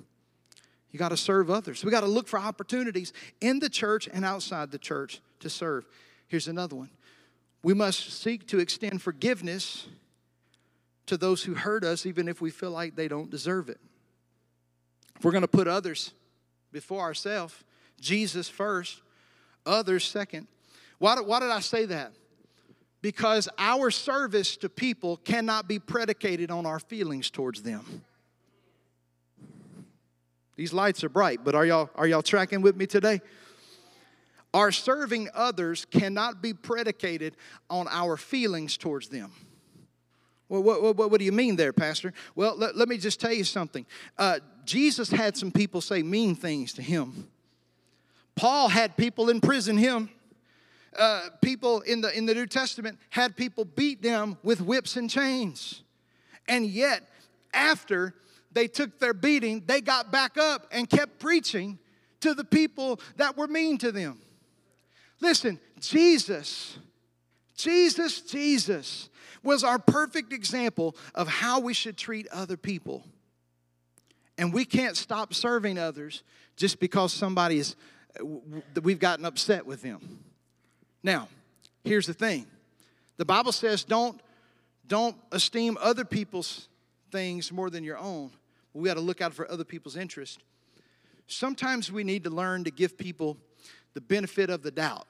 You 0.91 0.99
got 0.99 1.09
to 1.09 1.17
serve 1.17 1.51
others. 1.51 1.85
We 1.85 1.91
got 1.91 2.03
to 2.03 2.07
look 2.07 2.29
for 2.29 2.39
opportunities 2.39 3.13
in 3.41 3.59
the 3.59 3.69
church 3.69 4.09
and 4.13 4.25
outside 4.25 4.71
the 4.71 4.79
church 4.79 5.21
to 5.45 5.51
serve. 5.51 5.87
Here's 6.27 6.49
another 6.49 6.77
one. 6.77 6.91
We 7.63 7.73
must 7.73 8.21
seek 8.21 8.47
to 8.49 8.59
extend 8.59 9.01
forgiveness 9.01 9.87
to 11.07 11.17
those 11.17 11.43
who 11.43 11.55
hurt 11.55 11.85
us, 11.85 12.07
even 12.07 12.29
if 12.29 12.41
we 12.41 12.51
feel 12.51 12.71
like 12.71 12.97
they 12.97 13.09
don't 13.09 13.31
deserve 13.31 13.69
it. 13.69 13.81
If 15.17 15.25
we're 15.25 15.33
going 15.33 15.43
to 15.43 15.49
put 15.49 15.69
others 15.69 16.13
before 16.73 17.01
ourselves, 17.01 17.55
Jesus 18.01 18.49
first, 18.49 19.01
others 19.65 20.05
second. 20.05 20.47
Why, 20.99 21.21
why 21.21 21.41
did 21.41 21.51
I 21.51 21.61
say 21.61 21.87
that? 21.87 22.13
Because 23.01 23.49
our 23.59 23.91
service 23.91 24.57
to 24.59 24.69
people 24.69 25.19
cannot 25.19 25.69
be 25.69 25.79
predicated 25.79 26.51
on 26.51 26.67
our 26.67 26.81
feelings 26.81 27.31
towards 27.31 27.63
them. 27.63 28.03
These 30.57 30.73
lights 30.73 31.03
are 31.05 31.09
bright, 31.09 31.41
but 31.45 31.55
are 31.55 31.67
y'all, 31.67 31.91
are 31.97 32.07
y'all 32.07 32.23
tracking 32.23 32.63
with 32.63 32.77
me 32.77 32.87
today? 32.87 33.21
Our 34.55 34.71
serving 34.71 35.29
others 35.35 35.85
cannot 35.85 36.41
be 36.41 36.55
predicated 36.55 37.37
on 37.69 37.89
our 37.91 38.17
feelings 38.17 38.77
towards 38.77 39.09
them. 39.09 39.33
Well, 40.49 40.63
what, 40.63 40.97
what, 40.97 41.11
what 41.11 41.19
do 41.19 41.25
you 41.25 41.33
mean 41.33 41.57
there, 41.57 41.73
Pastor? 41.73 42.13
Well, 42.37 42.55
let, 42.57 42.77
let 42.77 42.89
me 42.89 42.97
just 42.97 43.19
tell 43.19 43.33
you 43.33 43.43
something. 43.43 43.85
Uh, 44.17 44.39
Jesus 44.65 45.11
had 45.11 45.37
some 45.37 45.51
people 45.51 45.81
say 45.81 46.05
mean 46.05 46.37
things 46.37 46.73
to 46.75 46.83
him. 46.83 47.29
Paul 48.37 48.69
had 48.69 48.97
people 48.97 49.29
imprison 49.29 49.77
him. 49.77 50.09
Uh, 50.97 51.31
people 51.43 51.81
in 51.81 52.01
the, 52.01 52.17
in 52.17 52.25
the 52.25 52.35
New 52.35 52.47
Testament 52.47 52.97
had 53.11 53.37
people 53.37 53.65
beat 53.65 54.03
them 54.03 54.39
with 54.45 54.61
whips 54.61 54.97
and 54.97 55.11
chains. 55.11 55.83
And 56.47 56.65
yet, 56.65 57.03
after 57.53 58.15
they 58.53 58.69
took 58.69 59.01
their 59.01 59.15
beating, 59.15 59.65
they 59.67 59.81
got 59.81 60.13
back 60.13 60.39
up 60.39 60.69
and 60.71 60.89
kept 60.89 61.19
preaching 61.19 61.81
to 62.21 62.35
the 62.35 62.45
people 62.45 63.01
that 63.17 63.37
were 63.37 63.49
mean 63.49 63.79
to 63.79 63.91
them. 63.91 64.21
Listen, 65.21 65.59
Jesus, 65.81 66.77
Jesus, 67.57 68.21
Jesus 68.23 69.09
was 69.43 69.63
our 69.63 69.79
perfect 69.79 70.33
example 70.33 70.97
of 71.15 71.29
how 71.29 71.61
we 71.61 71.75
should 71.75 71.97
treat 71.97 72.27
other 72.29 72.57
people. 72.57 73.05
And 74.37 74.53
we 74.53 74.65
can't 74.65 74.97
stop 74.97 75.33
serving 75.35 75.79
others 75.79 76.23
just 76.57 76.81
because 76.81 77.13
somebody 77.13 77.59
is, 77.59 77.77
uh, 78.21 78.25
we've 78.83 78.99
gotten 78.99 79.25
upset 79.25 79.67
with 79.67 79.83
them. 79.83 80.19
Now, 81.03 81.29
here's 81.85 82.07
the 82.07 82.15
thing 82.15 82.47
the 83.17 83.25
Bible 83.25 83.53
says 83.53 83.85
don't, 83.85 84.21
don't 84.87 85.17
esteem 85.31 85.79
other 85.81 86.05
people's 86.05 86.69
things 87.13 87.53
more 87.53 87.71
than 87.71 87.85
your 87.85 87.99
own. 87.99 88.31
We 88.73 88.89
got 88.89 88.95
to 88.95 89.01
look 89.01 89.21
out 89.21 89.33
for 89.33 89.49
other 89.49 89.65
people's 89.65 89.97
interest. 89.97 90.41
Sometimes 91.27 91.93
we 91.93 92.03
need 92.03 92.25
to 92.25 92.31
learn 92.31 92.65
to 92.65 92.71
give 92.71 92.99
people 92.99 93.37
the 93.95 94.01
benefit 94.01 94.51
of 94.51 94.63
the 94.63 94.71
doubt. 94.71 95.07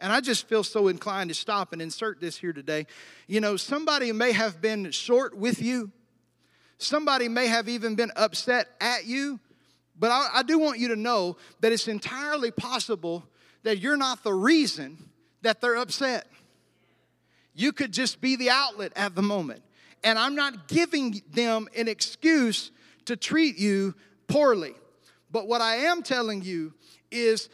And 0.00 0.12
I 0.12 0.20
just 0.20 0.48
feel 0.48 0.64
so 0.64 0.88
inclined 0.88 1.28
to 1.28 1.34
stop 1.34 1.72
and 1.72 1.82
insert 1.82 2.20
this 2.20 2.36
here 2.36 2.54
today. 2.54 2.86
You 3.26 3.40
know, 3.40 3.56
somebody 3.56 4.12
may 4.12 4.32
have 4.32 4.60
been 4.60 4.90
short 4.90 5.36
with 5.36 5.60
you, 5.60 5.90
somebody 6.78 7.28
may 7.28 7.46
have 7.46 7.68
even 7.68 7.94
been 7.94 8.10
upset 8.16 8.68
at 8.80 9.06
you, 9.06 9.38
but 9.98 10.10
I, 10.10 10.28
I 10.36 10.42
do 10.42 10.58
want 10.58 10.78
you 10.78 10.88
to 10.88 10.96
know 10.96 11.36
that 11.60 11.72
it's 11.72 11.86
entirely 11.86 12.50
possible 12.50 13.24
that 13.62 13.78
you're 13.78 13.98
not 13.98 14.24
the 14.24 14.32
reason 14.32 15.10
that 15.42 15.60
they're 15.60 15.76
upset. 15.76 16.26
You 17.54 17.72
could 17.72 17.92
just 17.92 18.22
be 18.22 18.36
the 18.36 18.48
outlet 18.48 18.92
at 18.96 19.14
the 19.14 19.22
moment. 19.22 19.62
And 20.02 20.18
I'm 20.18 20.34
not 20.34 20.68
giving 20.68 21.20
them 21.30 21.68
an 21.76 21.88
excuse 21.88 22.70
to 23.04 23.16
treat 23.16 23.58
you 23.58 23.94
poorly. 24.28 24.74
But 25.30 25.46
what 25.46 25.60
I 25.60 25.76
am 25.76 26.02
telling 26.02 26.42
you 26.42 26.72
is 27.10 27.48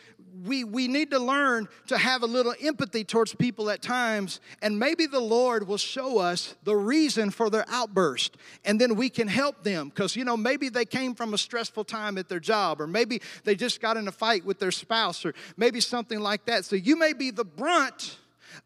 we, 0.45 0.65
we 0.65 0.89
need 0.89 1.11
to 1.11 1.19
learn 1.19 1.69
to 1.87 1.97
have 1.97 2.23
a 2.23 2.27
little 2.27 2.55
empathy 2.63 3.05
towards 3.05 3.35
people 3.35 3.71
at 3.71 3.81
times, 3.83 4.41
and 4.61 4.79
maybe 4.79 5.07
the 5.07 5.21
Lord 5.21 5.67
will 5.67 5.79
show 5.79 6.19
us 6.19 6.55
the 6.65 6.77
reason 6.77 7.31
for 7.31 7.49
their 7.49 7.65
outburst, 7.69 8.37
and 8.65 8.81
then 8.81 8.97
we 8.97 9.09
can 9.09 9.29
help 9.29 9.63
them. 9.63 9.89
Because, 9.89 10.15
you 10.15 10.25
know, 10.25 10.37
maybe 10.37 10.69
they 10.69 10.85
came 10.85 11.15
from 11.15 11.33
a 11.35 11.39
stressful 11.39 11.85
time 11.85 12.19
at 12.19 12.29
their 12.29 12.41
job, 12.41 12.81
or 12.81 12.87
maybe 12.87 13.23
they 13.45 13.55
just 13.55 13.81
got 13.81 13.97
in 13.97 14.09
a 14.09 14.13
fight 14.13 14.45
with 14.45 14.59
their 14.59 14.71
spouse, 14.71 15.25
or 15.25 15.35
maybe 15.57 15.81
something 15.81 16.21
like 16.21 16.45
that. 16.47 16.65
So 16.65 16.77
you 16.77 16.97
may 16.97 17.13
be 17.13 17.31
the 17.31 17.45
brunt 17.45 18.19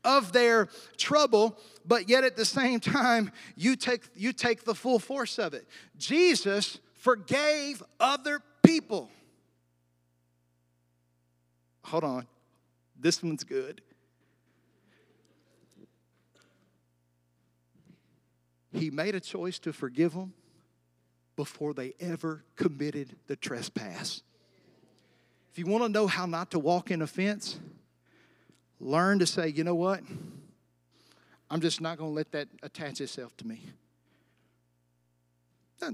of 0.05 0.33
their 0.33 0.69
trouble, 0.97 1.59
but 1.87 2.09
yet 2.09 2.25
at 2.25 2.37
the 2.37 2.45
same 2.45 2.81
time, 2.81 3.31
you 3.57 3.77
take, 3.77 4.03
you 4.15 4.33
take 4.33 4.65
the 4.65 4.75
full 4.75 4.99
force 4.99 5.39
of 5.39 5.55
it. 5.55 5.67
Jesus 5.99 6.79
forgave 6.95 7.83
other 7.99 8.41
people. 8.63 9.11
Hold 11.85 12.05
on. 12.05 12.27
This 12.99 13.23
one's 13.23 13.45
good. 13.45 13.81
He 18.73 18.91
made 18.91 19.15
a 19.15 19.21
choice 19.21 19.59
to 19.61 19.73
forgive 19.73 20.13
them 20.13 20.33
before 21.37 21.75
they 21.75 21.95
ever 21.99 22.45
committed 22.57 23.17
the 23.27 23.37
trespass. 23.37 24.23
If 25.51 25.59
you 25.59 25.67
want 25.67 25.85
to 25.85 25.89
know 25.89 26.07
how 26.07 26.27
not 26.27 26.53
to 26.53 26.59
walk 26.59 26.91
in 26.91 27.03
offense, 27.03 27.59
learn 28.79 29.19
to 29.19 29.27
say, 29.27 29.49
you 29.49 29.65
know 29.65 29.75
what? 29.75 30.03
I'm 31.51 31.61
just 31.61 31.81
not 31.81 31.99
going 31.99 32.11
to 32.11 32.15
let 32.15 32.31
that 32.33 32.49
attach 32.63 33.01
itself 33.01 33.37
to 33.39 33.47
me. 33.47 33.63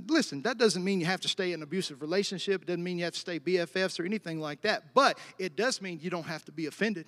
Listen, 0.09 0.43
that 0.43 0.59
doesn't 0.59 0.83
mean 0.83 1.01
you 1.01 1.07
have 1.07 1.21
to 1.21 1.29
stay 1.29 1.49
in 1.49 1.61
an 1.61 1.63
abusive 1.63 2.03
relationship. 2.03 2.63
It 2.63 2.67
doesn't 2.67 2.83
mean 2.83 2.99
you 2.99 3.05
have 3.05 3.15
to 3.15 3.21
stay 3.21 3.39
BFFs 3.39 4.01
or 4.01 4.05
anything 4.05 4.41
like 4.41 4.63
that. 4.63 4.95
But 4.95 5.19
it 5.39 5.57
does 5.57 5.81
mean 5.81 6.01
you 6.03 6.11
don't 6.11 6.27
have 6.27 6.45
to 6.47 6.53
be 6.53 6.67
offended. 6.67 7.07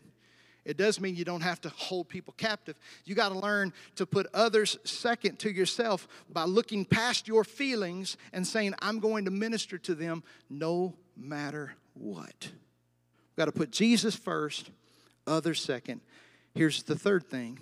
It 0.65 0.77
does 0.77 1.01
mean 1.01 1.17
you 1.17 1.25
don't 1.25 1.41
have 1.41 1.61
to 1.63 1.71
hold 1.71 2.09
people 2.09 2.35
captive. 2.37 2.77
You 3.05 3.15
got 3.15 3.31
to 3.31 3.39
learn 3.39 3.73
to 3.97 4.05
put 4.05 4.27
others 4.35 4.79
second 4.85 5.39
to 5.41 5.51
yourself 5.51 6.07
by 6.31 6.45
looking 6.45 6.85
past 6.85 7.27
your 7.27 7.43
feelings 7.43 8.17
and 8.33 8.47
saying, 8.47 8.75
I'm 8.81 9.01
going 9.01 9.25
to 9.25 9.31
minister 9.31 9.79
to 9.79 9.95
them 9.95 10.23
no 10.51 10.95
matter 11.17 11.73
what. 11.95 12.51
Got 13.37 13.47
to 13.47 13.53
put 13.53 13.71
Jesus 13.71 14.15
first, 14.15 14.71
others 15.27 15.63
second. 15.63 16.03
Here's 16.55 16.83
the 16.83 16.97
third 16.97 17.31
thing. 17.31 17.61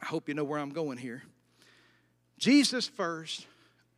I 0.00 0.06
hope 0.06 0.28
you 0.28 0.34
know 0.34 0.44
where 0.44 0.60
I'm 0.60 0.70
going 0.70 0.98
here. 0.98 1.24
Jesus 2.38 2.86
first, 2.86 3.46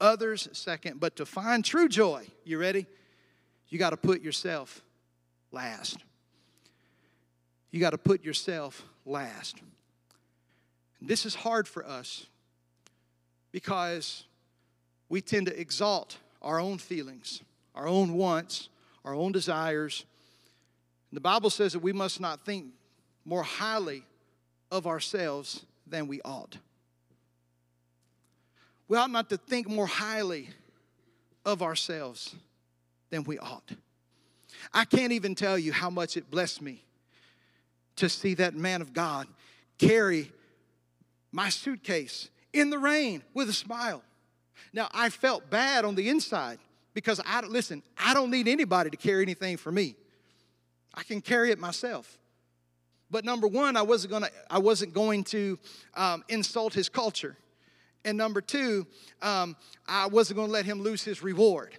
others 0.02 0.48
second. 0.52 1.00
But 1.00 1.16
to 1.16 1.24
find 1.24 1.64
true 1.64 1.88
joy, 1.88 2.26
you 2.44 2.58
ready? 2.58 2.86
You 3.68 3.78
got 3.78 3.90
to 3.90 3.96
put 3.96 4.20
yourself 4.20 4.82
last. 5.50 5.96
You 7.70 7.80
got 7.80 7.90
to 7.90 7.98
put 7.98 8.22
yourself 8.22 8.84
last. 9.06 9.56
This 11.00 11.24
is 11.24 11.34
hard 11.34 11.66
for 11.66 11.86
us 11.86 12.26
because 13.50 14.24
we 15.08 15.20
tend 15.20 15.46
to 15.46 15.58
exalt 15.58 16.18
our 16.42 16.60
own 16.60 16.78
feelings, 16.78 17.42
our 17.74 17.88
own 17.88 18.14
wants, 18.14 18.68
our 19.04 19.14
own 19.14 19.32
desires. 19.32 20.04
The 21.12 21.20
Bible 21.20 21.50
says 21.50 21.72
that 21.72 21.80
we 21.80 21.92
must 21.92 22.20
not 22.20 22.44
think 22.44 22.66
more 23.24 23.42
highly 23.42 24.04
of 24.70 24.86
ourselves 24.86 25.64
than 25.86 26.08
we 26.08 26.20
ought. 26.22 26.56
We 28.92 28.98
ought 28.98 29.10
not 29.10 29.30
to 29.30 29.38
think 29.38 29.70
more 29.70 29.86
highly 29.86 30.50
of 31.46 31.62
ourselves 31.62 32.34
than 33.08 33.24
we 33.24 33.38
ought. 33.38 33.70
I 34.70 34.84
can't 34.84 35.12
even 35.12 35.34
tell 35.34 35.58
you 35.58 35.72
how 35.72 35.88
much 35.88 36.18
it 36.18 36.30
blessed 36.30 36.60
me 36.60 36.84
to 37.96 38.10
see 38.10 38.34
that 38.34 38.54
man 38.54 38.82
of 38.82 38.92
God 38.92 39.28
carry 39.78 40.30
my 41.32 41.48
suitcase 41.48 42.28
in 42.52 42.68
the 42.68 42.78
rain 42.78 43.22
with 43.32 43.48
a 43.48 43.54
smile. 43.54 44.02
Now, 44.74 44.90
I 44.92 45.08
felt 45.08 45.48
bad 45.48 45.86
on 45.86 45.94
the 45.94 46.10
inside 46.10 46.58
because 46.92 47.18
I 47.24 47.40
listen, 47.40 47.82
I 47.96 48.12
don't 48.12 48.30
need 48.30 48.46
anybody 48.46 48.90
to 48.90 48.98
carry 48.98 49.22
anything 49.22 49.56
for 49.56 49.72
me. 49.72 49.96
I 50.92 51.02
can 51.02 51.22
carry 51.22 51.50
it 51.50 51.58
myself. 51.58 52.18
But 53.10 53.24
number 53.24 53.48
one, 53.48 53.74
I 53.78 53.82
wasn't 53.82 54.12
gonna, 54.12 54.28
I 54.50 54.58
wasn't 54.58 54.92
going 54.92 55.24
to 55.24 55.58
um, 55.94 56.24
insult 56.28 56.74
his 56.74 56.90
culture. 56.90 57.38
And 58.04 58.18
number 58.18 58.40
two, 58.40 58.86
um, 59.20 59.56
I 59.86 60.06
wasn't 60.06 60.36
going 60.36 60.48
to 60.48 60.52
let 60.52 60.64
him 60.64 60.82
lose 60.82 61.02
his 61.02 61.22
reward. 61.22 61.78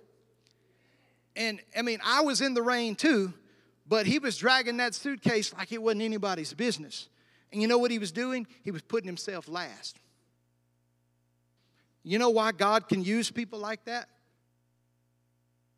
And 1.35 1.59
I 1.77 1.81
mean, 1.81 1.99
I 2.05 2.21
was 2.21 2.41
in 2.41 2.53
the 2.53 2.61
rain 2.61 2.95
too, 2.95 3.33
but 3.87 4.05
he 4.05 4.19
was 4.19 4.37
dragging 4.37 4.77
that 4.77 4.95
suitcase 4.95 5.53
like 5.53 5.71
it 5.71 5.81
wasn't 5.81 6.03
anybody's 6.03 6.53
business. 6.53 7.09
And 7.51 7.61
you 7.61 7.67
know 7.67 7.77
what 7.77 7.91
he 7.91 7.99
was 7.99 8.11
doing? 8.11 8.47
He 8.63 8.71
was 8.71 8.81
putting 8.81 9.07
himself 9.07 9.47
last. 9.47 9.99
You 12.03 12.19
know 12.19 12.29
why 12.29 12.51
God 12.51 12.89
can 12.89 13.03
use 13.03 13.31
people 13.31 13.59
like 13.59 13.85
that? 13.85 14.09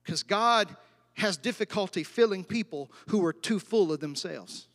Because 0.04 0.24
God 0.24 0.76
has 1.14 1.38
difficulty 1.38 2.04
filling 2.04 2.44
people 2.44 2.92
who 3.08 3.26
are 3.26 3.34
too 3.34 3.60
full 3.60 3.92
of 3.92 4.00
themselves. 4.00 4.68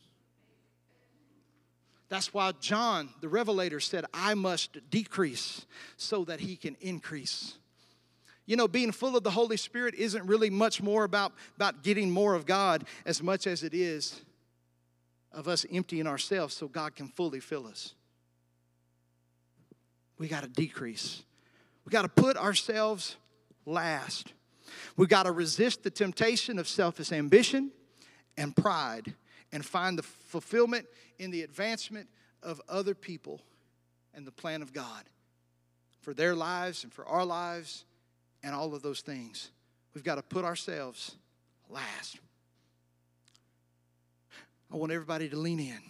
That's 2.11 2.35
why 2.35 2.53
John, 2.61 3.09
the 3.21 3.29
Revelator, 3.29 3.79
said, 3.79 4.05
I 4.13 4.35
must 4.35 4.91
decrease 4.91 5.65
so 5.97 6.25
that 6.25 6.41
he 6.41 6.57
can 6.57 6.77
increase. 6.81 7.55
You 8.47 8.57
know, 8.57 8.67
being 8.67 8.91
full 8.91 9.17
of 9.17 9.23
the 9.23 9.31
Holy 9.31 9.57
Spirit 9.57 9.95
isn't 9.95 10.27
really 10.27 10.51
much 10.51 10.83
more 10.83 11.05
about, 11.05 11.33
about 11.55 11.85
getting 11.85 12.11
more 12.11 12.35
of 12.35 12.47
God 12.47 12.85
as 13.07 13.23
much 13.23 13.47
as 13.47 13.63
it 13.63 13.73
is 13.73 14.23
of 15.33 15.47
us 15.47 15.65
emptying 15.73 16.09
ourselves 16.09 16.57
so 16.57 16.67
God 16.67 16.97
can 16.97 17.07
fully 17.07 17.39
fill 17.39 17.69
us. 17.69 17.95
We 20.19 20.27
got 20.27 20.43
to 20.43 20.49
decrease. 20.49 21.23
We 21.85 21.91
got 21.91 22.03
to 22.03 22.09
put 22.09 22.37
ourselves 22.37 23.17
last. 23.65 24.33
We 24.97 25.07
got 25.07 25.23
to 25.23 25.33
resist 25.33 25.85
the 25.85 25.91
temptation 25.91 26.59
of 26.59 26.67
selfish 26.67 27.13
ambition 27.13 27.71
and 28.37 28.55
pride 28.57 29.15
and 29.53 29.65
find 29.65 29.99
the 29.99 30.03
fulfillment 30.03 30.87
in 31.19 31.31
the 31.31 31.43
advancement 31.43 32.09
of 32.43 32.61
other 32.69 32.95
people 32.95 33.41
and 34.15 34.27
the 34.27 34.33
plan 34.33 34.63
of 34.63 34.73
God 34.73 35.05
for 36.01 36.15
their 36.15 36.35
lives 36.35 36.85
and 36.85 36.93
for 36.93 37.07
our 37.07 37.25
lives 37.25 37.85
and 38.43 38.55
all 38.55 38.75
of 38.75 38.83
those 38.83 39.01
things. 39.01 39.51
We've 39.95 40.05
got 40.05 40.17
to 40.17 40.23
put 40.23 40.45
ourselves 40.45 41.17
last. 41.69 42.19
I 44.73 44.77
want 44.77 44.93
everybody 44.93 45.29
to 45.29 45.37
lean 45.37 45.59
in 45.61 45.81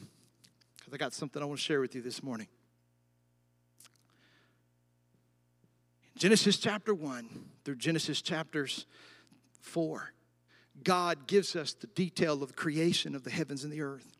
because 0.78 0.92
I 0.92 0.96
got 0.96 1.12
something 1.12 1.42
I 1.42 1.44
want 1.44 1.58
to 1.58 1.64
share 1.64 1.80
with 1.80 1.94
you 1.94 2.02
this 2.02 2.22
morning. 2.22 2.48
Genesis 6.16 6.56
chapter 6.56 6.92
1 6.92 7.28
through 7.64 7.76
Genesis 7.76 8.20
chapters 8.20 8.86
4, 9.60 10.12
God 10.84 11.26
gives 11.26 11.56
us 11.56 11.72
the 11.72 11.86
detail 11.88 12.42
of 12.42 12.48
the 12.48 12.54
creation 12.54 13.14
of 13.14 13.24
the 13.24 13.30
heavens 13.30 13.64
and 13.64 13.72
the 13.72 13.82
earth. 13.82 14.16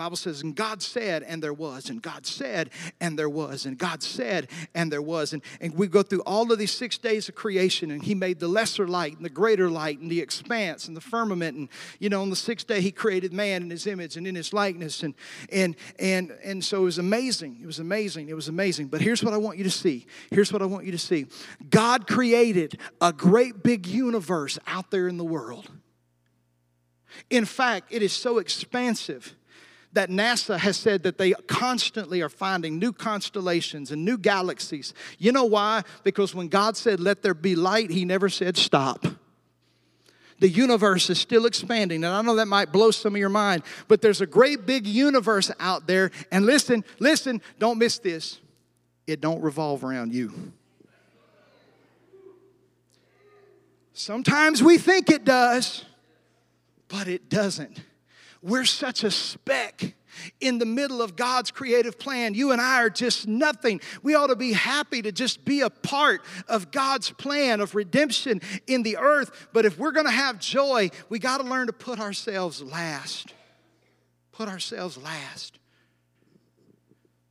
Bible 0.00 0.16
says, 0.16 0.40
and 0.40 0.56
God 0.56 0.80
said, 0.80 1.22
and 1.24 1.42
there 1.42 1.52
was, 1.52 1.90
and 1.90 2.00
God 2.00 2.24
said, 2.24 2.70
and 3.02 3.18
there 3.18 3.28
was, 3.28 3.66
and 3.66 3.76
God 3.76 4.02
said, 4.02 4.48
and 4.74 4.90
there 4.90 5.02
was. 5.02 5.34
And, 5.34 5.42
and 5.60 5.74
we 5.74 5.88
go 5.88 6.02
through 6.02 6.22
all 6.22 6.50
of 6.50 6.58
these 6.58 6.70
six 6.70 6.96
days 6.96 7.28
of 7.28 7.34
creation, 7.34 7.90
and 7.90 8.02
He 8.02 8.14
made 8.14 8.40
the 8.40 8.48
lesser 8.48 8.88
light 8.88 9.16
and 9.16 9.24
the 9.26 9.28
greater 9.28 9.68
light 9.68 9.98
and 9.98 10.10
the 10.10 10.20
expanse 10.20 10.88
and 10.88 10.96
the 10.96 11.02
firmament. 11.02 11.58
And, 11.58 11.68
you 11.98 12.08
know, 12.08 12.22
on 12.22 12.30
the 12.30 12.36
sixth 12.36 12.66
day, 12.66 12.80
He 12.80 12.90
created 12.90 13.34
man 13.34 13.62
in 13.62 13.68
His 13.68 13.86
image 13.86 14.16
and 14.16 14.26
in 14.26 14.34
His 14.34 14.54
likeness. 14.54 15.02
And, 15.02 15.12
and, 15.52 15.76
and, 15.98 16.30
and 16.42 16.64
so 16.64 16.80
it 16.80 16.84
was 16.84 16.98
amazing. 16.98 17.58
It 17.60 17.66
was 17.66 17.78
amazing. 17.78 18.30
It 18.30 18.34
was 18.34 18.48
amazing. 18.48 18.86
But 18.86 19.02
here's 19.02 19.22
what 19.22 19.34
I 19.34 19.38
want 19.38 19.58
you 19.58 19.64
to 19.64 19.70
see. 19.70 20.06
Here's 20.30 20.50
what 20.50 20.62
I 20.62 20.64
want 20.64 20.86
you 20.86 20.92
to 20.92 20.98
see 20.98 21.26
God 21.68 22.06
created 22.06 22.78
a 23.02 23.12
great 23.12 23.62
big 23.62 23.86
universe 23.86 24.58
out 24.66 24.90
there 24.90 25.08
in 25.08 25.18
the 25.18 25.24
world. 25.24 25.68
In 27.28 27.44
fact, 27.44 27.92
it 27.92 28.02
is 28.02 28.12
so 28.12 28.38
expansive 28.38 29.34
that 29.92 30.08
NASA 30.08 30.56
has 30.56 30.76
said 30.76 31.02
that 31.02 31.18
they 31.18 31.32
constantly 31.48 32.22
are 32.22 32.28
finding 32.28 32.78
new 32.78 32.92
constellations 32.92 33.90
and 33.90 34.04
new 34.04 34.16
galaxies. 34.16 34.94
You 35.18 35.32
know 35.32 35.44
why? 35.44 35.82
Because 36.04 36.34
when 36.34 36.48
God 36.48 36.76
said, 36.76 37.00
Let 37.00 37.22
there 37.22 37.34
be 37.34 37.56
light, 37.56 37.90
He 37.90 38.04
never 38.04 38.28
said 38.28 38.56
stop. 38.56 39.04
The 40.38 40.48
universe 40.48 41.10
is 41.10 41.20
still 41.20 41.44
expanding, 41.44 42.02
and 42.02 42.14
I 42.14 42.22
know 42.22 42.36
that 42.36 42.46
might 42.46 42.72
blow 42.72 42.90
some 42.90 43.14
of 43.14 43.18
your 43.18 43.28
mind, 43.28 43.62
but 43.88 44.00
there's 44.00 44.22
a 44.22 44.26
great 44.26 44.64
big 44.64 44.86
universe 44.86 45.50
out 45.60 45.86
there. 45.86 46.10
And 46.32 46.46
listen, 46.46 46.82
listen, 46.98 47.42
don't 47.58 47.78
miss 47.78 47.98
this. 47.98 48.40
It 49.06 49.20
don't 49.20 49.42
revolve 49.42 49.84
around 49.84 50.14
you. 50.14 50.52
Sometimes 53.92 54.62
we 54.62 54.78
think 54.78 55.10
it 55.10 55.26
does, 55.26 55.84
but 56.90 57.08
it 57.08 57.30
doesn't. 57.30 57.80
We're 58.42 58.66
such 58.66 59.04
a 59.04 59.10
speck 59.10 59.94
in 60.40 60.58
the 60.58 60.66
middle 60.66 61.00
of 61.00 61.16
God's 61.16 61.50
creative 61.50 61.98
plan. 61.98 62.34
You 62.34 62.52
and 62.52 62.60
I 62.60 62.82
are 62.82 62.90
just 62.90 63.28
nothing. 63.28 63.80
We 64.02 64.14
ought 64.14 64.26
to 64.26 64.36
be 64.36 64.52
happy 64.52 65.00
to 65.02 65.12
just 65.12 65.44
be 65.44 65.60
a 65.60 65.70
part 65.70 66.22
of 66.48 66.70
God's 66.70 67.10
plan 67.10 67.60
of 67.60 67.74
redemption 67.74 68.40
in 68.66 68.82
the 68.82 68.96
earth. 68.96 69.48
But 69.52 69.64
if 69.64 69.78
we're 69.78 69.92
going 69.92 70.06
to 70.06 70.12
have 70.12 70.38
joy, 70.38 70.90
we 71.08 71.18
got 71.18 71.38
to 71.38 71.44
learn 71.44 71.68
to 71.68 71.72
put 71.72 72.00
ourselves 72.00 72.60
last. 72.60 73.32
Put 74.32 74.48
ourselves 74.48 74.98
last. 74.98 75.58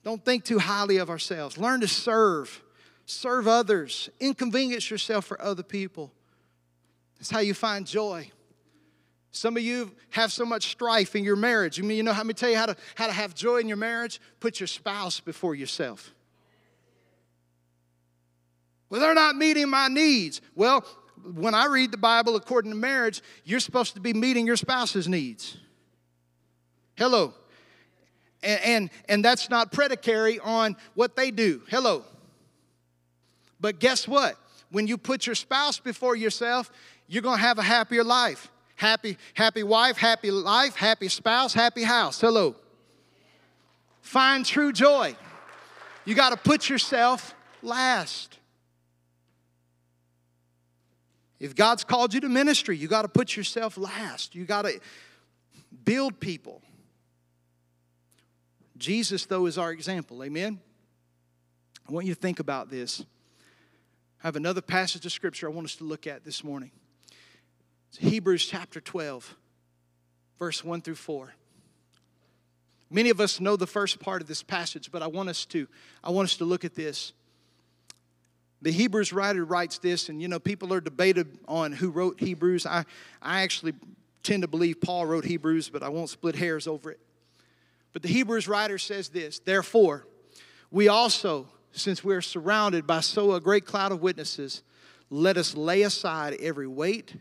Don't 0.03 0.24
think 0.24 0.45
too 0.45 0.60
highly 0.60 0.97
of 0.97 1.10
ourselves. 1.10 1.57
Learn 1.57 1.82
to 1.82 1.88
serve, 1.88 2.64
serve 3.05 3.47
others, 3.47 4.10
inconvenience 4.20 4.89
yourself 4.89 5.26
for 5.26 5.41
other 5.41 5.64
people. 5.64 6.14
That's 7.18 7.30
how 7.30 7.39
you 7.39 7.53
find 7.53 7.86
joy. 7.86 8.32
Some 9.32 9.57
of 9.57 9.63
you 9.63 9.91
have 10.11 10.32
so 10.32 10.45
much 10.45 10.71
strife 10.71 11.15
in 11.15 11.23
your 11.23 11.36
marriage. 11.36 11.77
You 11.77 11.84
mean 11.84 11.97
you 11.97 12.03
know 12.03 12.13
how 12.13 12.23
me 12.23 12.34
tell 12.34 12.49
you 12.49 12.57
how 12.57 12.65
to 12.65 12.75
how 12.95 13.07
to 13.07 13.13
have 13.13 13.36
joy 13.36 13.57
in 13.57 13.67
your 13.67 13.77
marriage? 13.77 14.19
Put 14.39 14.59
your 14.59 14.67
spouse 14.67 15.19
before 15.19 15.55
yourself. 15.55 16.13
Well, 18.89 18.99
they're 18.99 19.13
not 19.13 19.36
meeting 19.36 19.69
my 19.69 19.88
needs. 19.88 20.41
Well, 20.55 20.84
when 21.36 21.53
I 21.53 21.67
read 21.67 21.91
the 21.91 21.97
Bible 21.97 22.36
according 22.36 22.71
to 22.71 22.77
marriage, 22.77 23.21
you're 23.43 23.59
supposed 23.59 23.93
to 23.95 23.99
be 23.99 24.13
meeting 24.13 24.47
your 24.47 24.57
spouse's 24.57 25.07
needs. 25.07 25.57
Hello. 26.95 27.34
And, 28.41 28.61
and, 28.63 28.89
and 29.07 29.25
that's 29.25 29.49
not 29.49 29.71
predicary 29.71 30.39
on 30.39 30.75
what 30.95 31.15
they 31.15 31.30
do. 31.30 31.61
Hello. 31.69 32.03
But 33.59 33.80
guess 33.80 34.07
what? 34.07 34.38
When 34.71 34.88
you 34.88 34.97
put 34.97 35.25
your 35.25 35.36
spouse 35.36 35.80
before 35.80 36.15
yourself, 36.15 36.71
you're 37.07 37.21
going 37.21 37.38
to 37.38 37.43
have 37.43 37.59
a 37.59 37.63
happier 37.63 38.03
life. 38.03 38.49
Happy, 38.80 39.17
happy 39.34 39.61
wife, 39.61 39.97
happy 39.97 40.32
life, 40.32 40.73
happy 40.73 41.09
spouse, 41.09 41.53
happy 41.53 41.84
house. 41.84 42.21
Hello. 42.21 42.55
Find 43.99 44.45
true 44.45 44.71
joy. 44.71 45.17
You 46.05 46.15
got 46.15 46.30
to 46.30 46.38
put 46.38 46.69
yourself 46.69 47.36
last. 47.61 48.39
If 51.41 51.57
God's 51.57 51.84
called 51.84 52.13
you 52.13 52.21
to 52.21 52.30
ministry, 52.30 52.77
you 52.77 52.88
got 52.88 53.01
to 53.01 53.09
put 53.09 53.36
yourself 53.36 53.77
last. 53.77 54.34
You 54.34 54.45
got 54.45 54.61
to 54.61 54.80
build 55.84 56.21
people. 56.21 56.61
Jesus, 58.77 59.25
though, 59.25 59.45
is 59.45 59.57
our 59.57 59.73
example. 59.73 60.23
Amen? 60.23 60.57
I 61.86 61.91
want 61.91 62.05
you 62.05 62.13
to 62.13 62.19
think 62.19 62.39
about 62.39 62.69
this. 62.69 63.01
I 64.23 64.27
have 64.27 64.38
another 64.38 64.61
passage 64.61 65.05
of 65.05 65.11
scripture 65.11 65.49
I 65.49 65.51
want 65.51 65.65
us 65.65 65.75
to 65.75 65.84
look 65.84 66.07
at 66.07 66.23
this 66.23 66.45
morning. 66.45 66.71
It's 67.89 67.97
Hebrews 67.97 68.45
chapter 68.45 68.79
12, 68.79 69.35
verse 70.37 70.63
1 70.63 70.81
through 70.81 70.95
4. 70.95 71.33
Many 72.91 73.09
of 73.09 73.19
us 73.19 73.39
know 73.39 73.55
the 73.55 73.65
first 73.65 73.99
part 73.99 74.21
of 74.21 74.27
this 74.27 74.43
passage, 74.43 74.91
but 74.91 75.01
I 75.01 75.07
want 75.07 75.29
us 75.29 75.45
to 75.45 75.67
I 76.03 76.11
want 76.11 76.25
us 76.25 76.37
to 76.37 76.45
look 76.45 76.63
at 76.63 76.75
this. 76.75 77.13
The 78.61 78.71
Hebrews 78.71 79.11
writer 79.11 79.43
writes 79.43 79.79
this, 79.79 80.09
and 80.09 80.21
you 80.21 80.27
know, 80.27 80.39
people 80.39 80.71
are 80.73 80.81
debated 80.81 81.39
on 81.47 81.71
who 81.71 81.89
wrote 81.89 82.19
Hebrews. 82.19 82.65
I, 82.65 82.85
I 83.21 83.41
actually 83.41 83.73
tend 84.21 84.43
to 84.43 84.47
believe 84.47 84.81
Paul 84.81 85.05
wrote 85.05 85.25
Hebrews, 85.25 85.69
but 85.69 85.81
I 85.81 85.89
won't 85.89 86.09
split 86.09 86.35
hairs 86.35 86.67
over 86.67 86.91
it. 86.91 86.99
But 87.93 88.03
the 88.03 88.09
Hebrews 88.09 88.47
writer 88.47 88.77
says 88.77 89.09
this 89.09 89.39
Therefore, 89.39 90.05
we 90.69 90.89
also, 90.89 91.47
since 91.71 92.03
we're 92.03 92.21
surrounded 92.21 92.85
by 92.85 92.99
so 92.99 93.33
a 93.33 93.41
great 93.41 93.65
cloud 93.65 93.91
of 93.91 94.01
witnesses, 94.01 94.61
let 95.09 95.37
us 95.37 95.55
lay 95.55 95.81
aside 95.81 96.37
every 96.39 96.67
weight 96.67 97.15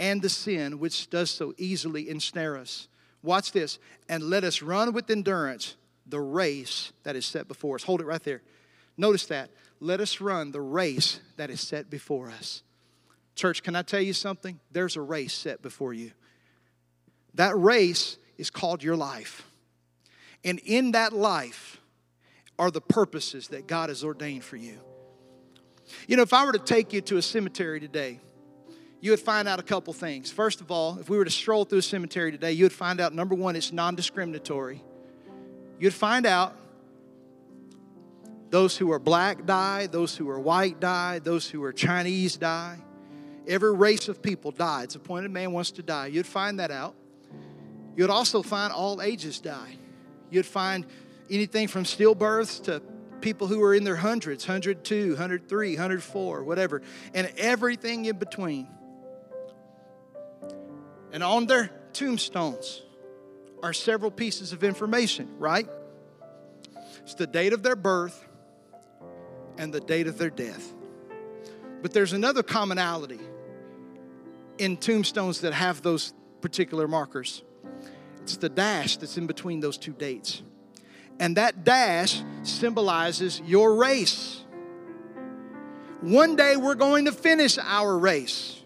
and 0.00 0.22
the 0.22 0.28
sin 0.30 0.80
which 0.80 1.10
does 1.10 1.30
so 1.30 1.54
easily 1.58 2.08
ensnare 2.08 2.56
us. 2.56 2.88
Watch 3.22 3.52
this. 3.52 3.78
And 4.08 4.24
let 4.24 4.42
us 4.42 4.62
run 4.62 4.92
with 4.92 5.10
endurance 5.10 5.76
the 6.06 6.20
race 6.20 6.92
that 7.04 7.14
is 7.14 7.26
set 7.26 7.46
before 7.46 7.76
us. 7.76 7.84
Hold 7.84 8.00
it 8.00 8.06
right 8.06 8.22
there. 8.22 8.42
Notice 8.96 9.26
that. 9.26 9.50
Let 9.78 10.00
us 10.00 10.20
run 10.20 10.50
the 10.50 10.60
race 10.60 11.20
that 11.36 11.50
is 11.50 11.60
set 11.60 11.90
before 11.90 12.30
us. 12.30 12.62
Church, 13.34 13.62
can 13.62 13.76
I 13.76 13.82
tell 13.82 14.00
you 14.00 14.12
something? 14.12 14.58
There's 14.72 14.96
a 14.96 15.00
race 15.00 15.34
set 15.34 15.62
before 15.62 15.92
you. 15.94 16.12
That 17.34 17.56
race 17.56 18.16
is 18.38 18.50
called 18.50 18.82
your 18.82 18.96
life. 18.96 19.46
And 20.44 20.58
in 20.64 20.92
that 20.92 21.12
life 21.12 21.78
are 22.58 22.70
the 22.70 22.80
purposes 22.80 23.48
that 23.48 23.66
God 23.66 23.90
has 23.90 24.02
ordained 24.02 24.44
for 24.44 24.56
you. 24.56 24.80
You 26.06 26.16
know, 26.16 26.22
if 26.22 26.32
I 26.32 26.44
were 26.44 26.52
to 26.52 26.58
take 26.58 26.92
you 26.92 27.00
to 27.02 27.18
a 27.18 27.22
cemetery 27.22 27.80
today, 27.80 28.20
you 29.00 29.10
would 29.10 29.20
find 29.20 29.48
out 29.48 29.58
a 29.58 29.62
couple 29.62 29.92
things. 29.92 30.30
First 30.30 30.60
of 30.60 30.70
all, 30.70 30.98
if 30.98 31.08
we 31.08 31.16
were 31.16 31.24
to 31.24 31.30
stroll 31.30 31.64
through 31.64 31.78
a 31.78 31.82
cemetery 31.82 32.30
today, 32.30 32.52
you 32.52 32.64
would 32.64 32.72
find 32.72 33.00
out 33.00 33.14
number 33.14 33.34
one, 33.34 33.56
it's 33.56 33.72
non 33.72 33.94
discriminatory. 33.94 34.82
You'd 35.78 35.94
find 35.94 36.26
out 36.26 36.54
those 38.50 38.76
who 38.76 38.92
are 38.92 38.98
black 38.98 39.46
die, 39.46 39.86
those 39.86 40.16
who 40.16 40.28
are 40.28 40.38
white 40.38 40.80
die, 40.80 41.20
those 41.20 41.48
who 41.48 41.62
are 41.64 41.72
Chinese 41.72 42.36
die. 42.36 42.78
Every 43.48 43.74
race 43.74 44.08
of 44.08 44.20
people 44.20 44.50
die. 44.50 44.82
It's 44.82 44.96
appointed 44.96 45.30
man 45.30 45.52
wants 45.52 45.70
to 45.72 45.82
die. 45.82 46.08
You'd 46.08 46.26
find 46.26 46.60
that 46.60 46.70
out. 46.70 46.94
You'd 47.96 48.10
also 48.10 48.42
find 48.42 48.72
all 48.72 49.00
ages 49.00 49.40
die. 49.40 49.76
You'd 50.30 50.46
find 50.46 50.84
anything 51.30 51.68
from 51.68 51.84
stillbirths 51.84 52.64
to 52.64 52.82
people 53.20 53.46
who 53.46 53.62
are 53.62 53.74
in 53.74 53.84
their 53.84 53.96
hundreds 53.96 54.46
102, 54.46 55.10
103, 55.10 55.70
104, 55.74 56.44
whatever, 56.44 56.82
and 57.14 57.32
everything 57.36 58.04
in 58.04 58.18
between. 58.18 58.68
And 61.12 61.22
on 61.22 61.46
their 61.46 61.70
tombstones 61.92 62.82
are 63.62 63.72
several 63.72 64.10
pieces 64.10 64.52
of 64.52 64.64
information, 64.64 65.28
right? 65.38 65.68
It's 67.02 67.14
the 67.14 67.26
date 67.26 67.52
of 67.52 67.62
their 67.62 67.76
birth 67.76 68.26
and 69.58 69.72
the 69.72 69.80
date 69.80 70.06
of 70.06 70.18
their 70.18 70.30
death. 70.30 70.72
But 71.82 71.92
there's 71.92 72.12
another 72.12 72.42
commonality 72.42 73.20
in 74.58 74.76
tombstones 74.76 75.40
that 75.40 75.52
have 75.52 75.82
those 75.82 76.12
particular 76.40 76.86
markers. 76.86 77.42
It's 78.22 78.36
the 78.36 78.48
dash 78.48 78.96
that's 78.98 79.16
in 79.16 79.26
between 79.26 79.60
those 79.60 79.78
two 79.78 79.92
dates. 79.92 80.42
And 81.18 81.36
that 81.36 81.64
dash 81.64 82.22
symbolizes 82.42 83.40
your 83.44 83.74
race. 83.74 84.44
One 86.00 86.36
day 86.36 86.56
we're 86.56 86.74
going 86.74 87.06
to 87.06 87.12
finish 87.12 87.58
our 87.58 87.98
race. 87.98 88.62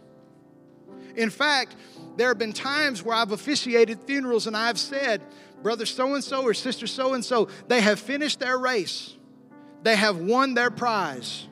In 1.17 1.31
fact, 1.31 1.77
there 2.17 2.29
have 2.29 2.39
been 2.39 2.53
times 2.53 3.03
where 3.03 3.17
I've 3.17 3.33
officiated 3.33 4.01
funerals 4.01 4.47
and 4.47 4.57
I've 4.57 4.79
said, 4.79 5.23
brother 5.63 5.87
so 5.87 6.15
and 6.15 6.23
so 6.23 6.43
or 6.43 6.55
sister 6.55 6.87
so 6.87 7.15
and 7.15 7.25
so, 7.25 7.49
they 7.69 7.81
have 7.81 7.99
finished 7.99 8.41
their 8.41 8.59
race, 8.59 9.17
they 9.83 9.97
have 9.97 10.19
won 10.19 10.55
their 10.55 10.71
prize. 10.71 11.49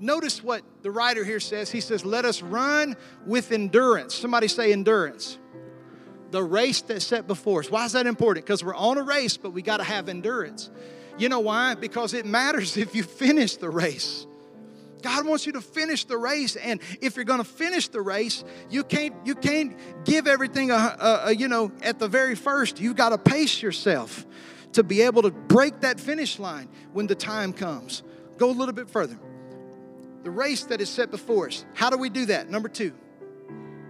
But 0.00 0.06
notice 0.06 0.42
what 0.42 0.62
the 0.82 0.90
writer 0.90 1.24
here 1.24 1.40
says. 1.40 1.70
He 1.70 1.82
says, 1.82 2.06
Let 2.06 2.24
us 2.24 2.40
run 2.40 2.96
with 3.26 3.52
endurance. 3.52 4.14
Somebody 4.14 4.48
say 4.48 4.72
endurance. 4.72 5.38
The 6.30 6.42
race 6.42 6.80
that's 6.80 7.04
set 7.04 7.26
before 7.26 7.60
us. 7.60 7.70
Why 7.70 7.84
is 7.84 7.92
that 7.92 8.06
important? 8.06 8.46
Because 8.46 8.64
we're 8.64 8.74
on 8.74 8.96
a 8.96 9.02
race, 9.02 9.36
but 9.36 9.50
we 9.50 9.60
got 9.60 9.76
to 9.78 9.84
have 9.84 10.08
endurance. 10.08 10.70
You 11.18 11.28
know 11.28 11.40
why? 11.40 11.74
Because 11.74 12.14
it 12.14 12.24
matters 12.24 12.76
if 12.78 12.94
you 12.94 13.02
finish 13.02 13.56
the 13.56 13.68
race. 13.68 14.26
God 15.00 15.26
wants 15.26 15.46
you 15.46 15.52
to 15.52 15.60
finish 15.60 16.04
the 16.04 16.16
race, 16.16 16.56
and 16.56 16.80
if 17.00 17.16
you're 17.16 17.24
going 17.24 17.38
to 17.38 17.44
finish 17.44 17.88
the 17.88 18.00
race, 18.00 18.44
you 18.68 18.84
can't 18.84 19.14
you 19.24 19.34
can't 19.34 19.76
give 20.04 20.26
everything 20.26 20.70
a, 20.70 20.74
a, 20.74 21.20
a 21.26 21.34
you 21.34 21.48
know 21.48 21.72
at 21.82 21.98
the 21.98 22.08
very 22.08 22.34
first. 22.34 22.80
You've 22.80 22.96
got 22.96 23.10
to 23.10 23.18
pace 23.18 23.62
yourself 23.62 24.26
to 24.72 24.82
be 24.82 25.02
able 25.02 25.22
to 25.22 25.30
break 25.30 25.80
that 25.80 25.98
finish 25.98 26.38
line 26.38 26.68
when 26.92 27.06
the 27.06 27.14
time 27.14 27.52
comes. 27.52 28.02
Go 28.36 28.50
a 28.50 28.52
little 28.52 28.74
bit 28.74 28.88
further. 28.88 29.18
The 30.22 30.30
race 30.30 30.64
that 30.64 30.80
is 30.80 30.88
set 30.88 31.10
before 31.10 31.48
us. 31.48 31.64
How 31.74 31.90
do 31.90 31.96
we 31.96 32.08
do 32.08 32.26
that? 32.26 32.50
Number 32.50 32.68
two, 32.68 32.92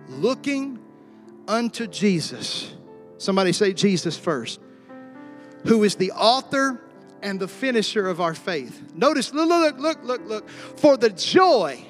looking 0.09 0.79
unto 1.49 1.87
Jesus. 1.87 2.73
Somebody 3.19 3.53
say 3.53 3.73
Jesus 3.73 4.17
first. 4.17 4.61
Who 5.67 5.85
is 5.85 5.97
the 5.97 6.13
author 6.13 6.81
and 7.23 7.39
the 7.39 7.49
finisher 7.49 8.07
of 8.09 8.21
our 8.21 8.35
faith. 8.35 8.95
Notice, 8.95 9.33
look, 9.33 9.49
look, 9.49 9.79
look, 9.79 9.99
look, 10.03 10.29
look. 10.29 10.49
For 10.49 10.97
the 10.97 11.11
joy 11.11 11.85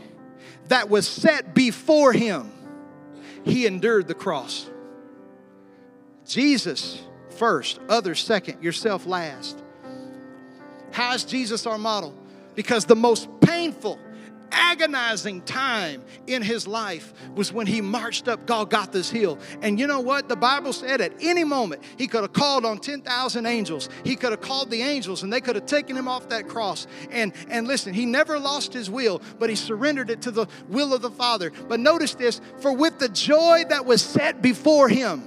that 0.68 0.89
was 0.89 1.07
set 1.07 1.55
before 1.55 2.12
him, 2.12 2.53
he 3.45 3.66
endured 3.66 4.09
the 4.09 4.14
cross. 4.14 4.68
Jesus 6.26 7.01
first, 7.31 7.81
others 7.89 8.20
second, 8.20 8.62
yourself 8.62 9.07
last. 9.07 9.59
How 10.93 11.14
is 11.14 11.24
Jesus 11.24 11.66
our 11.66 11.78
model? 11.78 12.14
Because 12.55 12.85
the 12.85 12.97
most 12.97 13.28
painful 13.41 13.99
agonizing 14.53 15.42
time 15.42 16.03
in 16.26 16.42
his 16.42 16.66
life 16.66 17.12
was 17.34 17.53
when 17.53 17.66
he 17.66 17.80
marched 17.80 18.28
up 18.28 18.46
Golgotha's 18.46 19.11
hill. 19.11 19.38
And 19.62 19.78
you 19.78 19.86
know 19.86 20.01
what? 20.01 20.28
The 20.28 20.36
Bible 20.36 20.72
said 20.72 21.01
at 21.01 21.12
any 21.20 21.44
moment 21.44 21.82
he 21.96 22.07
could 22.07 22.22
have 22.22 22.32
called 22.32 22.64
on 22.64 22.78
10,000 22.78 23.46
angels. 23.46 23.88
He 24.05 24.16
could 24.16 24.30
have 24.30 24.40
called 24.40 24.70
the 24.70 24.82
angels 24.82 25.22
and 25.22 25.32
they 25.32 25.40
could 25.40 25.57
have 25.57 25.66
taken 25.66 25.96
him 25.96 26.09
off 26.09 26.28
that 26.28 26.48
cross. 26.48 26.86
And, 27.11 27.32
and 27.48 27.66
listen, 27.66 27.94
he 27.94 28.07
never 28.07 28.38
lost 28.38 28.72
his 28.72 28.90
will, 28.90 29.22
but 29.38 29.51
he 29.51 29.57
surrendered 29.57 30.11
it 30.11 30.22
to 30.22 30.30
the 30.30 30.46
will 30.68 30.94
of 30.94 31.03
the 31.03 31.11
Father. 31.11 31.53
But 31.68 31.80
notice 31.80 32.14
this 32.14 32.40
for 32.61 32.72
with 32.72 32.98
the 32.98 33.09
joy 33.09 33.64
that 33.68 33.84
was 33.84 34.03
set 34.03 34.42
before 34.42 34.88
him, 34.88 35.26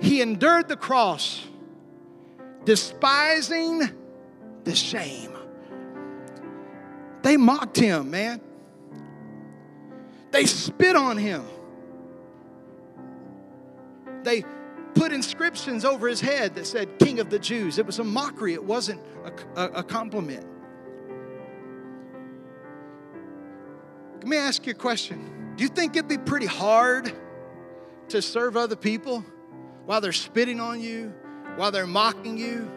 he 0.00 0.22
endured 0.22 0.68
the 0.68 0.76
cross, 0.76 1.46
despising 2.64 3.90
the 4.64 4.74
shame 4.74 5.39
they 7.22 7.36
mocked 7.36 7.76
him, 7.76 8.10
man. 8.10 8.40
They 10.30 10.46
spit 10.46 10.96
on 10.96 11.16
him. 11.16 11.44
They 14.22 14.44
put 14.94 15.12
inscriptions 15.12 15.84
over 15.84 16.08
his 16.08 16.20
head 16.20 16.54
that 16.54 16.66
said 16.66 16.98
King 16.98 17.20
of 17.20 17.30
the 17.30 17.38
Jews. 17.38 17.78
It 17.78 17.86
was 17.86 17.98
a 17.98 18.04
mockery, 18.04 18.54
it 18.54 18.62
wasn't 18.62 19.00
a, 19.24 19.60
a, 19.60 19.64
a 19.78 19.82
compliment. 19.82 20.46
Let 24.16 24.26
me 24.26 24.36
ask 24.36 24.66
you 24.66 24.72
a 24.72 24.74
question. 24.74 25.54
Do 25.56 25.62
you 25.62 25.68
think 25.68 25.96
it'd 25.96 26.08
be 26.08 26.18
pretty 26.18 26.46
hard 26.46 27.12
to 28.08 28.20
serve 28.20 28.56
other 28.56 28.76
people 28.76 29.24
while 29.86 30.00
they're 30.00 30.12
spitting 30.12 30.60
on 30.60 30.80
you, 30.80 31.12
while 31.56 31.70
they're 31.70 31.86
mocking 31.86 32.36
you? 32.36 32.70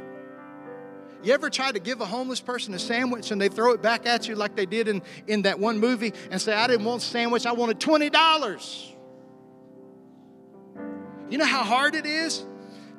You 1.23 1.33
ever 1.33 1.49
try 1.49 1.71
to 1.71 1.79
give 1.79 2.01
a 2.01 2.05
homeless 2.05 2.41
person 2.41 2.73
a 2.73 2.79
sandwich 2.79 3.31
and 3.31 3.39
they 3.39 3.47
throw 3.47 3.71
it 3.71 3.81
back 3.81 4.05
at 4.05 4.27
you 4.27 4.35
like 4.35 4.57
they 4.57 4.65
did 4.65 4.89
in, 4.89 5.01
in 5.25 5.43
that 5.43 5.57
one 5.57 5.79
movie 5.79 6.13
and 6.29 6.41
say, 6.41 6.53
I 6.53 6.67
didn't 6.67 6.85
want 6.85 7.01
a 7.01 7.05
sandwich, 7.05 7.45
I 7.45 7.53
wanted 7.53 7.79
$20? 7.79 8.91
You 11.29 11.37
know 11.37 11.45
how 11.45 11.63
hard 11.63 11.95
it 11.95 12.05
is 12.05 12.45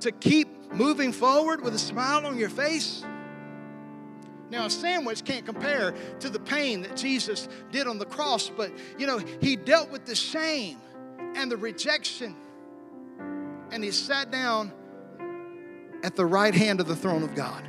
to 0.00 0.10
keep 0.10 0.72
moving 0.72 1.12
forward 1.12 1.62
with 1.62 1.74
a 1.74 1.78
smile 1.78 2.26
on 2.26 2.38
your 2.38 2.48
face? 2.48 3.04
Now, 4.48 4.66
a 4.66 4.70
sandwich 4.70 5.24
can't 5.24 5.44
compare 5.44 5.94
to 6.20 6.30
the 6.30 6.40
pain 6.40 6.80
that 6.82 6.96
Jesus 6.96 7.48
did 7.72 7.86
on 7.86 7.98
the 7.98 8.06
cross, 8.06 8.48
but 8.48 8.72
you 8.98 9.06
know, 9.06 9.18
he 9.40 9.56
dealt 9.56 9.90
with 9.90 10.06
the 10.06 10.14
shame 10.14 10.78
and 11.36 11.50
the 11.50 11.56
rejection, 11.56 12.36
and 13.70 13.84
he 13.84 13.90
sat 13.90 14.30
down 14.30 14.72
at 16.02 16.16
the 16.16 16.24
right 16.24 16.54
hand 16.54 16.80
of 16.80 16.86
the 16.86 16.96
throne 16.96 17.22
of 17.22 17.34
God. 17.34 17.68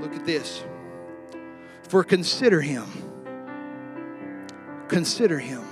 Look 0.00 0.14
at 0.14 0.24
this. 0.24 0.64
For 1.88 2.04
consider 2.04 2.60
him. 2.60 2.86
Consider 4.88 5.38
him. 5.38 5.64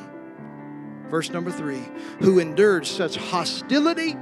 Verse 1.09 1.31
number 1.31 1.51
three, 1.51 1.83
who 2.19 2.39
endured 2.39 2.87
such 2.87 3.17
hostility 3.17 4.17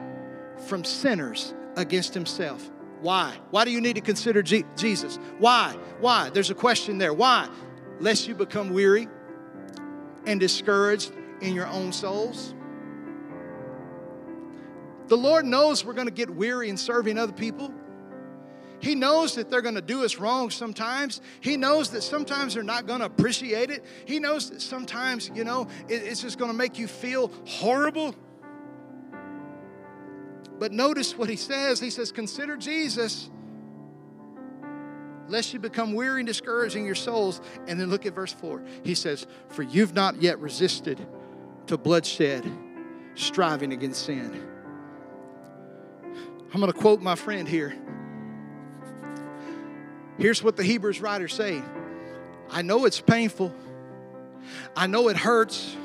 from 0.66 0.84
sinners 0.84 1.54
against 1.76 2.12
himself. 2.14 2.70
Why? 3.00 3.36
Why 3.50 3.64
do 3.64 3.70
you 3.70 3.80
need 3.80 3.94
to 3.94 4.00
consider 4.00 4.42
G- 4.42 4.64
Jesus? 4.76 5.18
Why? 5.38 5.76
Why? 6.00 6.30
There's 6.30 6.50
a 6.50 6.54
question 6.54 6.98
there. 6.98 7.12
Why? 7.12 7.48
Lest 8.00 8.28
you 8.28 8.34
become 8.34 8.70
weary 8.70 9.08
and 10.26 10.40
discouraged 10.40 11.12
in 11.40 11.54
your 11.54 11.66
own 11.66 11.92
souls. 11.92 12.54
The 15.08 15.16
Lord 15.16 15.44
knows 15.44 15.84
we're 15.84 15.92
going 15.92 16.06
to 16.06 16.14
get 16.14 16.30
weary 16.30 16.68
in 16.70 16.76
serving 16.76 17.18
other 17.18 17.32
people. 17.32 17.72
He 18.84 18.94
knows 18.94 19.36
that 19.36 19.48
they're 19.48 19.62
going 19.62 19.76
to 19.76 19.80
do 19.80 20.04
us 20.04 20.18
wrong 20.18 20.50
sometimes. 20.50 21.22
He 21.40 21.56
knows 21.56 21.88
that 21.90 22.02
sometimes 22.02 22.52
they're 22.52 22.62
not 22.62 22.86
going 22.86 23.00
to 23.00 23.06
appreciate 23.06 23.70
it. 23.70 23.82
He 24.04 24.18
knows 24.18 24.50
that 24.50 24.60
sometimes, 24.60 25.30
you 25.34 25.42
know, 25.42 25.68
it's 25.88 26.20
just 26.20 26.38
going 26.38 26.50
to 26.50 26.56
make 26.56 26.78
you 26.78 26.86
feel 26.86 27.32
horrible. 27.46 28.14
But 30.58 30.70
notice 30.70 31.16
what 31.16 31.30
he 31.30 31.36
says. 31.36 31.80
He 31.80 31.88
says, 31.88 32.12
Consider 32.12 32.58
Jesus, 32.58 33.30
lest 35.28 35.54
you 35.54 35.60
become 35.60 35.94
weary 35.94 36.20
and 36.20 36.26
discouraged 36.26 36.76
in 36.76 36.84
your 36.84 36.94
souls. 36.94 37.40
And 37.66 37.80
then 37.80 37.88
look 37.88 38.04
at 38.04 38.14
verse 38.14 38.34
4. 38.34 38.62
He 38.82 38.94
says, 38.94 39.26
For 39.48 39.62
you've 39.62 39.94
not 39.94 40.20
yet 40.20 40.38
resisted 40.40 41.04
to 41.68 41.78
bloodshed, 41.78 42.44
striving 43.14 43.72
against 43.72 44.04
sin. 44.04 44.46
I'm 46.52 46.60
going 46.60 46.70
to 46.70 46.78
quote 46.78 47.00
my 47.00 47.14
friend 47.14 47.48
here. 47.48 47.74
Here's 50.18 50.42
what 50.42 50.56
the 50.56 50.62
Hebrews 50.62 51.00
writers 51.00 51.34
say 51.34 51.62
I 52.50 52.62
know 52.62 52.84
it's 52.84 53.00
painful, 53.00 53.52
I 54.76 54.86
know 54.86 55.08
it 55.08 55.16
hurts, 55.16 55.76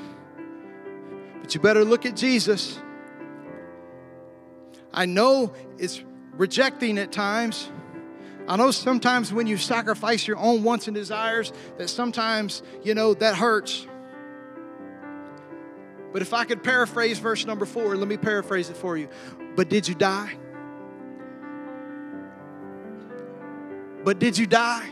but 1.41 1.53
you 1.53 1.61
better 1.61 1.83
look 1.83 2.05
at 2.05 2.15
Jesus. 2.15 2.79
I 4.91 5.05
know 5.05 5.53
it's 5.77 6.03
rejecting 6.33 6.97
at 6.97 7.11
times. 7.11 7.69
I 8.47 8.55
know 8.55 8.71
sometimes 8.71 9.31
when 9.31 9.45
you 9.45 9.57
sacrifice 9.57 10.27
your 10.27 10.37
own 10.37 10.63
wants 10.63 10.87
and 10.87 10.95
desires, 10.95 11.53
that 11.77 11.87
sometimes, 11.89 12.63
you 12.83 12.95
know, 12.95 13.13
that 13.13 13.35
hurts. 13.35 13.85
But 16.11 16.23
if 16.23 16.33
I 16.33 16.45
could 16.45 16.63
paraphrase 16.63 17.19
verse 17.19 17.45
number 17.45 17.67
four, 17.67 17.95
let 17.95 18.07
me 18.07 18.17
paraphrase 18.17 18.71
it 18.71 18.77
for 18.77 18.97
you. 18.97 19.07
But 19.55 19.69
did 19.69 19.87
you 19.87 19.93
die? 19.93 20.35
But 24.03 24.19
did 24.19 24.37
you 24.37 24.47
die? 24.47 24.89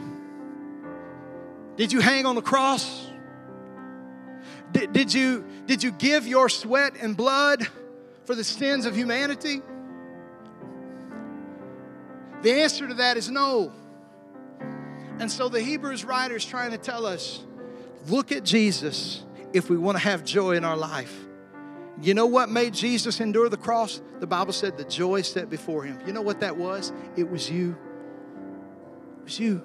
Did 1.75 1.93
you 1.93 1.99
hang 1.99 2.25
on 2.25 2.35
the 2.35 2.41
cross? 2.41 3.07
Did, 4.71 4.93
did, 4.93 5.13
you, 5.13 5.45
did 5.65 5.83
you 5.83 5.91
give 5.91 6.27
your 6.27 6.49
sweat 6.49 6.93
and 6.99 7.15
blood 7.15 7.67
for 8.25 8.35
the 8.35 8.43
sins 8.43 8.85
of 8.85 8.95
humanity? 8.95 9.61
The 12.41 12.51
answer 12.61 12.87
to 12.87 12.93
that 12.95 13.17
is 13.17 13.29
no. 13.29 13.71
And 15.19 15.31
so 15.31 15.49
the 15.49 15.61
Hebrews 15.61 16.05
writer 16.05 16.35
is 16.35 16.45
trying 16.45 16.71
to 16.71 16.77
tell 16.77 17.05
us 17.05 17.43
look 18.07 18.31
at 18.31 18.43
Jesus 18.43 19.23
if 19.53 19.69
we 19.69 19.77
want 19.77 19.97
to 19.97 20.03
have 20.03 20.23
joy 20.23 20.55
in 20.55 20.63
our 20.63 20.77
life. 20.77 21.15
You 22.01 22.13
know 22.13 22.27
what 22.27 22.49
made 22.49 22.73
Jesus 22.73 23.19
endure 23.19 23.49
the 23.49 23.57
cross? 23.57 24.01
The 24.19 24.27
Bible 24.27 24.53
said 24.53 24.77
the 24.77 24.83
joy 24.83 25.23
set 25.23 25.49
before 25.49 25.83
him. 25.83 25.99
You 26.05 26.13
know 26.13 26.21
what 26.21 26.41
that 26.41 26.55
was? 26.55 26.93
It 27.15 27.29
was 27.29 27.49
you. 27.49 27.75
You. 29.27 29.63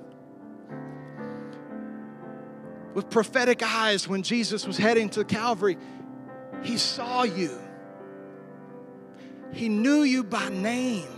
With 2.95 3.09
prophetic 3.09 3.63
eyes, 3.63 4.07
when 4.07 4.23
Jesus 4.23 4.67
was 4.67 4.77
heading 4.77 5.09
to 5.11 5.25
Calvary, 5.25 5.79
he 6.63 6.77
saw 6.77 7.23
you. 7.23 7.59
He 9.53 9.69
knew 9.69 10.03
you 10.03 10.25
by 10.25 10.49
name. 10.49 11.09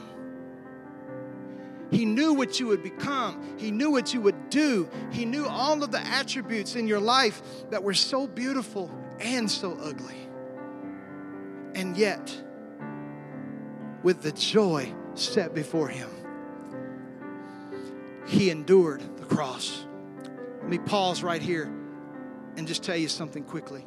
He 1.90 2.05
knew 2.05 2.34
what 2.34 2.59
you 2.59 2.66
would 2.68 2.82
become. 2.82 3.57
He 3.57 3.70
knew 3.70 3.90
what 3.90 4.12
you 4.12 4.20
would 4.20 4.51
do. 4.51 4.88
He 5.12 5.24
knew 5.24 5.47
all 5.47 5.82
of 5.82 5.92
the 5.92 6.01
attributes 6.01 6.74
in 6.74 6.88
your 6.88 7.01
life 7.01 7.42
that 7.70 7.82
were 7.82 7.95
so 7.95 8.26
beautiful 8.26 8.90
and 9.20 9.49
so 9.49 9.78
ugly. 9.80 10.28
And 11.74 11.97
yet, 11.97 12.36
with 14.03 14.22
the 14.22 14.32
joy 14.32 14.92
set 15.14 15.55
before 15.55 15.88
him, 15.88 16.09
he 18.27 18.51
endured 18.51 19.03
the 19.16 19.25
cross. 19.25 19.87
Let 20.61 20.68
me 20.68 20.79
pause 20.79 21.22
right 21.22 21.43
here 21.43 21.72
and 22.57 22.66
just 22.66 22.83
tell 22.83 22.97
you 22.97 23.09
something 23.09 23.45
quickly. 23.45 23.87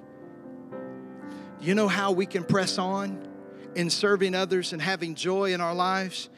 You 1.60 1.74
know 1.74 1.88
how 1.88 2.12
we 2.12 2.26
can 2.26 2.44
press 2.44 2.78
on 2.78 3.28
in 3.76 3.90
serving 3.90 4.36
others 4.36 4.74
and 4.74 4.82
having 4.82 5.16
joy 5.16 5.54
in 5.54 5.62
our 5.62 5.74
lives? 5.74 6.30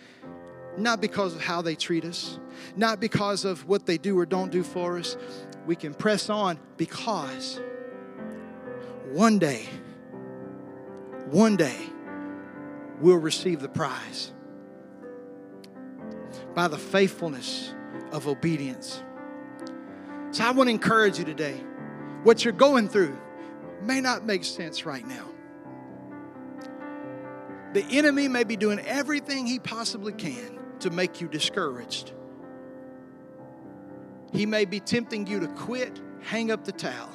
not 0.80 1.02
because 1.02 1.36
of 1.36 1.42
how 1.42 1.62
they 1.62 1.76
treat 1.76 2.06
us, 2.06 2.40
not 2.76 3.00
because 3.00 3.46
of 3.46 3.68
what 3.68 3.86
they 3.86 3.98
do 3.98 4.18
or 4.18 4.26
don't 4.26 4.52
do 4.52 4.64
for 4.64 4.98
us. 4.98 5.18
We 5.66 5.76
can 5.76 5.94
press 5.94 6.30
on 6.30 6.60
because 6.78 7.60
one 9.12 9.40
day, 9.40 9.66
one 11.30 11.58
day, 11.58 11.78
we'll 13.00 13.18
receive 13.18 13.60
the 13.60 13.70
prize 13.70 14.32
by 16.56 16.68
the 16.68 16.78
faithfulness 16.78 17.74
of 18.12 18.28
obedience. 18.28 19.04
So 20.32 20.44
I 20.44 20.52
want 20.52 20.68
to 20.68 20.72
encourage 20.72 21.18
you 21.18 21.26
today. 21.26 21.60
What 22.24 22.44
you're 22.44 22.54
going 22.54 22.88
through 22.90 23.18
may 23.82 24.02
not 24.02 24.26
make 24.26 24.44
sense 24.44 24.86
right 24.86 25.06
now. 25.08 25.26
The 27.74 27.84
enemy 27.92 28.28
may 28.28 28.44
be 28.44 28.56
doing 28.56 28.80
everything 28.80 29.46
he 29.46 29.60
possibly 29.60 30.14
can 30.14 30.60
to 30.80 30.90
make 30.90 31.22
you 31.22 31.28
discouraged. 31.28 32.14
He 34.32 34.46
may 34.46 34.66
be 34.66 34.80
tempting 34.80 35.28
you 35.28 35.40
to 35.40 35.48
quit, 35.48 36.00
hang 36.22 36.52
up 36.52 36.64
the 36.66 36.72
towel. 36.72 37.10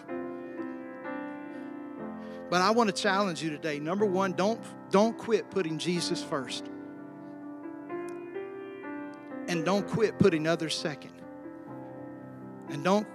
But 2.50 2.60
I 2.60 2.70
want 2.70 2.94
to 2.94 3.02
challenge 3.02 3.42
you 3.42 3.50
today. 3.50 3.78
Number 3.78 4.04
one, 4.04 4.32
don't, 4.32 4.60
don't 4.90 5.16
quit 5.16 5.50
putting 5.50 5.78
Jesus 5.78 6.22
first. 6.22 6.68
And 9.48 9.64
don't 9.64 9.86
quit 9.86 10.18
putting 10.18 10.46
others 10.46 10.74
second. 10.74 11.12
And 12.70 12.82
don't 12.82 13.06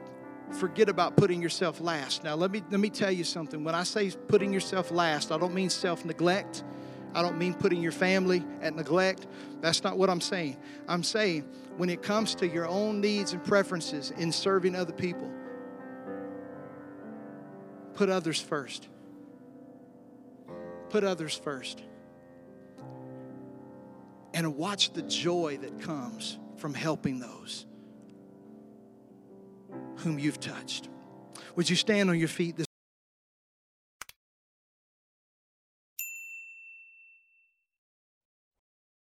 forget 0.52 0.90
about 0.90 1.16
putting 1.16 1.42
yourself 1.42 1.82
last. 1.82 2.24
Now, 2.24 2.36
let 2.36 2.52
me, 2.52 2.64
let 2.70 2.80
me 2.80 2.90
tell 2.90 3.12
you 3.12 3.24
something. 3.24 3.64
When 3.64 3.76
I 3.76 3.84
say 3.84 4.12
putting 4.12 4.54
yourself 4.54 4.92
last, 4.92 5.32
I 5.32 5.38
don't 5.38 5.54
mean 5.54 5.70
self 5.70 6.06
neglect. 6.06 6.64
I 7.14 7.22
don't 7.22 7.38
mean 7.38 7.56
putting 7.56 7.82
your 7.82 7.92
family 7.92 8.44
at 8.62 8.76
neglect. 8.76 9.26
That's 9.62 9.84
not 9.84 9.98
what 9.98 10.10
I'm 10.10 10.22
saying. 10.22 10.58
I'm 10.88 11.04
saying 11.04 11.42
when 11.78 11.90
it 11.90 12.04
comes 12.04 12.36
to 12.36 12.48
your 12.48 12.68
own 12.68 13.02
needs 13.02 13.34
and 13.34 13.44
preferences 13.44 14.12
in 14.12 14.32
serving 14.32 14.76
other 14.76 14.94
people, 14.94 15.32
put 17.96 18.10
others 18.10 18.40
first. 18.40 18.88
Put 20.90 21.04
others 21.04 21.36
first. 21.36 21.84
And 24.34 24.56
watch 24.56 24.94
the 24.94 25.02
joy 25.02 25.58
that 25.62 25.82
comes 25.82 26.38
from 26.58 26.74
helping 26.74 27.20
those 27.20 27.66
whom 29.98 30.20
you've 30.20 30.40
touched. 30.40 30.90
Would 31.56 31.70
you 31.70 31.76
stand 31.76 32.10
on 32.10 32.18
your 32.18 32.28
feet 32.28 32.56
this 32.58 32.69